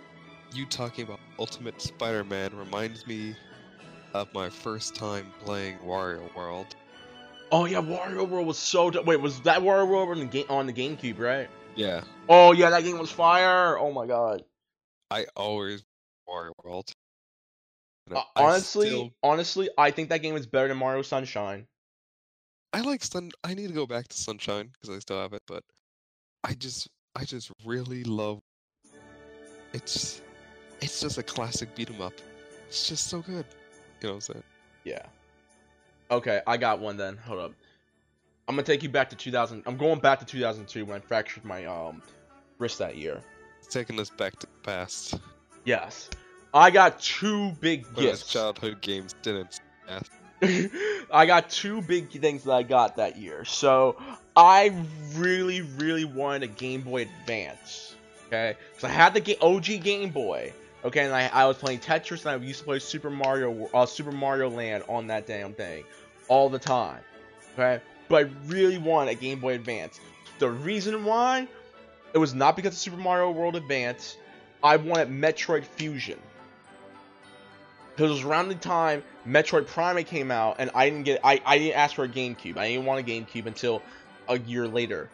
you 0.53 0.66
talking 0.66 1.05
about 1.05 1.18
Ultimate 1.38 1.80
Spider-Man 1.80 2.57
reminds 2.57 3.07
me 3.07 3.34
of 4.14 4.32
my 4.34 4.49
first 4.49 4.95
time 4.95 5.32
playing 5.45 5.78
Wario 5.78 6.34
World. 6.36 6.76
Oh 7.53 7.64
yeah, 7.64 7.80
Wario 7.80 8.28
World 8.28 8.47
was 8.47 8.59
so. 8.59 8.91
Wait, 9.03 9.20
was 9.20 9.41
that 9.41 9.61
Wario 9.61 9.88
World 9.88 10.11
on 10.11 10.20
the 10.20 10.26
game 10.26 10.47
on 10.49 10.66
the 10.66 10.72
GameCube, 10.72 11.18
right? 11.18 11.49
Yeah, 11.76 12.02
Oh 12.28 12.52
yeah, 12.52 12.70
that 12.70 12.82
game 12.84 12.98
was 12.98 13.10
fire. 13.10 13.78
Oh 13.78 13.92
my 13.92 14.06
god. 14.06 14.44
I 15.10 15.26
always 15.36 15.82
Wario 16.28 16.52
World. 16.62 16.92
Uh, 18.10 18.14
know, 18.14 18.22
I 18.36 18.42
honestly, 18.42 18.86
still- 18.88 19.10
honestly, 19.22 19.70
I 19.78 19.90
think 19.90 20.08
that 20.10 20.18
game 20.18 20.36
is 20.36 20.46
better 20.46 20.68
than 20.68 20.76
Mario 20.76 21.02
Sunshine. 21.02 21.66
I 22.72 22.80
like 22.80 23.02
Sun. 23.02 23.30
I 23.42 23.54
need 23.54 23.68
to 23.68 23.74
go 23.74 23.86
back 23.86 24.08
to 24.08 24.16
Sunshine 24.16 24.70
because 24.72 24.94
I 24.94 24.98
still 25.00 25.20
have 25.20 25.32
it, 25.32 25.42
but 25.46 25.64
I 26.44 26.54
just, 26.54 26.88
I 27.16 27.24
just 27.24 27.50
really 27.64 28.04
love. 28.04 28.38
It's, 29.72 30.20
it's 30.80 31.00
just 31.00 31.18
a 31.18 31.22
classic 31.22 31.74
beat 31.74 31.90
'em 31.90 32.00
up. 32.00 32.14
It's 32.68 32.88
just 32.88 33.08
so 33.08 33.22
good. 33.22 33.44
You 34.00 34.08
know 34.08 34.14
what 34.14 34.14
I'm 34.14 34.20
saying? 34.20 34.44
Yeah. 34.84 35.06
Okay, 36.10 36.40
I 36.46 36.56
got 36.56 36.80
one 36.80 36.96
then. 36.96 37.16
Hold 37.16 37.40
up. 37.40 37.52
I'm 38.51 38.57
gonna 38.57 38.64
take 38.64 38.82
you 38.82 38.88
back 38.88 39.09
to 39.11 39.16
2000. 39.16 39.62
I'm 39.64 39.76
going 39.76 40.01
back 40.01 40.18
to 40.18 40.24
2002 40.26 40.84
when 40.84 40.96
I 40.96 40.98
fractured 40.98 41.44
my 41.44 41.66
um 41.66 42.03
wrist 42.59 42.80
that 42.80 42.96
year. 42.96 43.20
taking 43.68 44.01
us 44.01 44.11
back 44.11 44.36
to 44.40 44.46
the 44.48 44.59
past. 44.64 45.20
Yes. 45.64 46.11
I 46.53 46.72
got 46.72 46.98
two 46.98 47.53
big 47.61 47.86
When 47.94 48.07
gifts. 48.07 48.26
childhood 48.26 48.80
games 48.80 49.14
didn't. 49.22 49.61
I 51.12 51.26
got 51.26 51.48
two 51.48 51.80
big 51.82 52.11
things 52.11 52.42
that 52.42 52.51
I 52.53 52.64
got 52.64 52.96
that 52.96 53.18
year. 53.18 53.44
So 53.44 53.96
I 54.34 54.74
really, 55.14 55.61
really 55.61 56.05
wanted 56.05 56.42
a 56.42 56.46
Game 56.48 56.80
Boy 56.80 57.03
Advance. 57.03 57.94
Okay, 58.26 58.57
so 58.78 58.88
I 58.88 58.90
had 58.90 59.14
the 59.14 59.20
ga- 59.20 59.38
OG 59.40 59.64
Game 59.84 60.11
Boy. 60.11 60.53
Okay, 60.84 61.05
and 61.05 61.14
I, 61.14 61.28
I 61.32 61.46
was 61.46 61.57
playing 61.57 61.78
Tetris 61.78 62.26
and 62.26 62.42
I 62.42 62.44
used 62.44 62.59
to 62.61 62.64
play 62.64 62.80
Super 62.80 63.11
Mario, 63.11 63.68
uh, 63.72 63.86
Super 63.86 64.11
Mario 64.11 64.51
Land 64.51 64.82
on 64.88 65.07
that 65.07 65.28
damn 65.28 65.53
thing, 65.55 65.84
all 66.26 66.48
the 66.48 66.59
time. 66.59 66.98
Okay, 67.55 67.80
but 68.11 68.26
I 68.26 68.30
really 68.48 68.76
wanted 68.76 69.12
a 69.12 69.14
Game 69.14 69.38
Boy 69.38 69.54
Advance. 69.54 70.00
The 70.40 70.50
reason 70.50 71.04
why, 71.04 71.48
it 72.12 72.18
was 72.18 72.34
not 72.34 72.56
because 72.56 72.74
of 72.74 72.78
Super 72.78 72.96
Mario 72.96 73.30
World 73.30 73.56
Advance. 73.56 74.18
I 74.62 74.76
wanted 74.76 75.08
Metroid 75.08 75.64
Fusion. 75.64 76.18
Because 77.90 78.11
it 78.11 78.14
was 78.14 78.24
around 78.24 78.48
the 78.48 78.56
time 78.56 79.04
Metroid 79.26 79.68
Prime 79.68 80.02
came 80.04 80.30
out, 80.30 80.56
and 80.58 80.70
I 80.74 80.90
didn't 80.90 81.04
get 81.04 81.20
I, 81.22 81.40
I 81.46 81.58
didn't 81.58 81.76
ask 81.76 81.94
for 81.94 82.04
a 82.04 82.08
GameCube. 82.08 82.56
I 82.56 82.68
didn't 82.68 82.84
want 82.84 83.00
a 83.00 83.11
GameCube 83.11 83.46
until 83.46 83.80
a 84.28 84.38
year 84.40 84.66
later. 84.66 85.08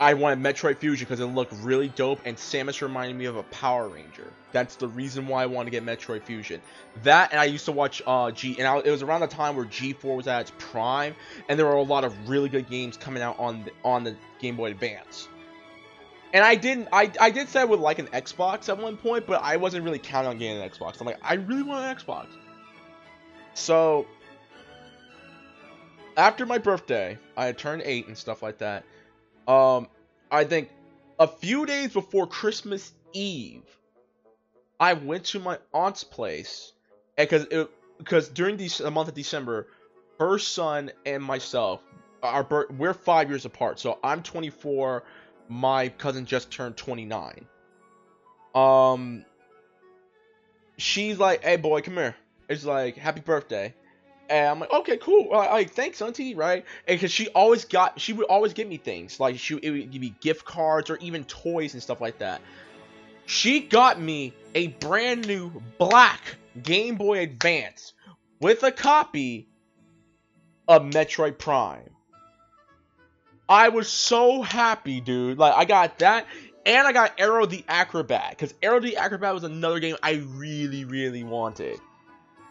I 0.00 0.14
wanted 0.14 0.38
Metroid 0.38 0.78
Fusion 0.78 1.04
because 1.04 1.18
it 1.18 1.26
looked 1.26 1.52
really 1.54 1.88
dope, 1.88 2.20
and 2.24 2.36
Samus 2.36 2.82
reminded 2.82 3.16
me 3.16 3.24
of 3.24 3.36
a 3.36 3.42
Power 3.44 3.88
Ranger. 3.88 4.32
That's 4.52 4.76
the 4.76 4.86
reason 4.86 5.26
why 5.26 5.42
I 5.42 5.46
wanted 5.46 5.72
to 5.72 5.80
get 5.80 5.84
Metroid 5.84 6.22
Fusion. 6.22 6.60
That, 7.02 7.32
and 7.32 7.40
I 7.40 7.44
used 7.44 7.64
to 7.64 7.72
watch 7.72 8.00
uh, 8.06 8.30
G, 8.30 8.56
and 8.58 8.68
I, 8.68 8.78
it 8.78 8.90
was 8.90 9.02
around 9.02 9.20
the 9.20 9.26
time 9.26 9.56
where 9.56 9.64
G4 9.64 10.16
was 10.16 10.28
at 10.28 10.42
its 10.42 10.52
prime, 10.58 11.16
and 11.48 11.58
there 11.58 11.66
were 11.66 11.72
a 11.72 11.82
lot 11.82 12.04
of 12.04 12.28
really 12.28 12.48
good 12.48 12.70
games 12.70 12.96
coming 12.96 13.22
out 13.22 13.38
on 13.40 13.64
the, 13.64 13.72
on 13.84 14.04
the 14.04 14.16
Game 14.38 14.56
Boy 14.56 14.70
Advance. 14.70 15.28
And 16.32 16.44
I 16.44 16.54
didn't, 16.54 16.88
I, 16.92 17.10
I 17.20 17.30
did 17.30 17.48
say 17.48 17.60
I 17.60 17.64
would 17.64 17.80
like 17.80 17.98
an 17.98 18.06
Xbox 18.08 18.68
at 18.68 18.78
one 18.78 18.96
point, 18.96 19.26
but 19.26 19.42
I 19.42 19.56
wasn't 19.56 19.84
really 19.84 19.98
counting 19.98 20.30
on 20.30 20.38
getting 20.38 20.62
an 20.62 20.68
Xbox. 20.68 21.00
I'm 21.00 21.06
like, 21.06 21.18
I 21.22 21.34
really 21.34 21.62
want 21.62 21.84
an 21.84 21.96
Xbox. 21.96 22.26
So, 23.54 24.06
after 26.16 26.46
my 26.46 26.58
birthday, 26.58 27.18
I 27.36 27.50
turned 27.52 27.82
eight 27.84 28.06
and 28.06 28.16
stuff 28.16 28.42
like 28.42 28.58
that. 28.58 28.84
Um, 29.48 29.88
I 30.30 30.44
think 30.44 30.68
a 31.18 31.26
few 31.26 31.64
days 31.66 31.92
before 31.92 32.26
Christmas 32.26 32.92
Eve, 33.14 33.62
I 34.78 34.92
went 34.92 35.24
to 35.26 35.40
my 35.40 35.58
aunt's 35.72 36.04
place 36.04 36.72
because 37.16 37.46
because 37.96 38.28
during 38.28 38.58
the 38.58 38.90
month 38.92 39.08
of 39.08 39.14
December, 39.14 39.66
her 40.20 40.38
son 40.38 40.92
and 41.06 41.24
myself 41.24 41.80
are 42.22 42.46
we're 42.76 42.94
five 42.94 43.30
years 43.30 43.46
apart. 43.46 43.80
So 43.80 43.98
I'm 44.04 44.22
24. 44.22 45.02
My 45.48 45.88
cousin 45.88 46.26
just 46.26 46.50
turned 46.50 46.76
29. 46.76 47.46
Um, 48.54 49.24
she's 50.76 51.18
like, 51.18 51.42
"Hey 51.42 51.56
boy, 51.56 51.80
come 51.80 51.94
here." 51.94 52.16
It's 52.48 52.64
like, 52.64 52.96
"Happy 52.96 53.20
birthday." 53.20 53.74
And 54.28 54.46
I'm 54.46 54.60
like, 54.60 54.72
okay, 54.72 54.98
cool. 54.98 55.30
Like, 55.30 55.70
thanks, 55.70 56.02
auntie, 56.02 56.34
right? 56.34 56.64
And 56.86 56.96
because 56.96 57.10
she 57.10 57.28
always 57.28 57.64
got, 57.64 58.00
she 58.00 58.12
would 58.12 58.26
always 58.26 58.52
give 58.52 58.68
me 58.68 58.76
things 58.76 59.18
like 59.18 59.38
she 59.38 59.56
it 59.56 59.70
would 59.70 59.90
give 59.90 60.00
me 60.02 60.14
gift 60.20 60.44
cards 60.44 60.90
or 60.90 60.98
even 60.98 61.24
toys 61.24 61.72
and 61.74 61.82
stuff 61.82 62.00
like 62.00 62.18
that. 62.18 62.42
She 63.26 63.60
got 63.60 64.00
me 64.00 64.34
a 64.54 64.68
brand 64.68 65.26
new 65.26 65.50
black 65.78 66.20
Game 66.62 66.96
Boy 66.96 67.20
Advance 67.20 67.94
with 68.40 68.62
a 68.62 68.72
copy 68.72 69.48
of 70.66 70.82
Metroid 70.82 71.38
Prime. 71.38 71.90
I 73.48 73.70
was 73.70 73.88
so 73.88 74.42
happy, 74.42 75.00
dude. 75.00 75.38
Like, 75.38 75.54
I 75.54 75.64
got 75.64 75.98
that, 76.00 76.26
and 76.66 76.86
I 76.86 76.92
got 76.92 77.14
Aero 77.18 77.46
the 77.46 77.64
Acro-Bat 77.66 78.30
because 78.30 78.52
Aero 78.62 78.78
the 78.78 78.98
Acro-Bat 78.98 79.32
was 79.32 79.44
another 79.44 79.80
game 79.80 79.96
I 80.02 80.22
really, 80.34 80.84
really 80.84 81.24
wanted 81.24 81.80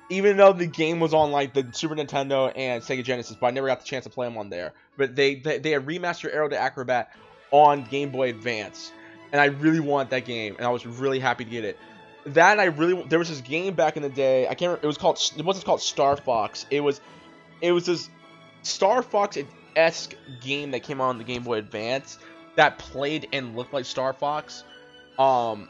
even 0.10 0.38
though 0.38 0.54
the 0.54 0.66
game 0.66 1.00
was 1.00 1.14
on 1.14 1.32
like 1.32 1.54
the 1.54 1.68
Super 1.72 1.96
Nintendo 1.96 2.52
and 2.56 2.82
Sega 2.82 3.04
Genesis, 3.04 3.36
but 3.40 3.48
I 3.48 3.52
never 3.52 3.68
got 3.68 3.80
the 3.80 3.86
chance 3.86 4.06
to 4.06 4.10
play 4.10 4.28
them 4.28 4.38
on 4.38 4.50
there. 4.50 4.74
But 4.98 5.16
they 5.16 5.36
they, 5.36 5.60
they 5.60 5.72
had 5.72 5.86
remastered 5.86 6.34
Aero 6.34 6.50
to 6.50 6.58
Acrobat 6.58 7.14
on 7.52 7.84
Game 7.84 8.12
Boy 8.12 8.30
Advance, 8.30 8.92
and 9.32 9.42
I 9.42 9.46
really 9.46 9.80
want 9.80 10.10
that 10.12 10.26
game, 10.26 10.56
and 10.58 10.66
I 10.66 10.70
was 10.70 10.86
really 10.86 11.20
happy 11.20 11.46
to 11.46 11.50
get 11.50 11.66
it. 11.66 11.78
That 12.28 12.60
I 12.60 12.66
really 12.66 13.02
there 13.04 13.20
was 13.20 13.30
this 13.30 13.42
game 13.42 13.74
back 13.74 13.98
in 13.98 14.04
the 14.04 14.10
day. 14.10 14.46
I 14.46 14.50
can't. 14.50 14.70
Remember, 14.70 14.84
it 14.84 14.88
was 14.88 14.98
called. 14.98 15.20
It 15.38 15.46
wasn't 15.46 15.66
called 15.66 15.82
Star 15.82 16.18
Fox. 16.18 16.66
It 16.70 16.82
was, 16.82 17.00
it 17.62 17.72
was 17.72 17.86
this 17.86 18.10
Star 18.64 19.02
Fox 19.02 19.38
esque 19.76 20.16
game 20.42 20.72
that 20.72 20.84
came 20.84 21.00
out 21.00 21.10
on 21.10 21.18
the 21.18 21.24
Game 21.24 21.44
Boy 21.44 21.58
Advance 21.58 22.18
that 22.56 22.80
played 22.80 23.28
and 23.32 23.56
looked 23.56 23.74
like 23.74 23.86
Star 23.86 24.12
Fox. 24.14 24.64
Um, 25.18 25.70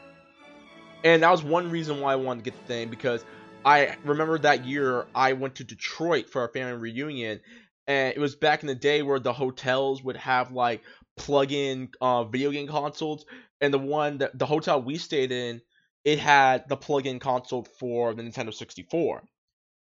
and 1.04 1.22
that 1.22 1.30
was 1.30 1.42
one 1.42 1.70
reason 1.70 2.00
why 2.00 2.12
I 2.12 2.16
wanted 2.16 2.44
to 2.44 2.50
get 2.50 2.60
the 2.60 2.66
thing 2.66 2.88
because 2.88 3.24
I 3.68 3.96
remember 4.02 4.38
that 4.38 4.64
year 4.64 5.06
I 5.14 5.34
went 5.34 5.56
to 5.56 5.64
Detroit 5.64 6.30
for 6.30 6.42
a 6.42 6.48
family 6.48 6.72
reunion, 6.72 7.40
and 7.86 8.14
it 8.16 8.18
was 8.18 8.34
back 8.34 8.62
in 8.62 8.66
the 8.66 8.74
day 8.74 9.02
where 9.02 9.20
the 9.20 9.34
hotels 9.34 10.02
would 10.02 10.16
have 10.16 10.52
like 10.52 10.80
plug-in 11.18 11.90
uh, 12.00 12.24
video 12.24 12.50
game 12.50 12.66
consoles, 12.66 13.26
and 13.60 13.74
the 13.74 13.78
one 13.78 14.18
that 14.18 14.38
the 14.38 14.46
hotel 14.46 14.80
we 14.80 14.96
stayed 14.96 15.32
in, 15.32 15.60
it 16.02 16.18
had 16.18 16.66
the 16.70 16.78
plug-in 16.78 17.18
console 17.18 17.64
for 17.78 18.14
the 18.14 18.22
Nintendo 18.22 18.54
64. 18.54 19.22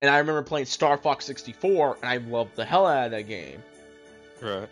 And 0.02 0.12
I 0.12 0.18
remember 0.18 0.44
playing 0.44 0.66
Star 0.66 0.98
Fox 0.98 1.24
64, 1.24 2.00
and 2.02 2.10
I 2.10 2.18
loved 2.18 2.58
the 2.58 2.66
hell 2.66 2.86
out 2.86 3.06
of 3.06 3.12
that 3.12 3.30
game. 3.30 3.64
Right. 4.42 4.68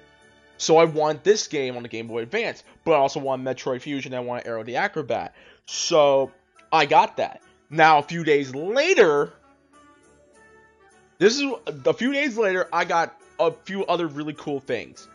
So 0.58 0.76
I 0.76 0.84
want 0.84 1.24
this 1.24 1.48
game 1.48 1.78
on 1.78 1.84
the 1.84 1.90
Game 1.90 2.08
Boy 2.08 2.24
Advance, 2.24 2.66
but 2.84 2.92
I 2.92 2.98
also 2.98 3.22
want 3.22 3.42
Metroid 3.42 3.80
Fusion 3.80 4.14
and 4.14 4.20
I 4.22 4.28
want 4.28 4.46
Aero 4.46 4.66
the 4.66 4.76
Acro-Bat. 4.76 5.34
So 5.68 6.34
I 6.70 6.86
got 6.86 7.16
that. 7.16 7.42
Now 7.70 8.00
a 8.00 8.04
few 8.04 8.24
days 8.24 8.54
later, 8.54 9.34
this 11.18 11.40
is 11.40 11.52
a 11.68 11.94
few 11.94 12.14
days 12.14 12.38
later, 12.38 12.68
I 12.72 12.86
got 12.86 13.18
a 13.40 13.52
few 13.52 13.86
other 13.86 14.08
really 14.08 14.34
cool 14.34 14.60
things. 14.60 15.08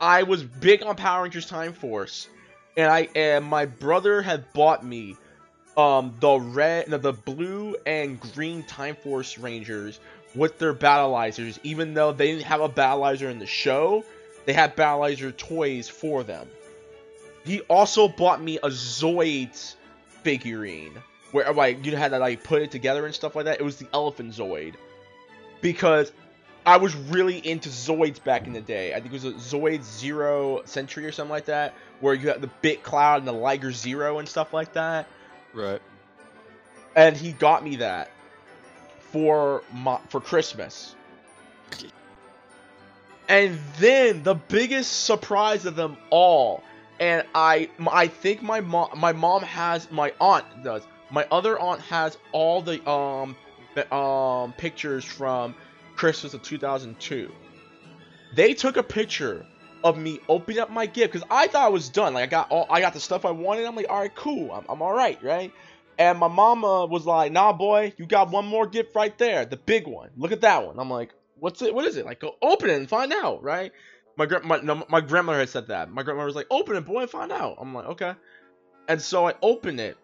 I 0.00 0.22
was 0.22 0.42
big 0.42 0.82
on 0.82 0.96
Power 0.96 1.24
Rangers 1.24 1.46
Time 1.46 1.72
Force, 1.72 2.28
and 2.76 2.90
I 2.90 3.08
and 3.14 3.44
my 3.44 3.66
brother 3.66 4.22
had 4.22 4.52
bought 4.52 4.84
me 4.84 5.16
um 5.76 6.14
the 6.20 6.38
red, 6.38 6.88
no, 6.88 6.98
the 6.98 7.12
blue 7.12 7.76
and 7.86 8.20
green 8.20 8.62
Time 8.62 8.96
Force 8.96 9.38
Rangers 9.38 9.98
with 10.34 10.58
their 10.58 10.74
battlizers. 10.74 11.58
Even 11.64 11.94
though 11.94 12.12
they 12.12 12.32
didn't 12.32 12.44
have 12.44 12.60
a 12.60 12.68
battlizer 12.68 13.30
in 13.30 13.38
the 13.38 13.46
show, 13.46 14.04
they 14.44 14.52
had 14.52 14.76
battlizer 14.76 15.36
toys 15.36 15.88
for 15.88 16.22
them. 16.22 16.46
He 17.44 17.60
also 17.62 18.06
bought 18.08 18.40
me 18.42 18.58
a 18.58 18.68
Zoids 18.68 19.74
figurine 20.22 21.02
where 21.32 21.52
like 21.52 21.84
you 21.84 21.96
had 21.96 22.10
to 22.12 22.18
like 22.18 22.44
put 22.44 22.62
it 22.62 22.70
together 22.70 23.04
and 23.04 23.14
stuff 23.14 23.36
like 23.36 23.46
that. 23.46 23.60
It 23.60 23.64
was 23.64 23.76
the 23.76 23.88
Elephant 23.92 24.32
Zoid 24.32 24.74
because 25.60 26.12
I 26.64 26.78
was 26.78 26.94
really 26.96 27.38
into 27.38 27.68
Zoids 27.68 28.22
back 28.22 28.46
in 28.46 28.52
the 28.52 28.60
day. 28.60 28.92
I 28.92 29.00
think 29.00 29.06
it 29.06 29.12
was 29.12 29.24
a 29.24 29.32
Zoid 29.32 29.82
Zero 29.82 30.62
Century 30.64 31.06
or 31.06 31.12
something 31.12 31.30
like 31.30 31.46
that, 31.46 31.74
where 32.00 32.14
you 32.14 32.28
had 32.28 32.40
the 32.40 32.50
Bit 32.60 32.82
Cloud 32.82 33.18
and 33.18 33.28
the 33.28 33.32
Liger 33.32 33.70
Zero 33.70 34.18
and 34.18 34.28
stuff 34.28 34.52
like 34.52 34.72
that. 34.72 35.06
Right. 35.54 35.80
And 36.96 37.16
he 37.16 37.32
got 37.32 37.62
me 37.62 37.76
that 37.76 38.10
for 39.12 39.62
my, 39.72 39.98
for 40.08 40.20
Christmas. 40.20 40.94
And 43.28 43.58
then 43.78 44.22
the 44.22 44.34
biggest 44.34 45.04
surprise 45.04 45.66
of 45.66 45.74
them 45.74 45.96
all, 46.10 46.62
and 47.00 47.26
I 47.34 47.68
I 47.90 48.06
think 48.06 48.42
my 48.42 48.60
mom 48.60 48.90
my 48.98 49.12
mom 49.12 49.42
has 49.42 49.90
my 49.90 50.12
aunt 50.20 50.44
does 50.62 50.86
my 51.10 51.26
other 51.30 51.58
aunt 51.58 51.80
has 51.82 52.18
all 52.32 52.62
the 52.62 52.88
um 52.88 53.36
the, 53.74 53.92
um 53.94 54.52
pictures 54.54 55.04
from 55.04 55.54
Christmas 55.96 56.34
of 56.34 56.42
2002. 56.42 57.30
They 58.34 58.54
took 58.54 58.76
a 58.76 58.82
picture 58.82 59.46
of 59.84 59.96
me 59.96 60.20
opening 60.28 60.60
up 60.60 60.70
my 60.70 60.86
gift 60.86 61.12
because 61.12 61.26
I 61.30 61.46
thought 61.46 61.66
I 61.66 61.68
was 61.68 61.88
done. 61.88 62.14
Like 62.14 62.24
I 62.24 62.26
got 62.26 62.50
all 62.50 62.66
I 62.70 62.80
got 62.80 62.92
the 62.92 63.00
stuff 63.00 63.24
I 63.24 63.30
wanted. 63.30 63.66
I'm 63.66 63.76
like, 63.76 63.86
all 63.88 64.00
right, 64.00 64.14
cool. 64.14 64.52
I'm, 64.52 64.64
I'm 64.68 64.82
all 64.82 64.92
right, 64.92 65.22
right? 65.22 65.52
And 65.98 66.18
my 66.18 66.28
mama 66.28 66.86
was 66.86 67.06
like, 67.06 67.32
nah, 67.32 67.52
boy, 67.52 67.94
you 67.96 68.06
got 68.06 68.30
one 68.30 68.44
more 68.46 68.66
gift 68.66 68.94
right 68.94 69.16
there, 69.16 69.46
the 69.46 69.56
big 69.56 69.86
one. 69.86 70.10
Look 70.16 70.32
at 70.32 70.42
that 70.42 70.66
one. 70.66 70.78
I'm 70.78 70.90
like, 70.90 71.14
what's 71.38 71.62
it? 71.62 71.74
What 71.74 71.86
is 71.86 71.96
it? 71.96 72.04
Like, 72.04 72.20
go 72.20 72.36
open 72.42 72.68
it 72.68 72.76
and 72.76 72.88
find 72.88 73.12
out, 73.12 73.42
right? 73.42 73.72
My 74.16 74.26
gra- 74.26 74.44
my, 74.44 74.58
no, 74.60 74.84
my 74.88 75.00
grandmother 75.00 75.38
had 75.38 75.48
said 75.48 75.68
that. 75.68 75.90
My 75.90 76.02
grandmother 76.02 76.26
was 76.26 76.36
like, 76.36 76.48
open 76.50 76.76
it, 76.76 76.84
boy, 76.84 77.02
and 77.02 77.10
find 77.10 77.32
out. 77.32 77.56
I'm 77.58 77.74
like, 77.74 77.86
okay. 77.86 78.12
And 78.88 79.00
so 79.00 79.26
I 79.26 79.34
opened 79.42 79.80
it. 79.80 79.96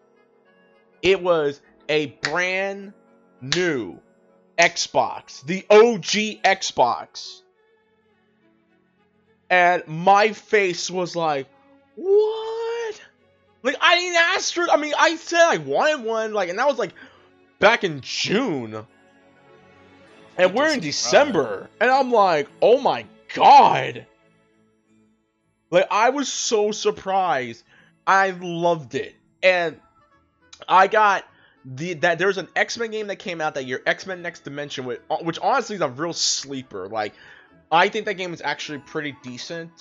It 1.03 1.21
was 1.21 1.61
a 1.89 2.07
brand 2.07 2.93
new 3.41 3.99
Xbox, 4.57 5.45
the 5.45 5.65
OG 5.69 6.41
Xbox. 6.43 7.41
And 9.49 9.85
my 9.87 10.29
face 10.29 10.89
was 10.89 11.15
like, 11.15 11.47
what? 11.95 13.01
Like, 13.61 13.75
I 13.81 13.95
didn't 13.97 14.17
ask 14.17 14.53
for 14.53 14.65
I 14.71 14.77
mean, 14.77 14.93
I 14.97 15.15
said 15.17 15.41
I 15.41 15.57
wanted 15.57 16.05
one, 16.05 16.33
like, 16.33 16.49
and 16.49 16.57
that 16.57 16.67
was 16.67 16.79
like 16.79 16.93
back 17.59 17.83
in 17.83 18.01
June. 18.01 18.85
And 20.37 20.53
we're 20.53 20.73
in 20.73 20.79
December. 20.79 21.69
And 21.79 21.91
I'm 21.91 22.11
like, 22.11 22.47
oh 22.61 22.79
my 22.79 23.05
god. 23.35 24.07
Like, 25.69 25.87
I 25.91 26.09
was 26.11 26.31
so 26.31 26.71
surprised. 26.71 27.63
I 28.07 28.31
loved 28.31 28.95
it. 28.95 29.15
and 29.41 29.79
I 30.67 30.87
got 30.87 31.25
the 31.65 31.93
that 31.95 32.17
there 32.17 32.27
was 32.27 32.37
an 32.37 32.47
X 32.55 32.77
Men 32.77 32.91
game 32.91 33.07
that 33.07 33.17
came 33.17 33.41
out 33.41 33.55
that 33.55 33.65
year, 33.65 33.81
X 33.85 34.05
Men 34.05 34.21
Next 34.21 34.43
Dimension, 34.43 34.85
which, 34.85 35.01
which 35.21 35.39
honestly 35.39 35.75
is 35.75 35.81
a 35.81 35.89
real 35.89 36.13
sleeper. 36.13 36.87
Like, 36.87 37.13
I 37.71 37.89
think 37.89 38.05
that 38.05 38.15
game 38.15 38.33
is 38.33 38.41
actually 38.41 38.79
pretty 38.79 39.15
decent. 39.23 39.71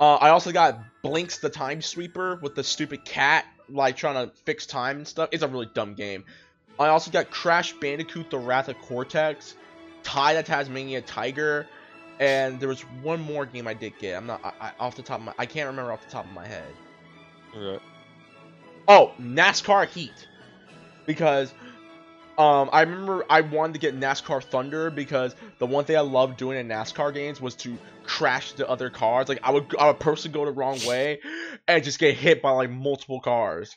Uh, 0.00 0.14
I 0.14 0.30
also 0.30 0.52
got 0.52 0.80
Blinx 1.04 1.40
the 1.40 1.50
Time 1.50 1.80
Sweeper 1.80 2.40
with 2.42 2.54
the 2.54 2.64
stupid 2.64 3.04
cat, 3.04 3.46
like 3.68 3.96
trying 3.96 4.14
to 4.26 4.34
fix 4.44 4.66
time 4.66 4.96
and 4.98 5.06
stuff. 5.08 5.28
It's 5.32 5.42
a 5.42 5.48
really 5.48 5.70
dumb 5.72 5.94
game. 5.94 6.24
I 6.78 6.88
also 6.88 7.10
got 7.10 7.30
Crash 7.30 7.72
Bandicoot: 7.74 8.30
The 8.30 8.38
Wrath 8.38 8.68
of 8.68 8.78
Cortex, 8.80 9.54
Ty 10.02 10.34
the 10.34 10.42
Tasmania 10.42 11.02
Tiger, 11.02 11.66
and 12.18 12.58
there 12.58 12.68
was 12.68 12.82
one 13.02 13.20
more 13.20 13.46
game 13.46 13.68
I 13.68 13.74
did 13.74 13.98
get. 13.98 14.16
I'm 14.16 14.26
not 14.26 14.44
I, 14.44 14.68
I, 14.68 14.72
off 14.80 14.96
the 14.96 15.02
top 15.02 15.20
of 15.20 15.26
my 15.26 15.34
I 15.38 15.46
can't 15.46 15.68
remember 15.68 15.92
off 15.92 16.04
the 16.04 16.10
top 16.10 16.24
of 16.24 16.32
my 16.32 16.46
head. 16.46 16.64
Right. 17.54 17.80
Oh, 18.88 19.12
NASCAR 19.20 19.88
Heat. 19.88 20.28
Because 21.06 21.52
um, 22.38 22.70
I 22.72 22.82
remember 22.82 23.24
I 23.28 23.42
wanted 23.42 23.74
to 23.74 23.78
get 23.78 23.98
NASCAR 23.98 24.42
Thunder 24.42 24.90
because 24.90 25.34
the 25.58 25.66
one 25.66 25.84
thing 25.84 25.96
I 25.96 26.00
loved 26.00 26.38
doing 26.38 26.58
in 26.58 26.68
NASCAR 26.68 27.12
games 27.12 27.40
was 27.40 27.54
to 27.56 27.76
crash 28.04 28.52
the 28.52 28.68
other 28.68 28.90
cars. 28.90 29.28
Like 29.28 29.40
I 29.42 29.50
would 29.50 29.74
I 29.78 29.88
would 29.88 30.00
personally 30.00 30.34
go 30.34 30.44
the 30.46 30.52
wrong 30.52 30.78
way 30.86 31.20
and 31.68 31.84
just 31.84 31.98
get 31.98 32.16
hit 32.16 32.40
by 32.40 32.50
like 32.50 32.70
multiple 32.70 33.20
cars. 33.20 33.76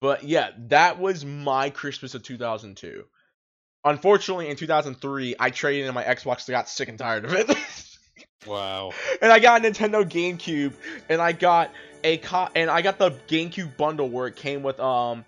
But 0.00 0.24
yeah, 0.24 0.50
that 0.68 0.98
was 0.98 1.24
my 1.24 1.70
Christmas 1.70 2.14
of 2.14 2.22
2002. 2.22 3.04
Unfortunately, 3.86 4.48
in 4.48 4.56
2003, 4.56 5.36
I 5.40 5.50
traded 5.50 5.86
in 5.86 5.94
my 5.94 6.04
Xbox 6.04 6.48
I 6.48 6.52
got 6.52 6.68
sick 6.68 6.88
and 6.88 6.98
tired 6.98 7.24
of 7.24 7.34
it. 7.34 7.56
Wow. 8.46 8.92
and 9.22 9.32
I 9.32 9.38
got 9.38 9.64
a 9.64 9.68
Nintendo 9.70 10.04
GameCube, 10.04 10.74
and 11.08 11.18
I 11.18 11.32
got 11.32 11.70
a 12.04 12.18
co- 12.18 12.48
and 12.54 12.70
I 12.70 12.82
got 12.82 12.98
the 12.98 13.10
GameCube 13.26 13.76
bundle 13.76 14.08
where 14.08 14.28
it 14.28 14.36
came 14.36 14.62
with 14.62 14.78
um 14.78 15.24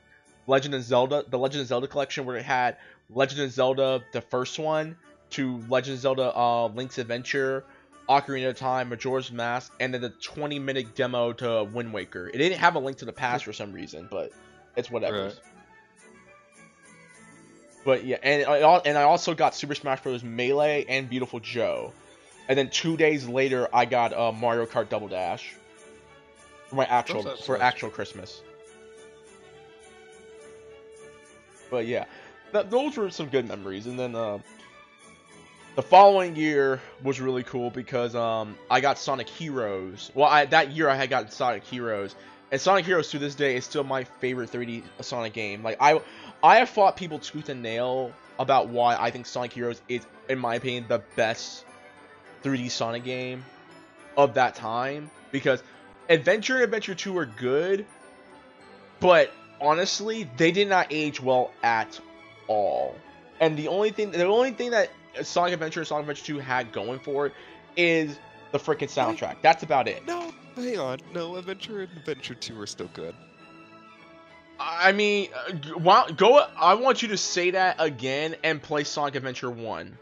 Legend 0.47 0.75
of 0.75 0.83
Zelda, 0.83 1.25
the 1.29 1.39
Legend 1.39 1.63
of 1.63 1.67
Zelda 1.67 1.89
collection, 1.89 2.25
where 2.25 2.37
it 2.37 2.45
had 2.45 2.77
Legend 3.11 3.41
of 3.41 3.51
Zelda, 3.51 4.05
the 4.13 4.21
first 4.21 4.59
one, 4.59 4.97
to 5.31 5.65
Legend 5.69 5.95
of 5.95 6.01
Zelda, 6.01 6.37
uh, 6.37 6.69
Link's 6.69 6.99
Adventure, 6.99 7.65
Ocarina 8.09 8.51
of 8.51 8.57
Time, 8.57 8.91
Majora's 8.91 9.33
Mask, 9.33 9.73
and 9.81 9.93
then 9.93 10.01
the 10.01 10.11
20 10.11 10.59
minute 10.61 10.95
demo 10.95 11.33
to 11.33 11.65
Wind 11.65 11.93
Waker. 11.93 12.29
It 12.29 12.39
didn't 12.39 12.59
have 12.59 12.77
a 12.77 12.79
link 12.79 12.99
to 12.99 13.05
the 13.05 13.13
past 13.13 13.45
for 13.45 13.53
some 13.53 13.73
reason, 13.73 14.07
but 14.11 14.31
it's 14.77 14.91
whatever. 14.91 15.25
Right. 15.25 15.41
But 17.85 18.05
yeah, 18.05 18.19
and 18.23 18.45
I 18.45 18.77
and 18.85 18.99
I 18.99 19.03
also 19.03 19.35
got 19.35 19.55
Super 19.55 19.75
Smash 19.75 20.03
Bros. 20.03 20.23
Melee 20.25 20.85
and 20.89 21.09
Beautiful 21.09 21.39
Joe, 21.39 21.93
and 22.49 22.59
then 22.59 22.69
two 22.69 22.97
days 22.97 23.29
later 23.29 23.69
I 23.73 23.85
got 23.85 24.13
uh, 24.13 24.33
Mario 24.33 24.67
Kart 24.67 24.89
Double 24.89 25.07
Dash 25.07 25.55
for 26.77 26.89
my 26.89 26.95
actual 26.95 27.23
for 27.23 27.61
actual 27.61 27.91
Christmas. 27.91 28.43
But 31.71 31.87
yeah, 31.87 32.05
th- 32.53 32.67
those 32.69 32.97
were 32.97 33.11
some 33.11 33.29
good 33.29 33.49
memories. 33.49 33.87
And 33.87 33.99
then 33.99 34.15
uh, 34.15 34.39
the 35.75 35.83
following 35.83 36.37
year 36.37 36.81
was 37.03 37.21
really 37.21 37.43
cool 37.43 37.71
because 37.71 38.15
um, 38.15 38.57
I 38.71 38.81
got 38.81 38.99
Sonic 38.99 39.29
Heroes. 39.29 40.13
Well, 40.15 40.29
I, 40.29 40.45
that 40.47 40.73
year 40.73 40.89
I 40.89 40.95
had 40.95 41.11
gotten 41.11 41.31
Sonic 41.31 41.65
Heroes, 41.65 42.15
and 42.53 42.61
Sonic 42.61 42.85
Heroes 42.85 43.11
to 43.11 43.19
this 43.19 43.35
day 43.35 43.57
is 43.57 43.65
still 43.65 43.85
my 43.85 44.05
favorite 44.05 44.53
3D 44.53 44.83
Sonic 45.01 45.33
game. 45.33 45.63
Like 45.63 45.79
I, 45.81 46.01
I 46.43 46.59
have 46.59 46.69
fought 46.69 46.97
people 46.97 47.19
tooth 47.19 47.49
and 47.49 47.63
nail 47.63 48.13
about 48.39 48.69
why 48.69 48.97
I 48.97 49.11
think 49.11 49.27
Sonic 49.27 49.53
Heroes 49.53 49.81
is, 49.89 50.07
in 50.29 50.39
my 50.39 50.55
opinion, 50.57 50.85
the 50.89 51.03
best 51.17 51.65
3D 52.45 52.71
Sonic 52.71 53.03
game 53.03 53.45
of 54.17 54.35
that 54.35 54.55
time 54.55 55.11
because 55.33 55.63
Adventure 56.09 56.55
and 56.55 56.65
Adventure 56.65 56.95
2 56.95 57.17
are 57.19 57.27
good, 57.27 57.87
but 59.01 59.33
honestly, 59.61 60.29
they 60.37 60.53
did 60.53 60.69
not 60.69 60.89
age 60.91 61.21
well 61.21 61.53
at 61.63 61.99
all. 62.49 62.95
And 63.41 63.57
the 63.57 63.69
only 63.69 63.91
thing, 63.91 64.11
the 64.11 64.25
only 64.25 64.53
thing 64.53 64.71
that 64.71 64.91
Sonic 65.23 65.55
Adventure 65.55 65.81
and 65.81 65.87
Sonic 65.87 66.03
Adventure 66.03 66.25
2 66.25 66.39
had 66.39 66.73
going 66.73 66.99
for 67.01 67.27
it 67.27 67.33
is 67.77 68.19
the 68.53 68.59
freaking 68.59 68.91
soundtrack. 68.91 69.37
That's 69.43 69.63
about 69.63 69.89
it. 69.89 70.07
No, 70.07 70.33
hang 70.55 70.79
on. 70.79 70.99
No, 71.13 71.37
Adventure 71.37 71.83
and 71.83 71.93
Adventure 71.97 72.35
2 72.35 72.61
are 72.61 72.67
still 72.67 72.91
good. 72.95 73.15
I 74.59 74.93
mean, 74.93 75.29
uh, 75.35 76.11
go. 76.13 76.47
I 76.57 76.75
want 76.75 77.03
you 77.03 77.09
to 77.09 77.19
say 77.19 77.51
that 77.51 77.77
again 77.79 78.37
and 78.43 78.63
play 78.63 78.85
Sonic 78.85 79.17
Adventure 79.17 79.51
1. 79.51 79.99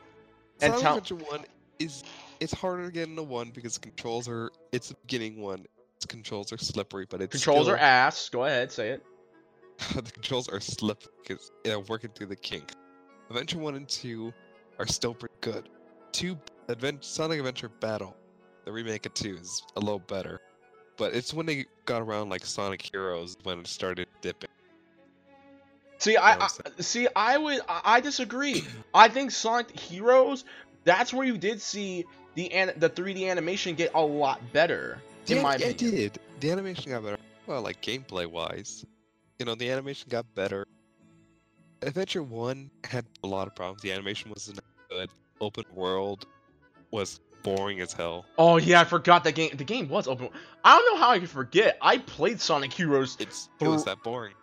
And 0.61 0.75
Sonic 0.75 1.11
Adventure 1.11 1.25
1 1.31 1.45
is 1.81 2.05
it's 2.39 2.55
harder 2.55 2.87
to 2.87 2.93
get 2.93 3.09
into 3.09 3.23
1 3.23 3.51
because 3.51 3.75
the 3.75 3.81
controls 3.81 4.29
are 4.29 4.53
it's 4.71 4.91
the 4.91 4.97
beginning 5.07 5.41
one. 5.41 5.67
Its 6.05 6.11
controls 6.11 6.53
are 6.53 6.59
slippery, 6.59 7.07
but 7.09 7.23
it's 7.23 7.33
Controls 7.33 7.65
still, 7.65 7.77
are 7.77 7.79
ass. 7.79 8.29
Go 8.29 8.45
ahead, 8.45 8.71
say 8.71 8.91
it. 8.91 9.03
the 9.95 10.03
controls 10.03 10.51
are 10.51 10.61
slippery 10.61 11.11
because 11.27 11.51
they're 11.65 11.81
working 11.81 12.11
through 12.11 12.27
the 12.27 12.37
kink. 12.37 12.73
Adventure 13.31 13.57
1 13.57 13.75
and 13.75 13.89
2 13.89 14.31
are 14.79 14.87
still 14.87 15.15
pretty 15.15 15.35
good. 15.41 15.71
2 16.13 16.39
Advent 16.69 17.03
Sonic 17.03 17.39
Adventure 17.39 17.71
Battle, 17.81 18.15
the 18.67 18.73
remake 18.73 19.07
of 19.07 19.15
2 19.15 19.39
is 19.41 19.63
a 19.77 19.81
little 19.81 19.99
better. 19.99 20.43
But 20.99 21.15
it's 21.15 21.33
when 21.33 21.47
they 21.47 21.65
got 21.87 22.03
around 22.03 22.29
like 22.29 22.45
Sonic 22.45 22.83
Heroes 22.83 23.39
when 23.43 23.61
it 23.61 23.67
started 23.67 24.07
dipping. 24.21 24.51
See, 25.97 26.19
I, 26.19 26.37
I 26.39 26.49
see. 26.81 27.09
I 27.17 27.39
would. 27.39 27.61
I 27.67 27.81
I 27.85 28.01
disagree. 28.01 28.63
I 28.95 29.09
think 29.09 29.31
Sonic 29.31 29.71
Heroes. 29.71 30.45
That's 30.85 31.15
where 31.15 31.27
you 31.27 31.39
did 31.39 31.63
see 31.63 32.05
the 32.35 32.53
an, 32.53 32.75
the 32.77 32.91
3D 32.91 33.31
animation 33.31 33.75
get 33.75 33.93
a 33.95 34.03
lot 34.03 34.41
better. 34.53 34.99
In 35.29 35.37
Yeah, 35.37 35.43
my 35.43 35.57
yeah, 35.57 35.67
it 35.69 35.79
did. 35.79 36.19
The 36.41 36.51
animation 36.51 36.91
got 36.93 37.03
better. 37.03 37.19
Well, 37.47 37.63
like 37.63 37.81
gameplay 37.81 38.27
wise, 38.27 38.85
you 39.39 39.47
know, 39.47 39.55
the 39.55 39.71
animation 39.71 40.09
got 40.11 40.27
better. 40.35 40.65
Adventure 41.83 42.23
One 42.23 42.71
had 42.85 43.05
a 43.23 43.27
lot 43.27 43.47
of 43.47 43.55
problems. 43.55 43.83
The 43.83 43.93
animation 43.93 44.31
wasn't 44.31 44.61
good. 44.91 45.11
Open 45.41 45.65
world 45.75 46.27
was 46.91 47.21
boring 47.43 47.81
as 47.81 47.93
hell. 47.93 48.25
Oh 48.39 48.57
yeah, 48.57 48.81
I 48.81 48.85
forgot 48.85 49.25
that 49.25 49.35
game. 49.35 49.51
The 49.57 49.65
game 49.65 49.89
was 49.89 50.09
open. 50.09 50.31
I 50.65 50.79
don't 50.79 50.95
know 50.95 51.01
how 51.01 51.11
I 51.11 51.19
could 51.19 51.29
forget. 51.31 51.77
I 51.83 51.99
played 51.99 52.41
Sonic 52.41 52.73
Heroes, 52.73 53.17
It's 53.21 53.49
it 53.61 53.69
was 53.69 53.85
that 53.85 54.03
boring. 54.03 54.35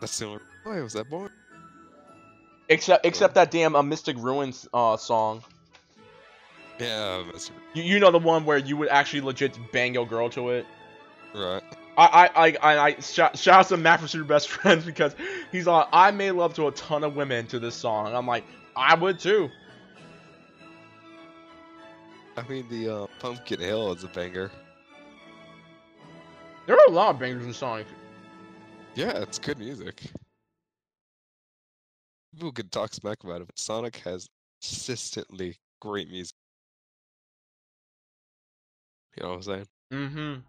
That's 0.00 0.18
the 0.18 0.26
only 0.26 0.40
why 0.64 0.78
it 0.78 0.82
was 0.82 0.92
that 0.94 1.08
boring. 1.08 1.30
except 2.68 3.06
except 3.06 3.34
that 3.36 3.50
damn 3.50 3.74
uh, 3.76 3.82
Mystic 3.82 4.16
Ruins 4.18 4.68
uh, 4.74 4.96
song. 4.96 5.42
Yeah, 6.82 7.22
Mr. 7.32 7.50
You, 7.74 7.82
you 7.82 7.98
know 8.00 8.10
the 8.10 8.18
one 8.18 8.44
where 8.44 8.58
you 8.58 8.76
would 8.76 8.88
actually 8.88 9.20
legit 9.20 9.56
bang 9.72 9.94
your 9.94 10.06
girl 10.06 10.28
to 10.30 10.50
it. 10.50 10.66
Right. 11.34 11.62
I 11.96 12.28
I 12.34 12.48
I 12.48 12.56
I, 12.62 12.84
I 12.86 13.00
shout, 13.00 13.38
shout 13.38 13.60
out 13.60 13.68
to 13.68 13.76
Matt 13.76 14.00
from 14.00 14.08
Super 14.08 14.24
Best 14.24 14.48
Friends 14.50 14.84
because 14.84 15.14
he's 15.50 15.66
like 15.66 15.86
I 15.92 16.10
made 16.10 16.32
love 16.32 16.54
to 16.54 16.66
a 16.66 16.72
ton 16.72 17.04
of 17.04 17.16
women 17.16 17.46
to 17.48 17.58
this 17.58 17.74
song. 17.74 18.08
And 18.08 18.16
I'm 18.16 18.26
like 18.26 18.44
I 18.76 18.94
would 18.94 19.18
too. 19.18 19.50
I 22.36 22.48
mean, 22.48 22.66
the 22.70 22.88
uh, 22.88 23.06
Pumpkin 23.18 23.60
Hill 23.60 23.92
is 23.92 24.04
a 24.04 24.08
banger. 24.08 24.50
There 26.66 26.76
are 26.76 26.86
a 26.88 26.90
lot 26.90 27.10
of 27.10 27.20
bangers 27.20 27.44
in 27.44 27.52
Sonic. 27.52 27.86
Yeah, 28.94 29.18
it's 29.18 29.38
good 29.38 29.58
music. 29.58 30.00
People 32.32 32.52
could 32.52 32.72
talk 32.72 32.94
smack 32.94 33.22
about 33.22 33.42
it, 33.42 33.46
but 33.48 33.58
Sonic 33.58 33.96
has 33.96 34.28
consistently 34.62 35.56
great 35.80 36.08
music. 36.08 36.34
You 39.16 39.22
know 39.22 39.30
what 39.30 39.36
I'm 39.36 39.42
saying? 39.42 39.66
Mm-hmm. 39.92 40.40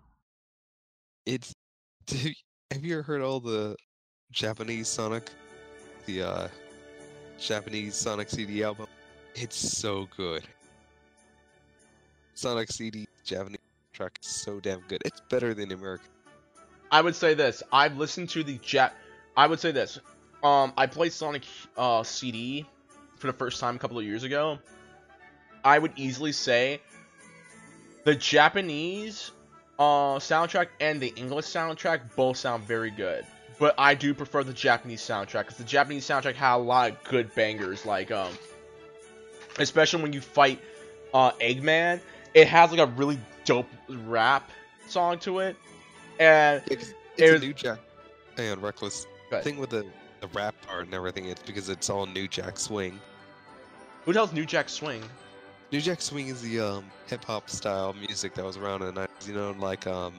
It's. 1.26 1.53
Do, 2.05 2.32
have 2.72 2.84
you 2.84 2.93
ever 2.95 3.03
heard 3.03 3.22
all 3.22 3.39
the 3.39 3.76
Japanese 4.32 4.88
Sonic? 4.88 5.30
The 6.05 6.22
uh, 6.22 6.47
Japanese 7.39 7.95
Sonic 7.95 8.30
CD 8.30 8.64
album? 8.64 8.88
It's 9.36 9.55
so 9.55 10.07
good. 10.16 10.43
Sonic 12.36 12.72
CD 12.72 13.07
Japanese 13.24 13.59
track 13.93 14.20
is 14.22 14.30
so 14.30 14.59
damn 14.59 14.82
good. 14.88 15.01
It's 15.05 15.22
better 15.30 15.53
than 15.53 15.72
American. 15.72 16.07
I 16.91 17.01
would 17.01 17.16
say 17.16 17.34
this. 17.34 17.64
I've 17.72 17.97
listened 17.97 18.30
to 18.30 18.43
the 18.43 18.57
Jap. 18.59 18.91
I 19.38 19.47
would 19.47 19.59
say 19.59 19.72
this. 19.72 19.99
Um, 20.43 20.74
I 20.78 20.88
played 20.88 21.14
Sonic 21.14 21.43
uh, 21.78 22.03
CD 22.03 22.66
for 23.18 23.28
the 23.28 23.34
first 23.34 23.59
time 23.59 23.76
a 23.76 23.80
couple 23.80 23.97
of 23.97 24.03
years 24.03 24.24
ago. 24.24 24.59
I 25.64 25.80
would 25.80 25.93
easily 25.95 26.34
say 26.34 26.82
the 28.04 28.16
Japanese 28.16 29.32
uh, 29.80 30.18
soundtrack 30.20 30.68
and 30.80 31.01
the 31.01 31.14
English 31.16 31.45
soundtrack 31.45 32.01
both 32.16 32.38
sound 32.38 32.64
very 32.64 32.91
good. 32.91 33.26
But 33.60 33.76
I 33.78 33.93
do 33.95 34.14
prefer 34.14 34.43
the 34.43 34.54
Japanese 34.54 35.01
soundtrack 35.01 35.41
because 35.43 35.58
the 35.58 35.64
Japanese 35.64 36.06
soundtrack 36.06 36.36
had 36.36 36.56
a 36.56 36.58
lot 36.58 36.91
of 36.91 37.04
good 37.04 37.34
bangers, 37.36 37.86
like 37.86 38.12
um, 38.12 38.32
especially 39.60 40.01
when 40.01 40.14
you 40.14 40.22
fight 40.22 40.60
uh, 41.14 41.32
Eggman. 41.34 41.99
It 42.34 42.47
has 42.47 42.72
like 42.72 42.80
a 42.80 42.88
really 42.88 43.20
dope 43.45 43.70
rap 44.06 44.49
song 44.88 45.20
to 45.20 45.39
it, 45.39 45.56
and 46.20 46.62
It's, 46.68 46.89
It 46.89 46.95
it's 47.18 47.30
a 47.30 47.34
was- 47.34 47.41
new 47.41 47.54
Jack 47.54 47.80
and 48.38 48.62
Reckless 48.62 49.06
thing 49.43 49.58
with 49.58 49.70
the, 49.70 49.86
the 50.22 50.28
rap 50.30 50.56
part 50.68 50.86
and 50.86 50.93
everything. 50.93 51.26
It's 51.26 51.41
because 51.43 51.70
it's 51.70 51.89
all 51.89 52.06
New 52.08 52.28
Jack 52.28 52.58
Swing. 52.58 52.99
who 54.06 54.14
tells 54.14 54.34
New 54.34 54.45
Jack 54.45 54.68
Swing? 54.70 55.04
New 55.74 55.82
Jack 55.82 56.04
Swing 56.04 56.28
is 56.28 56.40
the 56.44 56.60
um, 56.60 56.86
hip 57.08 57.26
hop 57.26 57.50
style 57.50 57.94
music 57.94 58.36
that 58.36 58.46
was 58.46 58.58
around 58.58 58.84
in 58.84 58.94
the 58.94 59.02
90s. 59.02 59.28
You 59.28 59.34
know, 59.34 59.56
like 59.58 59.88
um, 59.88 60.14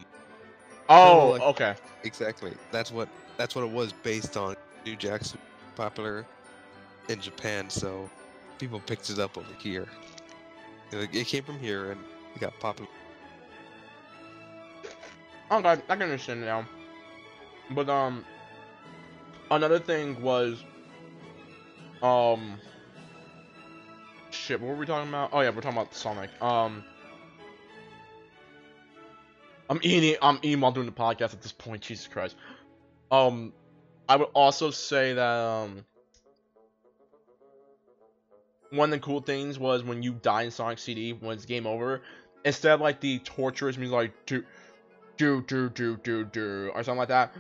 Oh, 0.89 1.29
like- 1.29 1.43
okay. 1.43 1.77
Exactly. 2.03 2.53
That's 2.73 2.91
what 2.91 3.09
that's 3.37 3.55
what 3.55 3.63
it 3.63 3.71
was 3.71 3.93
based 3.93 4.37
on. 4.37 4.57
New 4.85 4.97
Jack's 4.97 5.37
popular 5.77 6.27
in 7.09 7.21
Japan, 7.21 7.71
so 7.71 8.11
people 8.59 8.81
picked 8.81 9.09
it 9.11 9.21
up 9.21 9.39
over 9.39 9.47
here. 9.61 9.87
It 10.91 11.27
came 11.29 11.45
from 11.45 11.61
here 11.61 11.93
and 11.93 12.01
it 12.35 12.41
got 12.41 12.59
popular. 12.59 12.91
Okay, 15.53 15.69
I 15.69 15.77
can 15.77 16.03
understand 16.03 16.41
now. 16.41 16.67
But 17.71 17.89
um, 17.89 18.25
another 19.53 19.79
thing 19.79 20.21
was, 20.21 20.63
um, 22.03 22.59
shit. 24.45 24.61
What 24.61 24.69
were 24.69 24.77
we 24.77 24.87
talking 24.87 25.09
about? 25.09 25.31
Oh 25.33 25.41
yeah, 25.41 25.51
we're 25.51 25.61
talking 25.61 25.79
about 25.79 25.95
Sonic. 25.95 26.31
Um, 26.43 26.85
I'm 29.71 29.81
eating. 29.83 30.17
I'm 30.21 30.39
eating 30.43 30.61
while 30.61 30.73
doing 30.73 30.87
the 30.87 30.93
podcast 30.93 31.33
at 31.33 31.43
this 31.43 31.53
point. 31.53 31.83
Jesus 31.83 32.07
Christ. 32.07 32.37
Um, 33.11 33.53
I 34.09 34.17
would 34.17 34.29
also 34.35 34.71
say 34.71 35.15
that 35.15 35.41
um. 35.41 35.85
One 38.71 38.93
of 38.93 39.01
the 39.01 39.05
cool 39.05 39.21
things 39.21 39.57
was 39.57 39.85
when 39.85 40.03
you 40.03 40.15
die 40.15 40.43
in 40.43 40.51
Sonic 40.51 40.79
CD 40.79 41.13
when 41.13 41.37
it's 41.37 41.45
game 41.45 41.65
over, 41.65 42.03
instead 42.45 42.73
of 42.73 42.81
like 42.81 42.99
the 42.99 43.21
torturous 43.21 43.77
music 43.77 43.95
like 43.95 44.27
do 44.27 44.45
do 45.17 45.43
do 45.43 45.69
do 45.71 45.97
do 45.97 46.25
do 46.25 46.73
or 46.75 46.83
something 46.83 46.99
like 46.99 47.09
that. 47.09 47.33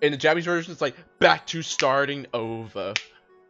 In 0.00 0.12
the 0.12 0.16
Japanese 0.16 0.46
version, 0.46 0.72
it's 0.72 0.80
like 0.80 0.96
back 1.18 1.46
to 1.48 1.60
starting 1.60 2.26
over. 2.32 2.94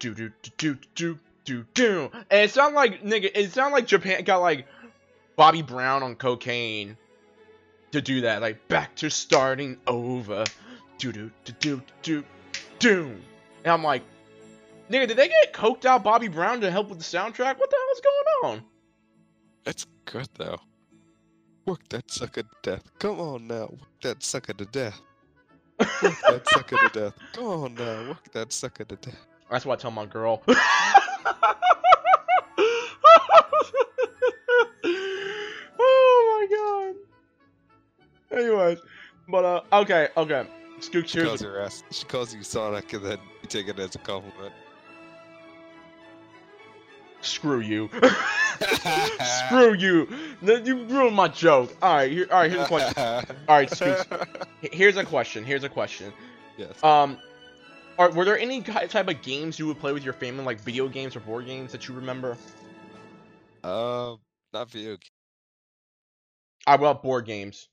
Do 0.00 0.12
do 0.14 0.32
do 0.42 0.50
do 0.56 0.78
do 0.96 1.18
do 1.44 1.64
do. 1.74 2.10
And 2.30 2.42
it 2.42 2.50
sounded 2.50 2.76
like 2.76 3.02
nigga. 3.02 3.30
It 3.34 3.52
sounded 3.52 3.74
like 3.74 3.86
Japan 3.86 4.24
got 4.24 4.38
like 4.38 4.66
Bobby 5.36 5.62
Brown 5.62 6.02
on 6.02 6.16
cocaine 6.16 6.96
to 7.92 8.00
do 8.00 8.22
that. 8.22 8.40
Like 8.40 8.66
back 8.68 8.94
to 8.96 9.10
starting 9.10 9.78
over. 9.86 10.44
Do 10.98 11.12
do 11.12 11.30
do 11.44 11.52
do 11.60 11.82
do 12.02 12.24
do. 12.78 13.16
And 13.64 13.72
I'm 13.72 13.82
like, 13.82 14.02
nigga, 14.90 15.08
did 15.08 15.16
they 15.16 15.28
get 15.28 15.52
coked 15.52 15.84
out 15.84 16.02
Bobby 16.02 16.28
Brown 16.28 16.60
to 16.60 16.70
help 16.70 16.88
with 16.88 16.98
the 16.98 17.04
soundtrack? 17.04 17.58
What 17.58 17.70
the 17.70 17.76
hell 17.76 17.94
is 17.94 18.00
going 18.00 18.54
on? 18.54 18.62
That's 19.64 19.86
good 20.04 20.28
though. 20.36 20.60
Work 21.66 21.88
that 21.90 22.10
sucker 22.10 22.42
to 22.42 22.48
death. 22.62 22.90
Come 22.98 23.20
on 23.20 23.46
now, 23.46 23.66
work 23.66 24.00
that 24.02 24.22
sucker 24.22 24.54
to 24.54 24.64
death. 24.64 25.00
Work 25.78 25.88
that 26.28 26.42
sucker 26.48 26.76
to 26.76 26.90
death. 26.92 27.14
Come 27.32 27.44
on 27.44 27.74
now, 27.74 28.08
work 28.08 28.32
that 28.32 28.52
sucker 28.52 28.84
to 28.84 28.96
death. 28.96 29.26
That's 29.50 29.66
what 29.66 29.78
I 29.78 29.82
tell 29.82 29.90
my 29.90 30.06
girl. 30.06 30.42
oh 35.78 36.46
my 36.50 36.92
god. 38.30 38.38
Anyways, 38.40 38.78
but 39.28 39.44
uh, 39.44 39.62
okay, 39.82 40.08
okay. 40.16 40.46
Scoot, 40.80 41.08
She 41.08 41.22
calls 41.22 41.42
your 41.42 41.60
ass. 41.60 41.82
She 41.90 42.04
calls 42.06 42.34
you 42.34 42.42
Sonic, 42.42 42.92
and 42.94 43.04
then 43.04 43.18
you 43.42 43.48
take 43.48 43.68
it 43.68 43.78
as 43.78 43.94
a 43.94 43.98
compliment. 43.98 44.52
screw 47.20 47.60
you. 47.60 47.90
screw 49.46 49.74
you. 49.74 50.08
You 50.42 50.84
ruined 50.86 51.16
my 51.16 51.28
joke. 51.28 51.76
All 51.82 51.96
right, 51.96 52.10
here, 52.10 52.26
all 52.30 52.38
right. 52.40 52.50
Here's 52.50 52.64
a 52.64 52.66
question. 52.66 53.36
All 53.48 53.56
right, 53.56 53.70
Scoot. 53.70 54.06
Here's 54.72 54.96
a 54.96 55.04
question. 55.04 55.44
Here's 55.44 55.64
a 55.64 55.68
question. 55.68 56.12
yes. 56.56 56.82
Um, 56.82 57.18
are 58.00 58.10
were 58.10 58.24
there 58.24 58.38
any 58.38 58.62
type 58.62 59.08
of 59.08 59.22
games 59.22 59.58
you 59.58 59.66
would 59.66 59.78
play 59.78 59.92
with 59.92 60.02
your 60.02 60.14
family, 60.14 60.42
like 60.42 60.58
video 60.60 60.88
games 60.88 61.14
or 61.14 61.20
board 61.20 61.44
games 61.46 61.70
that 61.72 61.86
you 61.86 61.94
remember? 61.94 62.36
Um, 63.62 64.18
not 64.52 64.70
video. 64.70 64.96
I 66.66 66.74
about 66.74 67.02
board 67.02 67.26
games. 67.26 67.68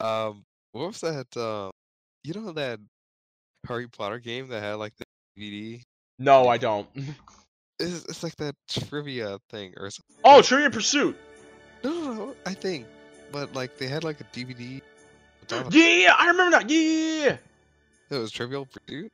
Um, 0.00 0.44
what 0.72 0.86
was 0.88 1.00
that? 1.00 1.36
Um, 1.36 1.70
you 2.24 2.34
know 2.34 2.52
that 2.52 2.78
Harry 3.66 3.88
Potter 3.88 4.20
game 4.20 4.48
that 4.48 4.62
had 4.62 4.74
like 4.74 4.92
the 4.96 5.04
DVD? 5.36 5.82
No, 6.18 6.48
I 6.48 6.56
don't. 6.58 6.88
It's, 7.80 8.04
it's 8.04 8.22
like 8.22 8.36
that 8.36 8.54
trivia 8.68 9.40
thing 9.50 9.72
or 9.76 9.90
something. 9.90 10.16
Oh, 10.24 10.40
Trivia 10.40 10.70
Pursuit. 10.70 11.16
No, 11.82 11.90
no, 11.90 12.12
no, 12.12 12.36
I 12.46 12.54
think, 12.54 12.86
but 13.32 13.52
like 13.54 13.76
they 13.76 13.88
had 13.88 14.04
like 14.04 14.20
a 14.20 14.24
DVD. 14.24 14.74
on 15.40 15.46
top 15.48 15.66
of- 15.66 15.74
Yeah, 15.74 16.14
I 16.16 16.28
remember 16.28 16.58
that. 16.58 16.70
Yeah, 16.70 16.78
yeah, 16.78 17.24
yeah. 17.24 17.36
It 18.16 18.20
was 18.20 18.30
Trivial 18.30 18.66
Pursuit. 18.66 19.10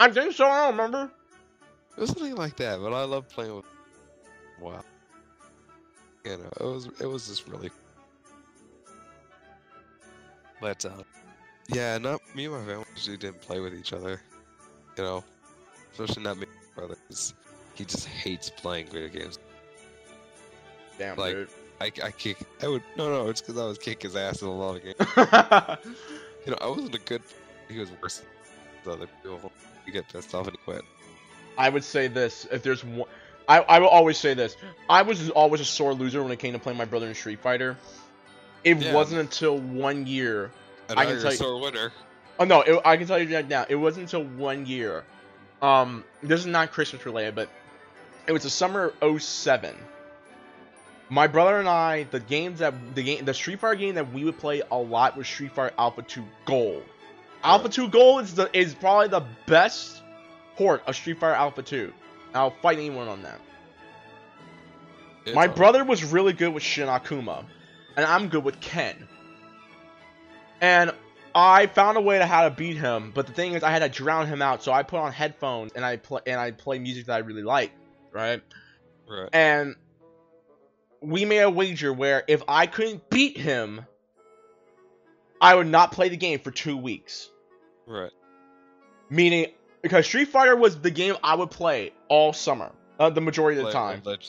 I 0.00 0.10
think 0.10 0.32
so. 0.34 0.46
I 0.46 0.62
don't 0.66 0.76
remember. 0.78 1.10
It 1.96 2.00
was 2.00 2.10
something 2.10 2.34
like 2.34 2.56
that, 2.56 2.80
but 2.80 2.92
I 2.92 3.04
love 3.04 3.28
playing 3.28 3.54
with. 3.56 3.64
Wow. 4.60 4.82
You 6.24 6.38
know, 6.38 6.50
it 6.60 6.64
was 6.64 6.88
it 7.00 7.06
was 7.06 7.28
just 7.28 7.46
really. 7.48 7.70
But 10.60 10.84
uh, 10.84 11.02
yeah, 11.68 11.98
not 11.98 12.20
me 12.34 12.46
and 12.46 12.54
my 12.54 12.60
family 12.64 12.84
usually 12.94 13.16
didn't 13.16 13.40
play 13.40 13.60
with 13.60 13.74
each 13.74 13.92
other. 13.92 14.20
You 14.98 15.04
know, 15.04 15.24
especially 15.92 16.22
not 16.22 16.36
me, 16.38 16.44
and 16.44 16.52
my 16.76 16.80
brother. 16.86 16.96
He 17.74 17.84
just 17.84 18.06
hates 18.06 18.50
playing 18.50 18.88
video 18.88 19.08
games. 19.08 19.38
Damn, 20.98 21.16
Like- 21.16 21.34
dude. 21.34 21.48
I, 21.82 21.86
I 22.04 22.10
kick. 22.10 22.36
I 22.62 22.68
would 22.68 22.82
no 22.96 23.08
no. 23.08 23.30
It's 23.30 23.40
because 23.40 23.58
I 23.58 23.64
was 23.64 23.78
kick 23.78 24.02
his 24.02 24.14
ass 24.14 24.42
in 24.42 24.48
a 24.48 24.52
lot 24.52 24.76
of 24.76 24.82
games. 24.84 25.78
You 26.46 26.52
know, 26.52 26.58
I 26.62 26.68
wasn't 26.68 26.94
a 26.94 26.98
good. 26.98 27.22
He 27.68 27.78
was 27.78 27.90
worse 28.02 28.22
than 28.84 28.92
other 28.94 29.06
people. 29.22 29.52
You 29.90 29.94
get 29.94 30.08
pissed 30.12 30.32
off 30.36 30.46
and 30.46 30.56
quit. 30.64 30.84
I 31.58 31.68
would 31.68 31.82
say 31.82 32.06
this: 32.06 32.46
if 32.52 32.62
there's 32.62 32.84
one, 32.84 33.08
I 33.48 33.58
I 33.58 33.78
will 33.80 33.88
always 33.88 34.18
say 34.18 34.34
this. 34.34 34.56
I 34.88 35.02
was 35.02 35.30
always 35.30 35.60
a 35.60 35.64
sore 35.64 35.94
loser 35.94 36.22
when 36.22 36.30
it 36.30 36.38
came 36.38 36.52
to 36.52 36.60
playing 36.60 36.78
my 36.78 36.84
brother 36.84 37.08
in 37.08 37.14
Street 37.16 37.40
Fighter. 37.40 37.76
It 38.62 38.78
Yeah. 38.78 38.94
wasn't 38.94 39.20
until 39.20 39.58
one 39.58 40.06
year. 40.06 40.52
And 40.88 40.96
I 41.00 41.06
can 41.06 41.20
tell 41.20 41.32
you- 41.32 41.36
sore 41.36 41.60
winner. 41.60 41.92
Oh 42.38 42.44
no, 42.44 42.60
it, 42.62 42.80
I 42.84 42.96
can 42.98 43.08
tell 43.08 43.18
you 43.18 43.34
right 43.34 43.48
now. 43.48 43.66
It 43.68 43.74
wasn't 43.74 44.04
until 44.12 44.22
one 44.38 44.64
year. 44.64 45.02
Um, 45.60 46.04
this 46.22 46.38
is 46.38 46.46
not 46.46 46.70
Christmas 46.70 47.04
related, 47.04 47.34
but 47.34 47.48
it 48.28 48.32
was 48.32 48.44
the 48.44 48.50
summer 48.50 48.94
of 49.00 49.20
07. 49.20 49.74
My 51.08 51.26
brother 51.26 51.58
and 51.58 51.68
I, 51.68 52.04
the 52.12 52.20
games 52.20 52.60
that 52.60 52.94
the 52.94 53.02
game, 53.02 53.24
the 53.24 53.34
Street 53.34 53.58
Fighter 53.58 53.74
game 53.74 53.96
that 53.96 54.12
we 54.12 54.22
would 54.24 54.38
play 54.38 54.62
a 54.70 54.76
lot 54.78 55.16
was 55.16 55.26
Street 55.26 55.50
Fighter 55.52 55.74
Alpha 55.76 56.02
2 56.02 56.22
Gold. 56.44 56.84
Alpha 57.42 57.68
2 57.68 57.88
Gold 57.88 58.24
is 58.24 58.34
the 58.34 58.50
is 58.56 58.74
probably 58.74 59.08
the 59.08 59.24
best 59.46 60.02
port 60.56 60.82
of 60.86 60.94
Street 60.94 61.18
Fighter 61.18 61.34
Alpha 61.34 61.62
2. 61.62 61.92
I'll 62.34 62.54
fight 62.62 62.78
anyone 62.78 63.08
on 63.08 63.22
that. 63.22 63.40
It's 65.24 65.34
My 65.34 65.46
brother 65.46 65.84
was 65.84 66.04
really 66.04 66.32
good 66.32 66.52
with 66.52 66.62
Shin 66.62 66.88
Akuma, 66.88 67.44
and 67.96 68.06
I'm 68.06 68.28
good 68.28 68.44
with 68.44 68.60
Ken. 68.60 69.08
And 70.60 70.92
I 71.34 71.66
found 71.66 71.96
a 71.96 72.00
way 72.00 72.18
to 72.18 72.26
how 72.26 72.48
to 72.48 72.54
beat 72.54 72.76
him, 72.76 73.12
but 73.14 73.26
the 73.26 73.32
thing 73.32 73.54
is, 73.54 73.62
I 73.62 73.70
had 73.70 73.80
to 73.80 73.88
drown 73.88 74.26
him 74.26 74.42
out. 74.42 74.62
So 74.62 74.72
I 74.72 74.82
put 74.82 74.98
on 74.98 75.12
headphones 75.12 75.72
and 75.74 75.84
I 75.84 75.96
play 75.96 76.20
and 76.26 76.38
I 76.38 76.50
play 76.50 76.78
music 76.78 77.06
that 77.06 77.14
I 77.14 77.18
really 77.18 77.42
like, 77.42 77.72
right? 78.12 78.42
Right. 79.08 79.28
And 79.32 79.76
we 81.00 81.24
made 81.24 81.40
a 81.40 81.50
wager 81.50 81.92
where 81.92 82.24
if 82.28 82.42
I 82.48 82.66
couldn't 82.66 83.08
beat 83.10 83.38
him, 83.38 83.86
I 85.40 85.54
would 85.54 85.66
not 85.66 85.92
play 85.92 86.08
the 86.08 86.16
game 86.16 86.38
for 86.38 86.50
two 86.50 86.76
weeks. 86.76 87.28
Right. 87.86 88.10
Meaning, 89.08 89.46
because 89.82 90.06
Street 90.06 90.28
Fighter 90.28 90.54
was 90.54 90.80
the 90.80 90.90
game 90.90 91.16
I 91.24 91.34
would 91.34 91.50
play 91.50 91.92
all 92.08 92.32
summer, 92.32 92.70
uh, 92.98 93.10
the 93.10 93.20
majority 93.20 93.58
of 93.58 93.66
the 93.66 93.72
time. 93.72 94.02
leg- 94.04 94.20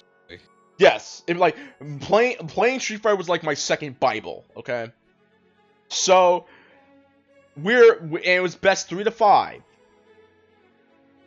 Yes, 0.77 1.21
it 1.27 1.37
like 1.37 1.55
playing 1.99 2.37
playing 2.47 2.79
Street 2.79 3.01
Fighter 3.01 3.15
was 3.15 3.29
like 3.29 3.43
my 3.43 3.53
second 3.53 3.99
Bible. 3.99 4.45
Okay, 4.57 4.87
so 5.89 6.45
we're 7.55 7.97
and 7.99 8.17
it 8.25 8.41
was 8.41 8.55
best 8.55 8.89
three 8.89 9.03
to 9.03 9.11
five 9.11 9.61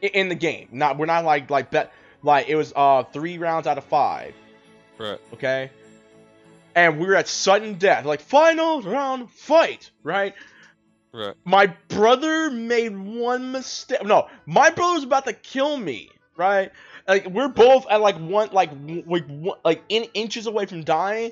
in 0.01 0.29
the 0.29 0.35
game. 0.35 0.69
Not 0.73 0.99
we're 0.99 1.07
not 1.07 1.25
like 1.25 1.51
like 1.51 1.71
bet 1.71 1.93
like 2.23 2.49
it 2.49 2.57
was 2.57 2.73
uh 2.75 3.05
three 3.05 3.39
rounds 3.39 3.69
out 3.69 3.79
of 3.79 3.85
five. 3.85 4.35
Right. 4.99 5.21
Okay, 5.35 5.71
and 6.75 6.99
we 6.99 7.07
were 7.07 7.15
at 7.15 7.29
sudden 7.29 7.75
death, 7.75 8.05
like 8.05 8.21
final 8.21 8.83
round 8.83 9.31
fight, 9.31 9.91
right? 10.03 10.35
Right. 11.13 11.37
my 11.45 11.67
brother 11.87 12.51
made 12.51 12.99
one 12.99 13.53
mistake. 13.53 14.05
No, 14.05 14.29
my 14.47 14.71
brother 14.71 14.95
was 14.95 15.05
about 15.05 15.27
to 15.27 15.33
kill 15.33 15.77
me, 15.77 16.11
right? 16.37 16.73
Like 17.07 17.27
we're 17.27 17.49
both 17.49 17.87
at 17.89 18.01
like 18.01 18.17
one, 18.17 18.49
like 18.51 18.71
like 19.07 19.25
like 19.65 19.85
in 19.89 20.05
inches 20.15 20.47
away 20.47 20.67
from 20.67 20.83
dying. 20.83 21.31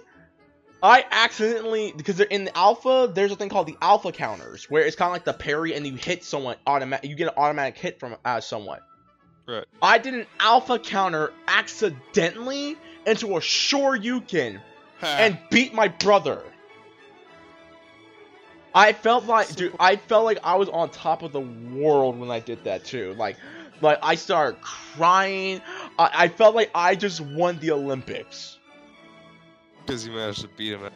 I 0.84 1.04
accidentally 1.10 1.92
because 1.96 2.16
they're 2.16 2.26
in 2.26 2.44
the 2.44 2.56
alpha. 2.56 3.10
There's 3.12 3.32
a 3.32 3.36
thing 3.36 3.48
called 3.48 3.66
the 3.66 3.76
alpha 3.82 4.12
counters, 4.12 4.70
where 4.70 4.84
it's 4.84 4.94
kind 4.94 5.08
of 5.08 5.12
like 5.12 5.24
the 5.24 5.32
parry, 5.32 5.74
and 5.74 5.84
you 5.84 5.94
hit 5.94 6.22
someone 6.22 6.56
automatic. 6.64 7.10
You 7.10 7.16
get 7.16 7.28
an 7.28 7.34
automatic 7.36 7.76
hit 7.76 7.98
from 7.98 8.16
uh, 8.24 8.40
someone. 8.40 8.80
Right. 9.48 9.64
I 9.80 9.98
did 9.98 10.14
an 10.14 10.26
alpha 10.38 10.78
counter 10.78 11.32
accidentally 11.48 12.76
into 13.04 13.36
a 13.36 13.40
Shoryuken 13.40 14.60
and 15.02 15.38
beat 15.50 15.74
my 15.74 15.88
brother. 15.88 16.42
I 18.74 18.92
felt 18.94 19.24
like, 19.26 19.54
dude, 19.54 19.74
I 19.78 19.96
felt 19.96 20.24
like 20.24 20.38
I 20.42 20.56
was 20.56 20.68
on 20.70 20.88
top 20.90 21.22
of 21.22 21.32
the 21.32 21.40
world 21.40 22.18
when 22.18 22.30
I 22.30 22.40
did 22.40 22.64
that 22.64 22.84
too. 22.84 23.14
Like, 23.18 23.36
like 23.82 23.98
I 24.02 24.14
started 24.14 24.60
crying. 24.62 25.60
I, 25.98 26.10
I 26.14 26.28
felt 26.28 26.54
like 26.54 26.70
I 26.74 26.94
just 26.94 27.20
won 27.20 27.58
the 27.58 27.72
Olympics. 27.72 28.58
because 29.84 30.06
you 30.06 30.12
managed 30.12 30.40
to 30.42 30.48
beat 30.56 30.72
him. 30.72 30.84
At, 30.84 30.92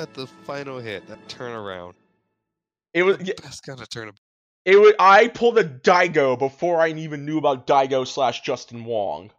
at 0.00 0.14
the 0.14 0.26
final 0.44 0.78
hit, 0.78 1.06
that 1.08 1.26
turnaround. 1.28 1.94
It 2.92 3.02
was 3.02 3.18
The 3.18 3.34
best 3.42 3.64
kind 3.64 3.80
of 3.80 3.88
turn. 3.88 4.12
it 4.64 4.76
was 4.76 4.92
I 5.00 5.26
pulled 5.28 5.58
a 5.58 5.64
Daigo 5.64 6.38
before 6.38 6.80
I 6.80 6.90
even 6.90 7.24
knew 7.26 7.38
about 7.38 7.66
Daigo 7.66 8.06
slash 8.06 8.42
Justin 8.42 8.84
Wong. 8.84 9.32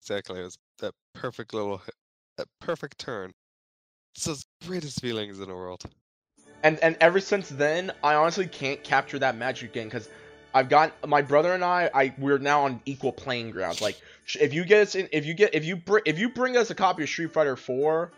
Exactly. 0.00 0.40
It 0.40 0.44
was 0.44 0.56
that 0.78 0.94
perfect 1.12 1.52
little, 1.52 1.76
hit, 1.76 1.94
that 2.42 2.48
perfect 2.64 2.98
turn. 2.98 3.32
It's 4.14 4.24
the 4.24 4.42
greatest 4.66 5.00
feelings 5.00 5.40
in 5.40 5.48
the 5.48 5.54
world. 5.54 5.82
And 6.62 6.78
and 6.80 6.96
ever 7.00 7.20
since 7.20 7.48
then, 7.48 7.92
I 8.02 8.14
honestly 8.14 8.46
can't 8.46 8.82
capture 8.82 9.18
that 9.18 9.36
magic 9.36 9.70
again 9.70 9.86
because 9.86 10.08
I've 10.54 10.68
got 10.68 11.08
my 11.08 11.22
brother 11.22 11.54
and 11.54 11.64
I. 11.64 11.90
I 11.92 12.14
we're 12.18 12.38
now 12.38 12.64
on 12.64 12.80
equal 12.84 13.12
playing 13.12 13.50
grounds. 13.50 13.80
Like 13.80 14.00
if 14.38 14.52
you 14.52 14.64
get 14.64 14.82
us 14.82 14.94
in, 14.94 15.08
if 15.12 15.24
you 15.24 15.34
get 15.34 15.54
if 15.54 15.64
you 15.64 15.76
bring 15.76 16.02
if 16.06 16.18
you 16.18 16.28
bring 16.28 16.56
us 16.56 16.70
a 16.70 16.74
copy 16.74 17.02
of 17.04 17.08
Street 17.08 17.32
Fighter 17.32 17.56
Four, 17.56 18.12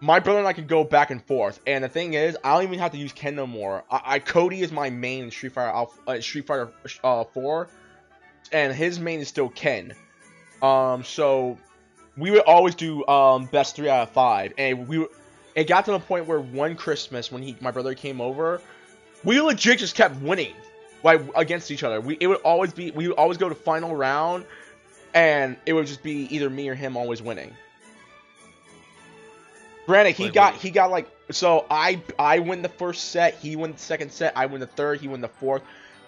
my 0.00 0.18
brother 0.18 0.38
and 0.38 0.48
I 0.48 0.54
can 0.54 0.66
go 0.66 0.82
back 0.82 1.10
and 1.10 1.22
forth. 1.24 1.60
And 1.66 1.84
the 1.84 1.88
thing 1.88 2.14
is, 2.14 2.36
I 2.42 2.54
don't 2.54 2.64
even 2.64 2.78
have 2.78 2.92
to 2.92 2.98
use 2.98 3.12
Ken 3.12 3.36
no 3.36 3.46
more. 3.46 3.84
I, 3.90 4.00
I 4.04 4.18
Cody 4.18 4.62
is 4.62 4.72
my 4.72 4.90
main 4.90 5.24
in 5.24 5.30
Street 5.30 5.52
Fighter 5.52 5.90
uh, 6.06 6.20
Street 6.20 6.46
Fighter 6.46 6.72
uh, 7.04 7.24
Four, 7.24 7.68
and 8.50 8.74
his 8.74 8.98
main 8.98 9.20
is 9.20 9.28
still 9.28 9.50
Ken. 9.50 9.92
Um, 10.62 11.04
so 11.04 11.58
we 12.18 12.30
would 12.30 12.40
always 12.42 12.74
do 12.74 13.06
um 13.06 13.46
best 13.46 13.76
three 13.76 13.88
out 13.88 14.02
of 14.02 14.10
five, 14.10 14.52
and 14.58 14.88
we 14.88 15.06
it 15.54 15.66
got 15.66 15.84
to 15.86 15.92
the 15.92 16.00
point 16.00 16.26
where 16.26 16.40
one 16.40 16.76
Christmas 16.76 17.32
when 17.32 17.42
he 17.42 17.56
my 17.60 17.70
brother 17.70 17.94
came 17.94 18.20
over, 18.20 18.60
we 19.24 19.40
legit 19.40 19.78
just 19.78 19.94
kept 19.94 20.16
winning 20.20 20.54
like 21.02 21.22
against 21.36 21.70
each 21.70 21.82
other. 21.84 22.00
We 22.00 22.16
it 22.20 22.26
would 22.26 22.42
always 22.42 22.72
be 22.72 22.90
we 22.90 23.08
would 23.08 23.16
always 23.16 23.38
go 23.38 23.48
to 23.48 23.54
final 23.54 23.94
round, 23.94 24.44
and 25.14 25.56
it 25.66 25.72
would 25.72 25.86
just 25.86 26.02
be 26.02 26.26
either 26.34 26.50
me 26.50 26.68
or 26.68 26.74
him 26.74 26.96
always 26.96 27.22
winning. 27.22 27.54
Granted, 29.86 30.16
he 30.16 30.28
got 30.28 30.54
he 30.54 30.70
got 30.70 30.90
like 30.90 31.08
so 31.30 31.64
I 31.70 32.02
I 32.18 32.40
win 32.40 32.62
the 32.62 32.68
first 32.68 33.10
set, 33.10 33.34
he 33.36 33.56
win 33.56 33.72
the 33.72 33.78
second 33.78 34.12
set, 34.12 34.34
I 34.36 34.46
win 34.46 34.60
the 34.60 34.66
third, 34.66 35.00
he 35.00 35.08
win 35.08 35.20
the 35.20 35.28
fourth. 35.28 35.62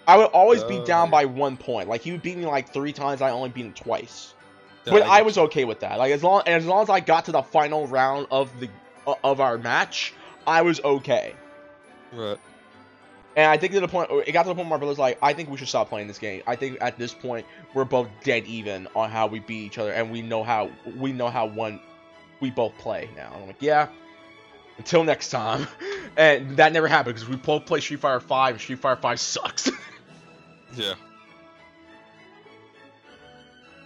I 0.07 0.17
would 0.19 0.27
always 0.27 0.65
be 0.65 0.79
Oh, 0.79 0.85
down 0.85 1.11
by 1.11 1.25
one 1.27 1.57
point. 1.57 1.89
Like 1.89 2.03
he 2.03 2.13
would 2.13 2.23
beat 2.23 2.37
me 2.37 2.45
like 2.47 2.73
three 2.73 2.93
times, 2.93 3.23
I 3.23 3.31
only 3.31 3.49
beat 3.49 3.65
him 3.67 3.73
twice. 3.73 4.35
But 4.85 5.03
I, 5.03 5.22
was 5.22 5.39
okay 5.39 5.64
with 5.64 5.81
that. 5.81 5.99
Like 5.99 6.12
as 6.12 6.22
long 6.22 6.43
as 6.47 6.66
long 6.66 6.83
as 6.83 6.89
I 6.89 7.01
got 7.01 7.26
to 7.26 7.33
the 7.33 7.43
final 7.43 7.87
round 7.87 8.26
of 8.31 8.59
the 8.61 8.68
uh, 9.07 9.14
of 9.22 9.41
our 9.41 9.59
match, 9.59 10.14
I 10.47 10.62
was 10.62 10.81
okay. 10.81 11.35
Right. 12.12 12.39
And 13.37 13.47
I 13.47 13.57
think 13.57 13.72
to 13.74 13.81
the 13.81 13.89
point, 13.89 14.11
it 14.26 14.33
got 14.33 14.43
to 14.43 14.49
the 14.49 14.55
point 14.55 14.68
where 14.68 14.76
my 14.76 14.81
brother's 14.81 14.99
like, 14.99 15.18
I 15.22 15.33
think 15.33 15.51
we 15.51 15.57
should 15.57 15.68
stop 15.68 15.89
playing 15.89 16.09
this 16.09 16.18
game. 16.18 16.43
I 16.47 16.57
think 16.57 16.78
at 16.81 16.99
this 16.99 17.14
point 17.14 17.47
we're 17.74 17.85
both 17.85 18.09
dead 18.24 18.45
even 18.47 18.89
on 18.97 19.11
how 19.11 19.28
we 19.28 19.39
beat 19.39 19.64
each 19.64 19.78
other, 19.78 19.93
and 19.93 20.11
we 20.11 20.22
know 20.22 20.43
how 20.43 20.70
we 20.97 21.12
know 21.12 21.28
how 21.28 21.47
one 21.47 21.81
we 22.41 22.51
both 22.51 22.76
play 22.78 23.09
now. 23.16 23.31
And 23.33 23.43
I'm 23.43 23.47
like, 23.47 23.61
yeah. 23.62 23.89
Until 24.78 25.05
next 25.05 25.28
time, 25.28 25.68
and 26.16 26.57
that 26.57 26.72
never 26.72 26.89
happened 26.89 27.14
because 27.14 27.28
we 27.28 27.37
both 27.37 27.66
play 27.66 27.81
Street 27.81 28.01
Fighter 28.01 28.18
Five, 28.18 28.55
and 28.55 28.61
Street 28.61 28.78
Fighter 28.78 29.01
Five 29.01 29.20
sucks. 29.20 29.70
Yeah. 30.76 30.95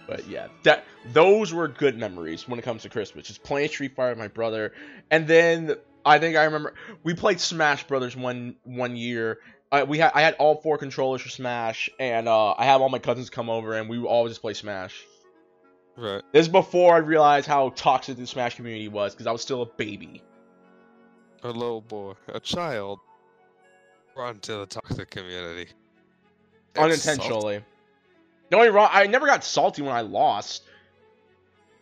But 0.07 0.27
yeah, 0.27 0.47
that 0.63 0.85
those 1.13 1.53
were 1.53 1.67
good 1.67 1.97
memories 1.97 2.47
when 2.47 2.59
it 2.59 2.63
comes 2.63 2.83
to 2.83 2.89
Christmas. 2.89 3.27
Just 3.27 3.43
playing 3.43 3.69
Street 3.69 3.95
Fighter 3.95 4.09
with 4.09 4.19
my 4.19 4.27
brother, 4.27 4.73
and 5.09 5.27
then 5.27 5.75
I 6.05 6.19
think 6.19 6.37
I 6.37 6.43
remember 6.43 6.75
we 7.03 7.13
played 7.13 7.39
Smash 7.39 7.87
Brothers 7.87 8.15
one 8.15 8.55
one 8.63 8.95
year. 8.95 9.39
Uh, 9.71 9.85
we 9.87 9.97
had 9.97 10.11
I 10.13 10.21
had 10.21 10.35
all 10.35 10.61
four 10.61 10.77
controllers 10.77 11.21
for 11.21 11.29
Smash, 11.29 11.89
and 11.99 12.27
uh, 12.27 12.53
I 12.53 12.65
had 12.65 12.81
all 12.81 12.89
my 12.89 12.99
cousins 12.99 13.29
come 13.29 13.49
over, 13.49 13.73
and 13.73 13.89
we 13.89 13.97
would 13.97 14.07
all 14.07 14.27
just 14.27 14.41
play 14.41 14.53
Smash. 14.53 15.03
Right. 15.97 16.21
This 16.31 16.45
is 16.45 16.51
before 16.51 16.93
I 16.93 16.97
realized 16.97 17.47
how 17.47 17.69
toxic 17.69 18.17
the 18.17 18.27
Smash 18.27 18.55
community 18.55 18.87
was, 18.87 19.13
because 19.13 19.27
I 19.27 19.31
was 19.31 19.41
still 19.41 19.61
a 19.61 19.65
baby. 19.65 20.21
A 21.43 21.47
little 21.47 21.81
boy, 21.81 22.13
a 22.27 22.39
child, 22.39 22.99
brought 24.13 24.35
into 24.35 24.53
the 24.57 24.65
toxic 24.65 25.09
community. 25.09 25.71
Unintentionally. 26.75 27.63
Don't 28.49 28.61
get 28.61 28.71
me 28.71 28.75
wrong, 28.75 28.89
I 28.91 29.07
never 29.07 29.25
got 29.25 29.43
salty 29.43 29.81
when 29.81 29.91
I 29.91 30.01
lost. 30.01 30.63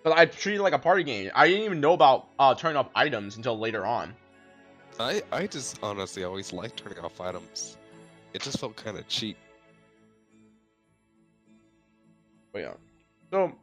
But 0.03 0.17
I 0.17 0.25
treated 0.25 0.59
it 0.59 0.63
like 0.63 0.73
a 0.73 0.79
party 0.79 1.03
game. 1.03 1.31
I 1.33 1.47
didn't 1.47 1.63
even 1.63 1.79
know 1.79 1.93
about 1.93 2.27
uh, 2.37 2.55
turning 2.55 2.77
off 2.77 2.89
items 2.93 3.37
until 3.37 3.57
later 3.57 3.85
on. 3.85 4.13
I 4.99 5.23
I 5.31 5.47
just 5.47 5.79
honestly 5.81 6.23
always 6.23 6.53
liked 6.53 6.77
turning 6.77 6.99
off 6.99 7.19
items. 7.19 7.77
It 8.33 8.41
just 8.41 8.59
felt 8.59 8.75
kind 8.75 8.97
of 8.97 9.07
cheap. 9.07 9.37
But 12.51 12.59
yeah. 12.59 12.73
So 13.31 13.53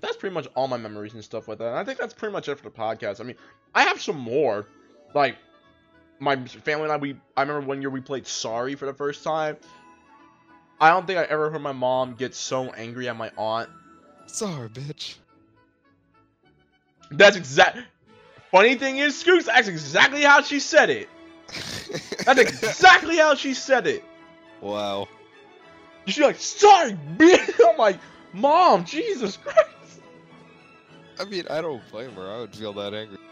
that's 0.00 0.16
pretty 0.16 0.34
much 0.34 0.46
all 0.54 0.68
my 0.68 0.76
memories 0.76 1.14
and 1.14 1.24
stuff 1.24 1.48
like 1.48 1.58
that. 1.58 1.68
And 1.68 1.76
I 1.76 1.84
think 1.84 1.98
that's 1.98 2.14
pretty 2.14 2.32
much 2.32 2.48
it 2.48 2.56
for 2.56 2.64
the 2.64 2.70
podcast. 2.70 3.20
I 3.20 3.24
mean, 3.24 3.36
I 3.74 3.82
have 3.82 4.00
some 4.00 4.18
more. 4.18 4.66
Like 5.14 5.36
my 6.20 6.36
family 6.36 6.84
and 6.84 6.92
I 6.92 6.96
we 6.96 7.16
I 7.36 7.42
remember 7.42 7.66
one 7.66 7.80
year 7.80 7.90
we 7.90 8.00
played 8.00 8.26
Sorry 8.26 8.74
for 8.74 8.86
the 8.86 8.94
first 8.94 9.24
time. 9.24 9.56
I 10.80 10.90
don't 10.90 11.06
think 11.06 11.18
I 11.18 11.24
ever 11.24 11.50
heard 11.50 11.62
my 11.62 11.72
mom 11.72 12.14
get 12.14 12.34
so 12.34 12.70
angry 12.72 13.08
at 13.08 13.16
my 13.16 13.30
aunt. 13.36 13.68
Sorry, 14.26 14.68
bitch. 14.68 15.16
That's 17.10 17.36
exact 17.36 17.78
Funny 18.50 18.76
thing 18.76 18.98
is, 18.98 19.18
Scoots, 19.18 19.46
that's 19.46 19.68
exactly 19.68 20.22
how 20.22 20.40
she 20.40 20.58
said 20.58 20.88
it. 20.88 21.08
That's 22.24 22.40
exactly 22.40 23.16
how 23.18 23.34
she 23.34 23.52
said 23.54 23.86
it. 23.86 24.04
wow. 24.60 25.06
She's 26.06 26.20
like, 26.20 26.36
sorry, 26.36 26.96
bitch. 27.18 27.60
I'm 27.68 27.76
like, 27.76 27.98
Mom, 28.32 28.86
Jesus 28.86 29.36
Christ. 29.36 29.68
I 31.20 31.24
mean, 31.24 31.44
I 31.50 31.60
don't 31.60 31.82
blame 31.90 32.12
her. 32.12 32.30
I 32.30 32.38
would 32.38 32.54
feel 32.54 32.72
that 32.74 32.94
angry 32.94 33.18
too. 33.18 33.22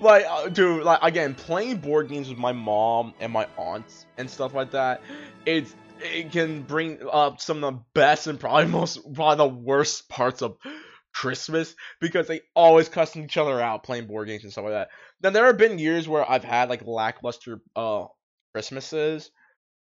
Like, 0.00 0.24
uh, 0.28 0.48
dude, 0.48 0.84
like 0.84 0.98
again, 1.02 1.34
playing 1.34 1.78
board 1.78 2.08
games 2.08 2.28
with 2.28 2.38
my 2.38 2.52
mom 2.52 3.14
and 3.20 3.32
my 3.32 3.46
aunts 3.56 4.04
and 4.18 4.28
stuff 4.28 4.54
like 4.54 4.72
that, 4.72 5.02
it's 5.46 5.74
it 6.00 6.32
can 6.32 6.62
bring 6.62 6.98
up 7.10 7.40
some 7.40 7.62
of 7.62 7.74
the 7.74 7.80
best 7.94 8.26
and 8.26 8.38
probably 8.38 8.66
most 8.70 8.98
probably 9.14 9.36
the 9.36 9.54
worst 9.54 10.08
parts 10.08 10.42
of 10.42 10.56
Christmas 11.14 11.74
because 12.00 12.26
they 12.26 12.40
always 12.54 12.88
cussing 12.88 13.24
each 13.24 13.36
other 13.36 13.60
out 13.60 13.84
playing 13.84 14.06
board 14.06 14.28
games 14.28 14.42
and 14.42 14.52
stuff 14.52 14.64
like 14.64 14.72
that. 14.74 14.88
Now 15.22 15.30
there 15.30 15.46
have 15.46 15.58
been 15.58 15.78
years 15.78 16.08
where 16.08 16.28
I've 16.28 16.44
had 16.44 16.68
like 16.68 16.84
lackluster 16.86 17.60
uh 17.76 18.06
Christmases, 18.52 19.30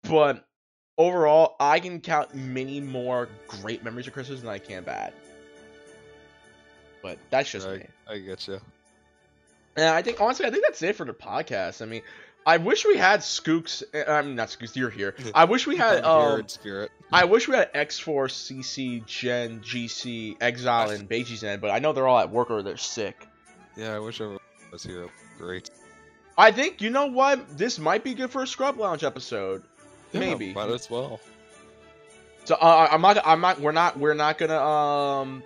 but 0.05 0.45
overall 0.99 1.57
I 1.59 1.81
can 1.81 2.01
count 2.01 2.35
many 2.35 2.81
more 2.81 3.29
great 3.49 3.83
memories 3.83 4.07
of 4.07 4.13
Christmas 4.13 4.41
than 4.41 4.51
I 4.51 4.59
can 4.59 4.85
bad. 4.85 5.15
But 7.03 7.19
that's 7.31 7.51
just 7.51 7.67
Right. 7.67 7.81
me. 7.81 7.87
I 8.07 8.19
get 8.19 8.47
you. 8.47 8.61
And 9.77 9.87
I 9.87 10.03
think 10.03 10.21
honestly, 10.21 10.47
I 10.47 10.51
think 10.51 10.65
that's 10.65 10.83
it 10.83 10.97
for 10.97 11.05
the 11.05 11.13
podcast. 11.13 11.83
I 11.83 11.85
mean, 11.85 12.03
I 12.47 12.59
wish 12.59 12.87
we 12.87 12.97
had 12.97 13.21
Skooks. 13.21 13.83
uh, 13.95 14.11
I 14.11 14.23
mean, 14.23 14.37
not 14.37 14.49
Skooks. 14.49 14.77
You're 14.77 14.89
here. 14.91 15.15
I 15.35 15.45
wish 15.45 15.67
we 15.67 15.77
had. 15.77 16.05
Um, 16.05 16.49
spirit. 16.49 16.91
I 17.13 17.25
wish 17.25 17.49
we 17.49 17.57
had 17.57 17.71
X 17.75 17.99
Force, 17.99 18.49
CC, 18.51 19.05
Gen, 19.05 19.61
GC, 19.61 20.37
Exile, 20.41 20.91
and 20.91 21.09
Beiji 21.09 21.37
Zen, 21.37 21.61
but 21.61 21.71
I 21.71 21.79
know 21.79 21.93
they're 21.93 22.07
all 22.07 22.19
at 22.19 22.31
work 22.31 22.51
or 22.51 22.63
they're 22.63 22.77
sick. 22.77 23.27
Yeah, 23.77 23.95
I 23.95 23.99
wish 23.99 24.21
everyone 24.21 24.41
was 24.73 24.83
here. 24.83 25.09
Great. 25.39 25.71
I 26.39 26.53
think 26.53 26.81
you 26.81 26.91
know 26.91 27.07
what. 27.07 27.59
This 27.59 27.79
might 27.79 28.05
be 28.05 28.15
good 28.15 28.31
for 28.31 28.43
a 28.43 28.47
Scrub 28.47 28.79
Lounge 28.79 29.05
episode. 29.05 29.63
Yeah, 30.13 30.21
Maybe. 30.21 30.55
Might 30.55 30.71
as 30.71 30.89
well. 30.89 31.21
So 32.45 32.55
uh, 32.55 32.89
I'm 32.91 33.01
not. 33.01 33.19
I'm 33.27 33.41
not. 33.41 33.61
We're 33.61 33.73
not. 33.73 33.99
We're 33.99 34.15
not 34.15 34.39
gonna. 34.39 34.59
Um. 34.59 35.43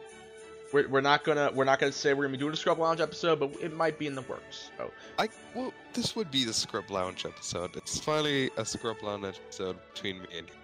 We're, 0.73 0.89
we're 0.89 1.01
not 1.01 1.25
gonna. 1.25 1.51
We're 1.53 1.65
not 1.65 1.81
gonna 1.81 1.93
say 1.93 2.15
we're 2.15 2.25
gonna 2.25 2.33
be 2.33 2.39
doing 2.39 2.53
a 2.53 2.57
Scrub 2.57 2.79
Lounge 2.79 3.01
episode, 3.01 3.41
but 3.41 3.55
it 3.61 3.75
might 3.75 3.99
be 3.99 4.07
in 4.07 4.15
the 4.15 4.23
works. 4.23 4.71
So 4.79 4.91
I 5.19 5.29
well, 5.55 5.73
this 5.95 6.15
would 6.15 6.31
be 6.31 6.45
the 6.45 6.53
Scrub 6.53 6.91
Lounge 6.91 7.27
episode. 7.27 7.75
It's 7.77 7.99
finally 7.99 8.51
a 8.57 8.65
Scrub 8.65 9.03
Lounge 9.03 9.25
episode 9.25 9.77
between 9.93 10.21
me 10.21 10.27
and 10.37 10.47
you. 10.47 10.55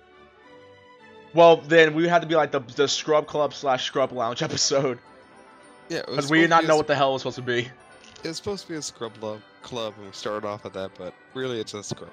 Well, 1.35 1.57
then 1.59 1.95
we 1.95 2.07
had 2.07 2.23
to 2.23 2.29
be 2.29 2.37
like 2.37 2.53
the 2.53 2.61
the 2.61 2.87
Scrub 2.87 3.27
Club 3.27 3.53
slash 3.53 3.85
Scrub 3.85 4.13
Lounge 4.13 4.43
episode 4.43 4.99
Yeah, 5.89 6.03
because 6.07 6.31
we 6.31 6.41
did 6.41 6.51
not 6.51 6.67
know 6.67 6.75
a, 6.75 6.77
what 6.79 6.87
the 6.87 6.95
hell 6.95 7.11
it 7.11 7.15
was 7.15 7.23
supposed 7.23 7.37
to 7.37 7.43
be. 7.43 7.69
It 8.23 8.29
was 8.29 8.37
supposed 8.37 8.67
to 8.67 8.73
be 8.73 8.79
a 8.79 8.83
Scrub 8.83 9.13
Love 9.23 9.43
Club, 9.63 9.95
and 9.99 10.07
we 10.07 10.13
started 10.13 10.47
off 10.47 10.65
at 10.65 10.73
that, 10.75 10.93
but 10.97 11.15
really 11.35 11.61
it's 11.61 11.75
a 11.75 11.83
Scrub. 11.83 12.11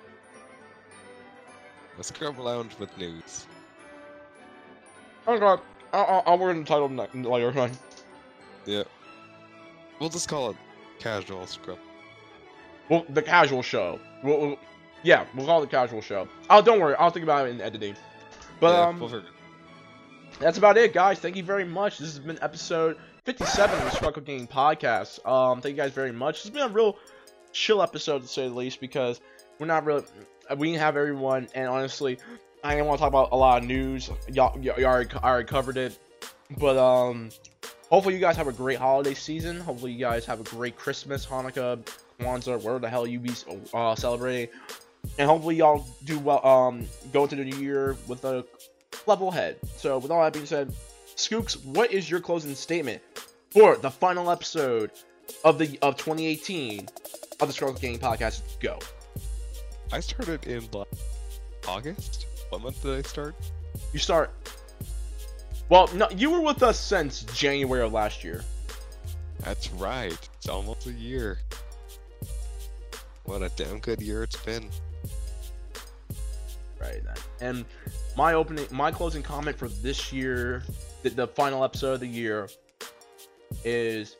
A 1.99 2.03
Scrub 2.03 2.39
Lounge 2.39 2.75
with 2.79 2.95
news. 2.97 3.45
Okay, 5.27 5.61
I'll, 5.93 6.23
I'll, 6.25 6.37
I'll 6.41 6.53
the 6.53 6.63
title 6.65 6.89
ne- 6.89 7.07
later. 7.27 7.57
on. 7.59 7.71
Yeah. 8.65 8.83
We'll 9.99 10.09
just 10.09 10.27
call 10.27 10.49
it 10.49 10.57
Casual 10.99 11.45
Scrub. 11.47 11.77
Well, 12.89 13.05
the 13.09 13.21
casual 13.21 13.61
show. 13.61 13.99
We'll, 14.23 14.39
we'll- 14.39 14.59
yeah, 15.03 15.25
we'll 15.35 15.45
call 15.45 15.61
it 15.61 15.69
the 15.69 15.71
casual 15.71 16.01
show. 16.01 16.27
Oh, 16.49 16.61
don't 16.61 16.79
worry, 16.79 16.95
I'll 16.95 17.09
think 17.09 17.23
about 17.23 17.47
it 17.47 17.51
in 17.51 17.61
editing. 17.61 17.95
But 18.59 18.73
yeah, 18.73 18.81
um, 18.87 18.99
we'll 18.99 19.23
that's 20.39 20.57
about 20.57 20.77
it, 20.77 20.93
guys. 20.93 21.19
Thank 21.19 21.35
you 21.35 21.43
very 21.43 21.65
much. 21.65 21.99
This 21.99 22.09
has 22.09 22.19
been 22.19 22.39
episode 22.41 22.97
57 23.25 23.77
of 23.77 23.83
the 23.85 23.91
Scrub 23.91 24.13
Club 24.13 24.25
Game 24.25 24.47
Podcast. 24.47 25.25
Um, 25.27 25.61
thank 25.61 25.75
you 25.75 25.81
guys 25.81 25.91
very 25.91 26.11
much. 26.11 26.39
It's 26.41 26.49
been 26.49 26.63
a 26.63 26.67
real 26.69 26.97
chill 27.51 27.81
episode 27.83 28.21
to 28.23 28.27
say 28.27 28.47
the 28.47 28.53
least 28.53 28.79
because 28.81 29.21
we're 29.59 29.67
not 29.67 29.85
really 29.85 30.03
we 30.57 30.73
have 30.73 30.97
everyone, 30.97 31.47
and 31.53 31.67
honestly, 31.67 32.17
I 32.63 32.75
didn't 32.75 32.87
want 32.87 32.99
to 32.99 33.01
talk 33.01 33.09
about 33.09 33.29
a 33.33 33.35
lot 33.35 33.61
of 33.61 33.67
news. 33.67 34.09
Y'all, 34.31 34.57
y'all 34.59 34.81
already, 34.85 35.13
already 35.15 35.45
covered 35.45 35.75
it, 35.75 35.99
but 36.57 36.77
um, 36.77 37.29
hopefully 37.89 38.15
you 38.15 38.21
guys 38.21 38.37
have 38.37 38.47
a 38.47 38.53
great 38.53 38.77
holiday 38.77 39.13
season. 39.13 39.59
Hopefully 39.59 39.91
you 39.91 39.99
guys 39.99 40.25
have 40.25 40.39
a 40.39 40.43
great 40.43 40.77
Christmas, 40.77 41.25
Hanukkah, 41.25 41.85
Kwanzaa, 42.21 42.55
whatever 42.55 42.79
the 42.79 42.89
hell 42.89 43.05
you 43.05 43.19
be 43.19 43.31
uh, 43.73 43.95
celebrating, 43.95 44.47
and 45.17 45.29
hopefully 45.29 45.57
y'all 45.57 45.85
do 46.05 46.17
well. 46.19 46.45
Um, 46.45 46.87
go 47.11 47.23
into 47.23 47.35
the 47.35 47.43
new 47.43 47.57
year 47.57 47.97
with 48.07 48.23
a 48.23 48.45
level 49.07 49.29
head. 49.29 49.57
So 49.75 49.97
with 49.97 50.09
all 50.09 50.23
that 50.23 50.31
being 50.31 50.45
said, 50.45 50.73
Skooks, 51.17 51.63
what 51.65 51.91
is 51.91 52.09
your 52.09 52.21
closing 52.21 52.55
statement 52.55 53.01
for 53.51 53.75
the 53.75 53.91
final 53.91 54.31
episode 54.31 54.91
of 55.43 55.57
the 55.57 55.77
of 55.81 55.97
2018 55.97 56.87
of 57.41 57.47
the 57.49 57.53
Scrub 57.53 57.71
Club 57.71 57.81
Gaming 57.81 57.99
Podcast? 57.99 58.41
Go. 58.61 58.79
I 59.91 59.99
started 59.99 60.47
in 60.47 60.65
August. 61.67 62.27
What 62.53 62.61
month 62.61 62.83
did 62.83 62.93
I 62.93 63.01
start? 63.01 63.33
You 63.93 63.99
start. 63.99 64.29
Well, 65.69 65.89
no, 65.95 66.07
you 66.11 66.29
were 66.29 66.41
with 66.41 66.61
us 66.61 66.79
since 66.79 67.23
January 67.23 67.81
of 67.81 67.93
last 67.93 68.23
year. 68.23 68.43
That's 69.39 69.71
right. 69.71 70.15
It's 70.37 70.47
almost 70.47 70.85
a 70.85 70.91
year. 70.91 71.39
What 73.23 73.41
a 73.41 73.49
damn 73.55 73.79
good 73.79 74.03
year 74.03 74.21
it's 74.21 74.35
been. 74.35 74.69
Right. 76.79 77.01
Uh, 77.09 77.15
and 77.41 77.65
my 78.15 78.35
opening, 78.35 78.67
my 78.69 78.91
closing 78.91 79.23
comment 79.23 79.57
for 79.57 79.67
this 79.67 80.13
year, 80.13 80.61
the, 81.01 81.09
the 81.09 81.27
final 81.29 81.63
episode 81.63 81.93
of 81.93 81.99
the 82.01 82.07
year, 82.07 82.49
is 83.65 84.15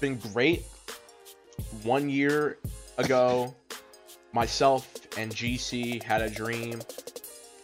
been 0.00 0.16
great. 0.32 0.66
One 1.84 2.10
year 2.10 2.58
ago, 2.96 3.54
myself 4.32 4.92
and 5.16 5.30
GC 5.32 6.02
had 6.02 6.22
a 6.22 6.28
dream 6.28 6.82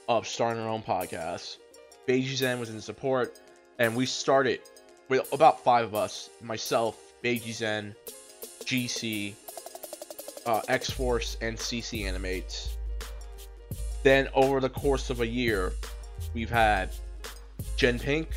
of 0.08 0.26
starting 0.26 0.62
our 0.62 0.68
own 0.68 0.82
podcast. 0.82 1.58
Beiji 2.06 2.34
Zen 2.34 2.60
was 2.60 2.70
in 2.70 2.80
support, 2.80 3.38
and 3.78 3.96
we 3.96 4.06
started 4.06 4.60
with 5.08 5.30
about 5.32 5.62
five 5.62 5.84
of 5.84 5.94
us 5.94 6.30
myself, 6.42 6.98
Beiji 7.22 7.52
Zen, 7.52 7.94
GC, 8.64 9.34
uh, 10.46 10.60
X 10.68 10.90
Force, 10.90 11.36
and 11.40 11.56
CC 11.56 12.06
Animates. 12.06 12.76
Then, 14.02 14.28
over 14.34 14.60
the 14.60 14.68
course 14.68 15.08
of 15.08 15.20
a 15.20 15.26
year, 15.26 15.72
we've 16.34 16.50
had 16.50 16.94
Jen 17.76 17.98
Pink 17.98 18.28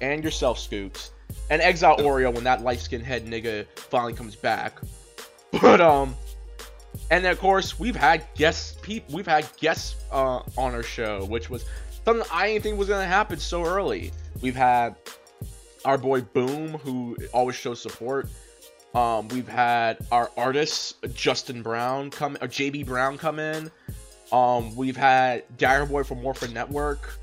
and 0.00 0.22
yourself, 0.22 0.58
Skooks, 0.58 1.10
and 1.50 1.62
Exile 1.62 1.96
Oreo 1.98 2.32
when 2.32 2.44
that 2.44 2.62
light 2.62 2.80
skinned 2.80 3.04
head 3.04 3.26
nigga 3.26 3.66
finally 3.76 4.12
comes 4.12 4.36
back. 4.36 4.78
But, 5.60 5.82
um, 5.82 6.16
and 7.12 7.26
of 7.26 7.38
course, 7.38 7.78
we've 7.78 7.94
had 7.94 8.26
guests. 8.34 8.78
People, 8.80 9.14
we've 9.14 9.26
had 9.26 9.46
guests 9.58 9.96
uh, 10.10 10.40
on 10.56 10.74
our 10.74 10.82
show, 10.82 11.26
which 11.26 11.50
was 11.50 11.66
something 12.06 12.26
I 12.32 12.48
didn't 12.48 12.62
think 12.62 12.78
was 12.78 12.88
gonna 12.88 13.04
happen 13.04 13.38
so 13.38 13.66
early. 13.66 14.12
We've 14.40 14.56
had 14.56 14.96
our 15.84 15.98
boy 15.98 16.22
Boom, 16.22 16.70
who 16.78 17.18
always 17.34 17.54
shows 17.54 17.82
support. 17.82 18.30
Um, 18.94 19.28
we've 19.28 19.48
had 19.48 19.98
our 20.10 20.30
artist 20.38 21.04
Justin 21.12 21.62
Brown 21.62 22.08
come, 22.08 22.36
or 22.40 22.48
JB 22.48 22.86
Brown 22.86 23.18
come 23.18 23.38
in. 23.38 23.70
Um, 24.32 24.74
we've 24.74 24.96
had 24.96 25.44
Dire 25.58 25.84
Boy 25.84 26.04
from 26.04 26.22
Morphin 26.22 26.54
Network 26.54 27.18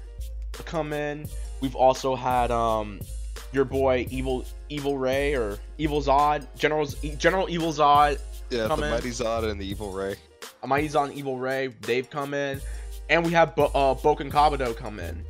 come 0.66 0.94
in. 0.94 1.28
We've 1.62 1.76
also 1.76 2.16
had 2.16 2.52
um, 2.52 3.00
your 3.52 3.66
boy 3.66 4.06
Evil 4.12 4.46
Evil 4.70 5.00
Ray 5.00 5.34
or 5.34 5.58
Evil 5.80 6.00
Zod, 6.00 6.46
General 6.56 6.86
General 7.18 7.50
Evil 7.50 7.74
Zod 7.74 8.20
Yeah, 8.50 8.68
Come 8.68 8.80
the 8.80 8.88
in. 8.88 8.92
Mighty 8.92 9.10
Zod 9.10 9.50
and 9.50 9.60
the 9.60 9.66
Evil 9.66 9.92
Ray. 9.92 10.16
Amai's 10.64 10.96
on 10.96 11.12
Evil 11.14 11.38
Ray. 11.38 11.68
They've 11.82 12.10
come 12.10 12.34
in, 12.34 12.62
and 13.10 13.26
we 13.26 13.32
have 13.32 13.56
Bo- 13.56 13.66
uh, 13.68 13.96
Boken 13.96 14.32
Kabuto 14.32 14.76
come 14.76 15.00
in. 15.00 15.24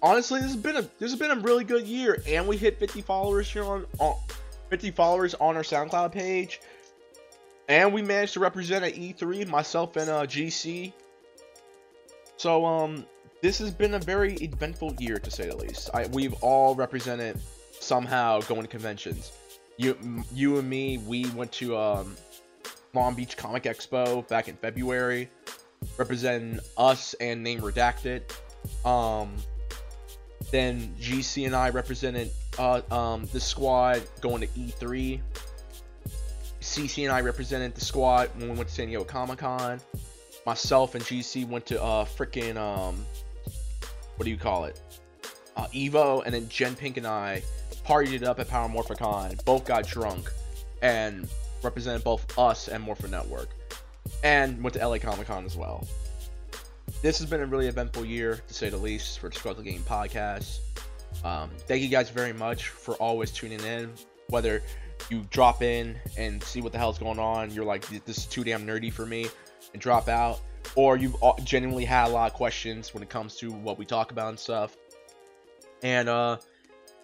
Honestly, 0.00 0.40
this 0.40 0.52
has 0.52 0.56
been 0.60 0.76
a 0.76 0.82
this 0.82 1.10
has 1.10 1.16
been 1.16 1.30
a 1.30 1.40
really 1.40 1.64
good 1.64 1.86
year, 1.86 2.22
and 2.26 2.46
we 2.46 2.56
hit 2.56 2.78
50 2.78 3.02
followers 3.02 3.50
here 3.50 3.64
on, 3.64 3.84
on 3.98 4.16
50 4.70 4.90
followers 4.92 5.34
on 5.34 5.56
our 5.56 5.62
SoundCloud 5.62 6.12
page, 6.12 6.60
and 7.68 7.92
we 7.92 8.02
managed 8.02 8.34
to 8.34 8.40
represent 8.40 8.84
at 8.84 8.94
E3 8.94 9.46
myself 9.48 9.96
and 9.96 10.08
uh, 10.08 10.24
GC. 10.24 10.92
So 12.36 12.64
um, 12.64 13.04
this 13.42 13.58
has 13.58 13.72
been 13.72 13.94
a 13.94 13.98
very 13.98 14.34
eventful 14.34 14.94
year 15.00 15.18
to 15.18 15.30
say 15.30 15.48
the 15.48 15.56
least. 15.56 15.90
I, 15.92 16.06
we've 16.06 16.34
all 16.34 16.74
represented 16.76 17.38
somehow 17.72 18.40
going 18.42 18.62
to 18.62 18.68
conventions. 18.68 19.32
You, 19.76 19.96
you 20.32 20.58
and 20.58 20.68
me, 20.68 20.98
we 20.98 21.28
went 21.30 21.52
to 21.52 21.76
um, 21.76 22.16
Long 22.94 23.14
Beach 23.14 23.36
Comic 23.36 23.64
Expo 23.64 24.26
back 24.28 24.48
in 24.48 24.56
February, 24.56 25.30
representing 25.96 26.60
us 26.76 27.14
and 27.14 27.42
Name 27.42 27.60
Redacted. 27.60 28.22
Um, 28.84 29.36
then 30.50 30.94
GC 31.00 31.46
and 31.46 31.54
I 31.54 31.70
represented 31.70 32.30
uh, 32.58 32.80
um, 32.90 33.28
the 33.32 33.40
squad 33.40 34.02
going 34.20 34.40
to 34.40 34.46
E3. 34.48 35.20
CC 36.60 37.04
and 37.04 37.12
I 37.12 37.20
represented 37.20 37.74
the 37.74 37.80
squad 37.80 38.30
when 38.36 38.50
we 38.50 38.56
went 38.56 38.68
to 38.68 38.74
San 38.74 38.86
Diego 38.86 39.04
Comic 39.04 39.38
Con. 39.38 39.80
Myself 40.46 40.94
and 40.94 41.04
GC 41.04 41.46
went 41.46 41.66
to 41.66 41.82
uh 41.82 42.04
freaking 42.04 42.56
um, 42.56 43.04
what 44.16 44.24
do 44.24 44.30
you 44.30 44.36
call 44.36 44.64
it? 44.64 44.80
Uh, 45.56 45.66
Evo, 45.68 46.22
and 46.24 46.34
then 46.34 46.48
Jen 46.48 46.74
Pink 46.74 46.96
and 46.96 47.06
I 47.06 47.42
partied 47.86 48.12
it 48.12 48.22
up 48.22 48.38
at 48.38 48.48
Power 48.48 48.68
Morphicon. 48.68 49.42
Both 49.44 49.64
got 49.64 49.86
drunk 49.86 50.30
and 50.82 51.28
represented 51.62 52.04
both 52.04 52.38
us 52.38 52.68
and 52.68 52.82
Morphin 52.82 53.10
Network, 53.10 53.50
and 54.22 54.62
went 54.62 54.74
to 54.74 54.86
LA 54.86 54.98
Comic 54.98 55.26
Con 55.26 55.44
as 55.44 55.56
well. 55.56 55.86
This 57.02 57.18
has 57.18 57.28
been 57.28 57.40
a 57.40 57.46
really 57.46 57.68
eventful 57.68 58.04
year, 58.04 58.40
to 58.48 58.54
say 58.54 58.70
the 58.70 58.76
least, 58.76 59.18
for 59.18 59.28
the 59.28 59.36
Scrub 59.36 59.54
Club 59.54 59.64
Game 59.64 59.82
Podcast. 59.82 60.58
Um, 61.24 61.50
thank 61.66 61.82
you 61.82 61.88
guys 61.88 62.10
very 62.10 62.32
much 62.32 62.68
for 62.68 62.94
always 62.94 63.30
tuning 63.30 63.60
in. 63.60 63.92
Whether 64.28 64.62
you 65.10 65.24
drop 65.30 65.62
in 65.62 65.96
and 66.16 66.42
see 66.42 66.60
what 66.60 66.72
the 66.72 66.78
hell's 66.78 66.98
going 66.98 67.18
on, 67.18 67.50
you're 67.50 67.64
like, 67.64 67.86
this 68.04 68.18
is 68.18 68.26
too 68.26 68.44
damn 68.44 68.66
nerdy 68.66 68.92
for 68.92 69.06
me, 69.06 69.28
and 69.72 69.80
drop 69.80 70.08
out, 70.08 70.40
or 70.74 70.96
you've 70.96 71.16
genuinely 71.44 71.84
had 71.84 72.08
a 72.08 72.10
lot 72.10 72.30
of 72.30 72.36
questions 72.36 72.92
when 72.92 73.02
it 73.02 73.08
comes 73.08 73.36
to 73.36 73.50
what 73.50 73.78
we 73.78 73.84
talk 73.84 74.10
about 74.10 74.30
and 74.30 74.38
stuff. 74.38 74.76
And 75.82 76.08
uh, 76.08 76.38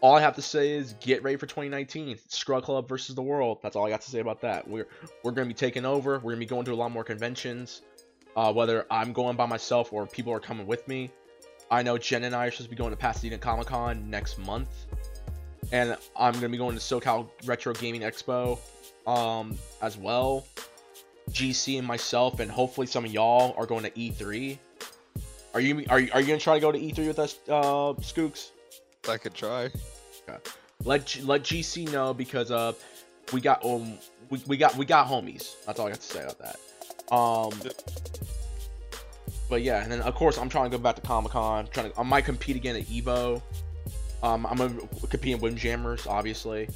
all 0.05 0.17
I 0.17 0.21
have 0.21 0.37
to 0.37 0.43
say 0.43 0.73
is 0.73 0.95
get 1.01 1.23
ready 1.23 1.39
for 1.39 1.47
2019. 1.47 2.19
Scrub 2.29 2.63
Club 2.63 2.87
versus 2.87 3.15
the 3.15 3.23
world. 3.23 3.61
That's 3.63 3.75
all 3.75 3.87
I 3.87 3.89
got 3.89 4.03
to 4.03 4.11
say 4.11 4.21
about 4.21 4.43
that. 4.43 4.69
We're 4.69 4.87
we're 5.23 5.31
gonna 5.31 5.49
be 5.49 5.55
taking 5.55 5.87
over. 5.87 6.19
We're 6.19 6.33
gonna 6.33 6.41
be 6.41 6.45
going 6.47 6.67
to 6.67 6.73
a 6.73 6.75
lot 6.75 6.93
more 6.93 7.05
conventions. 7.05 7.81
Uh, 8.37 8.53
whether 8.53 8.85
I'm 8.91 9.15
going 9.15 9.35
by 9.35 9.47
myself 9.47 9.95
or 9.95 10.07
people 10.07 10.31
are 10.35 10.41
coming 10.41 10.67
with 10.67 10.87
me. 10.87 11.11
I 11.71 11.83
know 11.83 11.97
Jen 11.97 12.25
and 12.25 12.35
I 12.35 12.49
are 12.49 12.51
supposed 12.51 12.69
to 12.69 12.77
be 12.77 12.77
going 12.77 12.91
to 12.91 12.99
Pasadena 12.99 13.39
Comic 13.39 13.69
Con 13.69 14.11
next 14.11 14.37
month, 14.37 14.69
and 15.73 15.97
I'm 16.15 16.35
gonna 16.35 16.51
be 16.51 16.59
going 16.59 16.77
to 16.77 16.83
SoCal 16.83 17.31
Retro 17.47 17.73
Gaming 17.73 18.03
Expo 18.03 18.59
um, 19.07 19.57
as 19.81 19.97
well. 19.97 20.47
GC 21.31 21.79
and 21.79 21.87
myself, 21.87 22.41
and 22.41 22.51
hopefully 22.51 22.87
some 22.87 23.07
of 23.07 23.11
y'all 23.11 23.55
are 23.57 23.65
going 23.65 23.85
to 23.85 23.91
E3. 23.93 24.59
Are 25.55 25.61
you 25.61 25.87
are 25.89 25.99
you, 25.99 26.11
are 26.13 26.21
you 26.21 26.27
gonna 26.27 26.39
try 26.39 26.57
to 26.57 26.61
go 26.61 26.71
to 26.71 26.79
E3 26.79 27.07
with 27.07 27.19
us, 27.19 27.39
uh, 27.49 27.95
Skooks? 28.03 28.51
I 29.09 29.17
could 29.17 29.33
try. 29.33 29.71
Let 30.85 31.19
let 31.23 31.43
GC 31.43 31.91
know 31.93 32.13
because 32.13 32.51
uh 32.51 32.73
we 33.33 33.41
got 33.41 33.65
um 33.65 33.99
we, 34.31 34.43
we 34.47 34.57
got 34.57 34.77
we 34.77 34.85
got 34.85 35.07
homies. 35.07 35.55
That's 35.67 35.79
all 35.79 35.87
I 35.87 35.91
got 35.91 36.01
to 36.01 36.07
say 36.07 36.23
about 36.23 36.39
that. 36.39 37.15
Um 37.15 37.53
but 39.49 39.63
yeah, 39.63 39.83
and 39.83 39.91
then 39.91 40.01
of 40.03 40.15
course 40.15 40.39
I'm 40.39 40.49
trying 40.49 40.71
to 40.71 40.77
go 40.77 40.83
back 40.83 40.97
to 40.97 41.03
Comic 41.03 41.33
Con. 41.33 41.69
Trying 41.69 41.91
to 41.91 41.99
I 41.99 42.03
might 42.03 42.25
compete 42.25 42.57
again 42.57 42.77
at 42.77 42.85
Evo. 42.85 43.41
Um 44.23 44.47
I'm 44.47 44.59
gonna 44.59 44.75
compete 45.09 45.35
in 45.35 45.41
Windjammers, 45.41 46.07
obviously. 46.07 46.69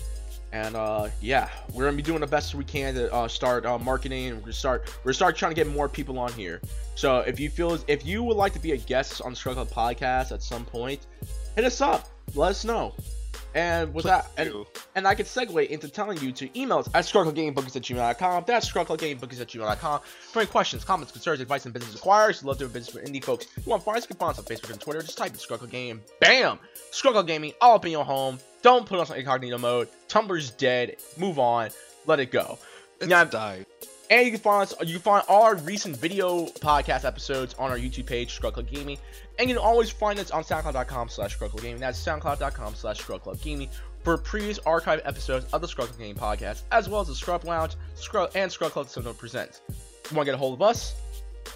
And 0.53 0.75
uh 0.75 1.09
yeah, 1.21 1.51
we're 1.75 1.85
gonna 1.85 1.97
be 1.97 2.03
doing 2.03 2.21
the 2.21 2.27
best 2.27 2.55
we 2.55 2.65
can 2.65 2.95
to 2.95 3.13
uh, 3.13 3.29
start 3.29 3.67
uh, 3.67 3.79
marketing. 3.79 4.37
We're 4.37 4.41
gonna 4.41 4.53
start 4.55 4.97
we're 5.05 5.13
start 5.13 5.37
trying 5.37 5.51
to 5.51 5.57
get 5.57 5.67
more 5.67 5.89
people 5.89 6.19
on 6.19 6.33
here. 6.33 6.63
So 6.95 7.19
if 7.21 7.39
you 7.39 7.51
feel 7.51 7.79
if 7.89 8.07
you 8.07 8.23
would 8.23 8.39
like 8.39 8.55
to 8.55 8.59
be 8.59 8.73
a 8.73 8.79
guest 8.79 9.21
on 9.21 9.35
Scrub 9.35 9.57
Club 9.57 9.69
Podcast 9.69 10.33
at 10.33 10.43
some 10.43 10.65
point, 10.65 11.07
hit 11.57 11.67
us 11.67 11.83
up. 11.83 12.09
Let 12.35 12.51
us 12.51 12.65
know. 12.65 12.95
And 13.55 13.95
with 13.95 14.05
that, 14.05 14.27
and, 14.37 14.53
and 14.95 15.07
I 15.07 15.15
can 15.15 15.25
segue 15.25 15.67
into 15.69 15.89
telling 15.89 16.19
you 16.21 16.33
to 16.33 16.59
email 16.61 16.79
us 16.79 16.89
at 16.95 17.05
strugglegamebookies 17.05 17.77
at 17.77 17.83
gmail.com. 17.83 18.45
That's 18.47 18.71
strugglegamebookies 18.71 19.41
at 19.41 19.49
gmail.com. 19.49 20.01
For 20.33 20.41
any 20.41 20.47
questions, 20.49 20.85
comments, 20.85 21.13
concerns, 21.13 21.41
advice, 21.41 21.65
and 21.65 21.73
business 21.75 21.95
inquiries, 21.95 22.45
love 22.45 22.59
doing 22.59 22.71
business 22.73 22.95
with 22.95 23.05
indie 23.05 23.25
folks. 23.25 23.47
If 23.57 23.67
you 23.67 23.71
want 23.71 23.83
to 23.83 23.85
find 23.87 23.97
us, 23.99 24.05
you 24.05 24.09
can 24.09 24.17
find 24.19 24.33
us 24.33 24.39
on 24.39 24.45
Facebook 24.45 24.71
and 24.71 24.81
Twitter. 24.81 25.01
Just 25.01 25.17
type 25.19 25.33
in 25.33 25.39
Scrub 25.39 25.61
Club 25.61 25.71
Game. 25.71 26.03
Bam! 26.21 26.59
Scrub 26.91 27.15
Club 27.15 27.27
Gaming 27.27 27.53
all 27.61 27.77
up 27.77 27.85
in 27.87 27.91
your 27.93 28.05
home. 28.05 28.39
Don't 28.63 28.87
put 28.87 29.01
us 29.01 29.11
on 29.11 29.17
incognito 29.17 29.59
mode. 29.59 29.89
Tumblr's 30.09 30.51
dead. 30.51 30.97
Move 31.17 31.39
on. 31.39 31.71
Let 32.07 32.21
it 32.21 32.31
go. 32.31 32.59
It's 33.01 33.09
Now- 33.09 33.25
died. 33.25 33.67
And 34.11 34.25
you 34.25 34.33
can 34.33 34.41
find 34.41 34.63
us, 34.63 34.75
you 34.81 34.95
can 34.95 35.03
find 35.03 35.25
our 35.29 35.57
recent 35.57 35.97
video 35.97 36.47
podcast 36.47 37.05
episodes 37.05 37.55
on 37.59 37.71
our 37.71 37.77
YouTube 37.77 38.07
page, 38.07 38.33
Scrub 38.33 38.55
Club 38.55 38.69
Gaming. 38.71 38.97
And 39.39 39.49
you 39.49 39.57
can 39.57 39.63
always 39.65 39.91
find 39.91 40.19
us 40.19 40.31
on 40.31 40.43
SoundCloud.com 40.45 41.09
slash 41.11 41.35
Scrub 41.35 41.51
Club 41.51 41.63
Gaming. 41.63 41.81
That's 41.81 42.03
SoundCloud.com 42.05 42.75
slash 42.75 42.99
Scrub 42.99 43.23
Club 43.23 43.41
Gaming 43.43 43.69
for 44.05 44.17
previous 44.17 44.59
archive 44.61 45.03
episodes 45.05 45.45
of 45.53 45.61
the 45.61 45.69
Scrub 45.69 45.89
Club 45.89 45.99
Gaming 45.99 46.15
podcast, 46.15 46.63
as 46.73 46.89
well 46.89 47.03
as 47.03 47.09
the 47.09 47.15
Scrub 47.15 47.45
Lounge, 47.45 47.75
Scrub 47.95 48.31
and 48.35 48.51
Scrub 48.51 48.73
Club 48.73 48.89
Cinema 48.89 49.13
Presents. 49.13 49.61
You 49.69 50.17
want 50.17 50.27
to 50.27 50.33
get 50.33 50.35
a 50.35 50.39
hold 50.39 50.55
of 50.55 50.63
us? 50.63 50.95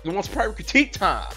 You 0.04 0.12
want 0.12 0.26
some 0.26 0.34
private 0.34 0.56
critique 0.56 0.92
time? 0.92 1.32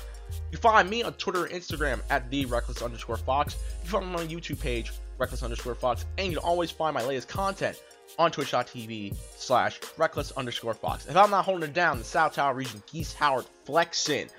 You 0.52 0.58
find 0.58 0.90
me 0.90 1.02
on 1.04 1.14
Twitter 1.14 1.46
and 1.46 1.54
Instagram 1.54 2.02
at 2.10 2.30
the 2.30 2.46
reckless 2.46 2.82
underscore 2.82 3.18
fox. 3.18 3.56
You 3.84 3.90
find 3.90 4.06
me 4.06 4.16
on 4.16 4.28
my 4.28 4.28
YouTube 4.28 4.60
page, 4.60 4.92
reckless 5.18 5.44
underscore 5.44 5.76
fox, 5.76 6.06
and 6.18 6.28
you 6.28 6.38
can 6.38 6.46
always 6.46 6.72
find 6.72 6.94
my 6.94 7.04
latest 7.04 7.30
content 7.30 7.82
on 8.18 8.32
twitch.tv 8.32 9.16
slash 9.38 9.80
reckless 9.98 10.32
underscore 10.32 10.74
fox. 10.74 11.06
If 11.08 11.16
I'm 11.16 11.30
not 11.30 11.46
holding 11.46 11.70
it 11.70 11.74
down, 11.74 12.00
the 12.00 12.04
South 12.04 12.34
Tower 12.34 12.54
region, 12.54 12.82
Geese 12.92 13.14
Howard 13.14 13.46
flexing. 13.66 14.30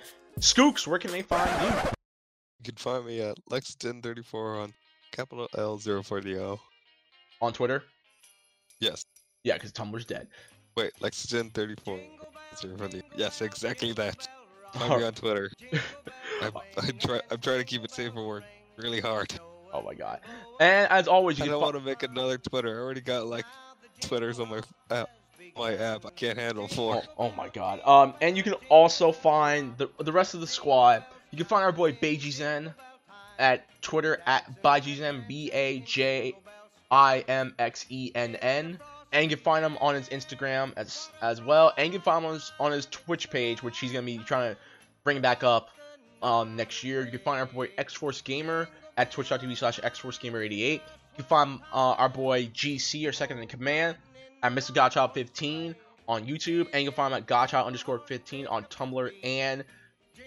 Skooks, 0.41 0.87
where 0.87 0.99
can 0.99 1.11
they 1.11 1.23
find 1.23 1.51
you? 1.63 1.69
You 2.59 2.65
can 2.65 2.77
find 2.77 3.07
me 3.07 3.21
at 3.21 3.37
Lexington34 3.51 4.63
on 4.63 4.75
capital 5.13 5.49
L040. 5.55 6.59
On 7.41 7.53
Twitter? 7.53 7.85
Yes. 8.81 9.05
Yeah, 9.45 9.55
because 9.55 9.73
Tumblr's 9.73 10.05
dead. 10.05 10.29
Wait, 10.77 10.93
Lexington34. 11.01 12.01
040. 12.79 13.03
Yes, 13.17 13.43
exactly 13.43 13.93
that. 13.93 14.27
Find 14.73 14.99
me 14.99 15.05
oh. 15.05 15.07
on 15.07 15.15
Twitter. 15.15 15.51
I'm, 16.43 16.53
I 16.79 16.91
try, 16.93 17.21
I'm 17.31 17.41
trying 17.41 17.59
to 17.59 17.65
keep 17.65 17.85
it 17.85 17.91
safe 17.91 18.13
for 18.13 18.27
work 18.27 18.45
really 18.77 19.01
hard. 19.01 19.33
Oh 19.73 19.83
my 19.83 19.95
god. 19.95 20.21
And 20.61 20.91
as 20.91 21.09
always, 21.09 21.39
you 21.39 21.45
I 21.45 21.49
don't 21.49 21.61
want 21.61 21.75
to 21.75 21.81
make 21.81 22.03
another 22.03 22.39
Twitter. 22.39 22.79
I 22.79 22.83
already 22.83 23.01
got 23.01 23.27
like 23.27 23.45
Twitters 24.01 24.41
on 24.41 24.49
my 24.49 24.61
app. 24.91 25.11
My 25.57 25.75
app. 25.75 26.05
I 26.05 26.11
can't 26.11 26.39
handle 26.39 26.69
four. 26.69 26.97
Oh, 26.97 27.29
oh 27.29 27.33
my 27.33 27.49
god. 27.49 27.81
Um, 27.85 28.15
and 28.21 28.37
you 28.37 28.43
can 28.43 28.55
also 28.69 29.13
find 29.13 29.77
the 29.79 29.89
the 29.99 30.13
rest 30.13 30.35
of 30.35 30.41
the 30.41 30.47
squad. 30.47 31.05
You 31.31 31.39
can 31.39 31.47
find 31.47 31.65
our 31.65 31.73
boy 31.73 31.93
Beiji 31.93 32.31
Zen 32.31 32.75
at 33.39 33.65
Twitter 33.83 34.21
at 34.27 34.63
Baijizen 34.63 35.27
B 35.27 35.51
A 35.53 35.81
J 35.81 36.35
I 36.91 37.25
M 37.29 37.55
X 37.59 37.87
E 37.89 38.13
N 38.15 38.37
N. 38.37 38.79
And 39.13 39.23
you 39.31 39.37
can 39.37 39.43
find 39.43 39.65
him 39.65 39.79
on 39.81 39.95
his 39.95 40.09
Instagram 40.09 40.73
as 40.77 41.09
as 41.23 41.41
well. 41.41 41.73
And 41.77 41.87
you 41.87 41.93
can 41.93 42.03
find 42.03 42.25
him 42.25 42.29
on 42.31 42.35
his, 42.35 42.53
on 42.61 42.73
his 42.73 42.87
Twitch 42.87 43.31
page, 43.31 43.63
which 43.63 43.79
he's 43.79 43.93
gonna 43.93 44.05
be 44.05 44.19
trying 44.19 44.55
to 44.55 44.61
bring 45.05 45.21
back 45.21 45.43
up 45.43 45.71
um 46.23 46.57
next 46.57 46.85
year. 46.85 47.05
You 47.05 47.11
can 47.11 47.21
find 47.21 47.41
our 47.41 47.47
boy 47.47 47.71
X 47.79 47.95
Force 47.95 48.21
Gamer 48.21 48.69
at 48.97 49.11
twitch.tv 49.11 49.57
slash 49.57 49.81
X 49.83 49.99
Force 49.99 50.19
Gamer 50.19 50.43
88. 50.43 50.83
You 51.17 51.25
can 51.25 51.29
find 51.29 51.61
uh, 51.73 51.93
our 51.93 52.09
boy 52.11 52.47
GC 52.47 53.09
or 53.09 53.13
second 53.13 53.39
in 53.39 53.49
command 53.49 53.97
at 54.43 54.53
Mr. 54.53 54.75
Godchild 54.75 55.15
15 55.15 55.75
on 56.09 56.27
YouTube, 56.27 56.69
and 56.73 56.83
you 56.83 56.91
can 56.91 56.97
find 56.97 57.15
him 57.15 57.19
at 57.19 57.27
Godchild 57.27 57.67
underscore 57.67 57.99
15 57.99 58.47
on 58.47 58.65
Tumblr 58.65 59.11
and 59.23 59.65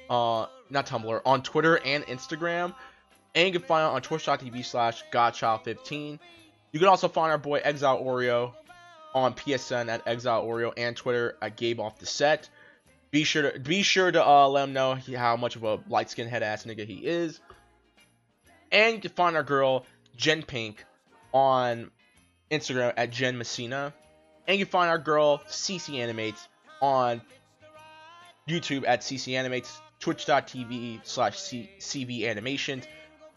uh 0.09 0.47
not 0.71 0.87
Tumblr 0.87 1.21
on 1.25 1.43
Twitter 1.43 1.79
and 1.83 2.03
Instagram. 2.05 2.73
And 3.35 3.47
you 3.47 3.59
can 3.59 3.67
find 3.67 3.87
him 3.87 3.95
on 3.95 4.01
twitch.tv 4.01 4.65
slash 4.65 5.03
Godchild 5.11 5.63
15. 5.63 6.19
You 6.71 6.79
can 6.79 6.87
also 6.87 7.07
find 7.07 7.31
our 7.31 7.37
boy 7.37 7.59
Exile 7.63 8.03
Oreo 8.03 8.53
on 9.13 9.33
PSN 9.33 9.89
at 9.89 10.07
Exile 10.07 10.43
Oreo 10.43 10.73
and 10.75 10.95
Twitter 10.95 11.37
at 11.41 11.55
Gabe 11.55 11.79
Off 11.79 11.99
the 11.99 12.05
Set. 12.05 12.49
Be 13.11 13.23
sure 13.23 13.51
to 13.51 13.59
be 13.59 13.83
sure 13.83 14.11
to 14.11 14.25
uh, 14.25 14.47
let 14.47 14.65
him 14.65 14.73
know 14.73 14.95
he, 14.95 15.13
how 15.13 15.35
much 15.35 15.55
of 15.55 15.63
a 15.63 15.79
light 15.87 16.09
skinned 16.09 16.29
head 16.29 16.43
ass 16.43 16.65
nigga 16.65 16.85
he 16.85 17.05
is. 17.05 17.39
And 18.71 18.95
you 18.95 19.01
can 19.01 19.11
find 19.11 19.35
our 19.35 19.43
girl 19.43 19.85
Jen 20.19 20.43
Pink 20.43 20.85
on 21.33 21.91
Instagram 22.51 22.93
at 22.97 23.09
Jen 23.09 23.37
Messina. 23.37 23.93
And 24.47 24.59
you 24.59 24.65
can 24.65 24.71
find 24.71 24.89
our 24.89 24.97
girl 24.97 25.39
CC 25.47 25.99
Animates 25.99 26.47
on 26.81 27.21
YouTube 28.47 28.83
at 28.85 29.01
CC 29.01 29.33
Animates, 29.33 29.79
twitch.tv 29.99 30.99
slash 31.03 31.37
CV 31.37 32.27
Animations, 32.27 32.85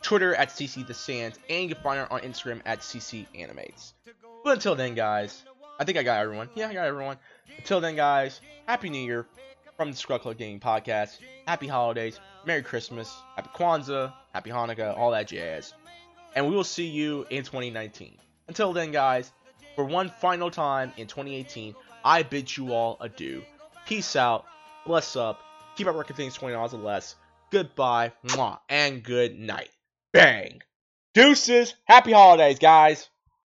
Twitter 0.03 0.35
at 0.35 0.49
CC 0.49 0.85
The 0.85 0.95
Sands, 0.95 1.39
and 1.49 1.69
you 1.69 1.75
can 1.75 1.85
find 1.85 2.01
her 2.01 2.13
on 2.13 2.21
Instagram 2.23 2.61
at 2.67 2.81
CC 2.81 3.27
Animates. 3.39 3.95
But 4.43 4.55
until 4.55 4.75
then, 4.75 4.95
guys, 4.95 5.45
I 5.79 5.85
think 5.85 5.99
I 5.99 6.03
got 6.03 6.21
everyone. 6.21 6.49
Yeah, 6.57 6.69
I 6.69 6.75
got 6.75 6.87
everyone. 6.87 7.17
Until 7.59 7.81
then, 7.81 7.95
guys, 7.95 8.41
Happy 8.67 8.89
New 8.89 9.05
Year 9.05 9.27
from 9.77 9.93
the 9.93 9.97
Scrub 9.97 10.23
Club 10.23 10.37
Gaming 10.37 10.59
Podcast. 10.59 11.19
Happy 11.47 11.69
holidays, 11.69 12.19
Merry 12.45 12.63
Christmas, 12.63 13.15
Happy 13.37 13.51
Kwanzaa, 13.55 14.13
Happy 14.33 14.51
Hanukkah, 14.51 14.99
all 14.99 15.13
that 15.13 15.29
jazz. 15.29 15.75
And 16.35 16.49
we 16.49 16.55
will 16.55 16.65
see 16.65 16.87
you 16.87 17.27
in 17.31 17.45
2019. 17.45 18.17
Until 18.49 18.73
then, 18.73 18.91
guys, 18.91 19.33
for 19.77 19.85
one 19.85 20.11
final 20.21 20.51
time 20.51 20.93
in 20.97 21.07
2018, 21.07 21.75
I 22.05 22.23
bid 22.23 22.55
you 22.57 22.73
all 22.73 22.97
adieu. 23.01 23.43
Peace 23.87 24.17
out, 24.17 24.45
bless 24.87 25.17
up, 25.17 25.43
keep 25.77 25.87
up 25.87 25.95
working 25.95 26.17
things 26.17 26.37
$20 26.37 26.73
or 26.73 26.77
less. 26.79 27.17
Goodbye, 27.51 28.13
mwah, 28.27 28.59
and 28.69 29.03
good 29.03 29.39
night. 29.39 29.71
Bang. 30.13 30.63
Deuces, 31.15 31.75
happy 31.85 32.13
holidays, 32.13 32.59
guys. 32.59 33.09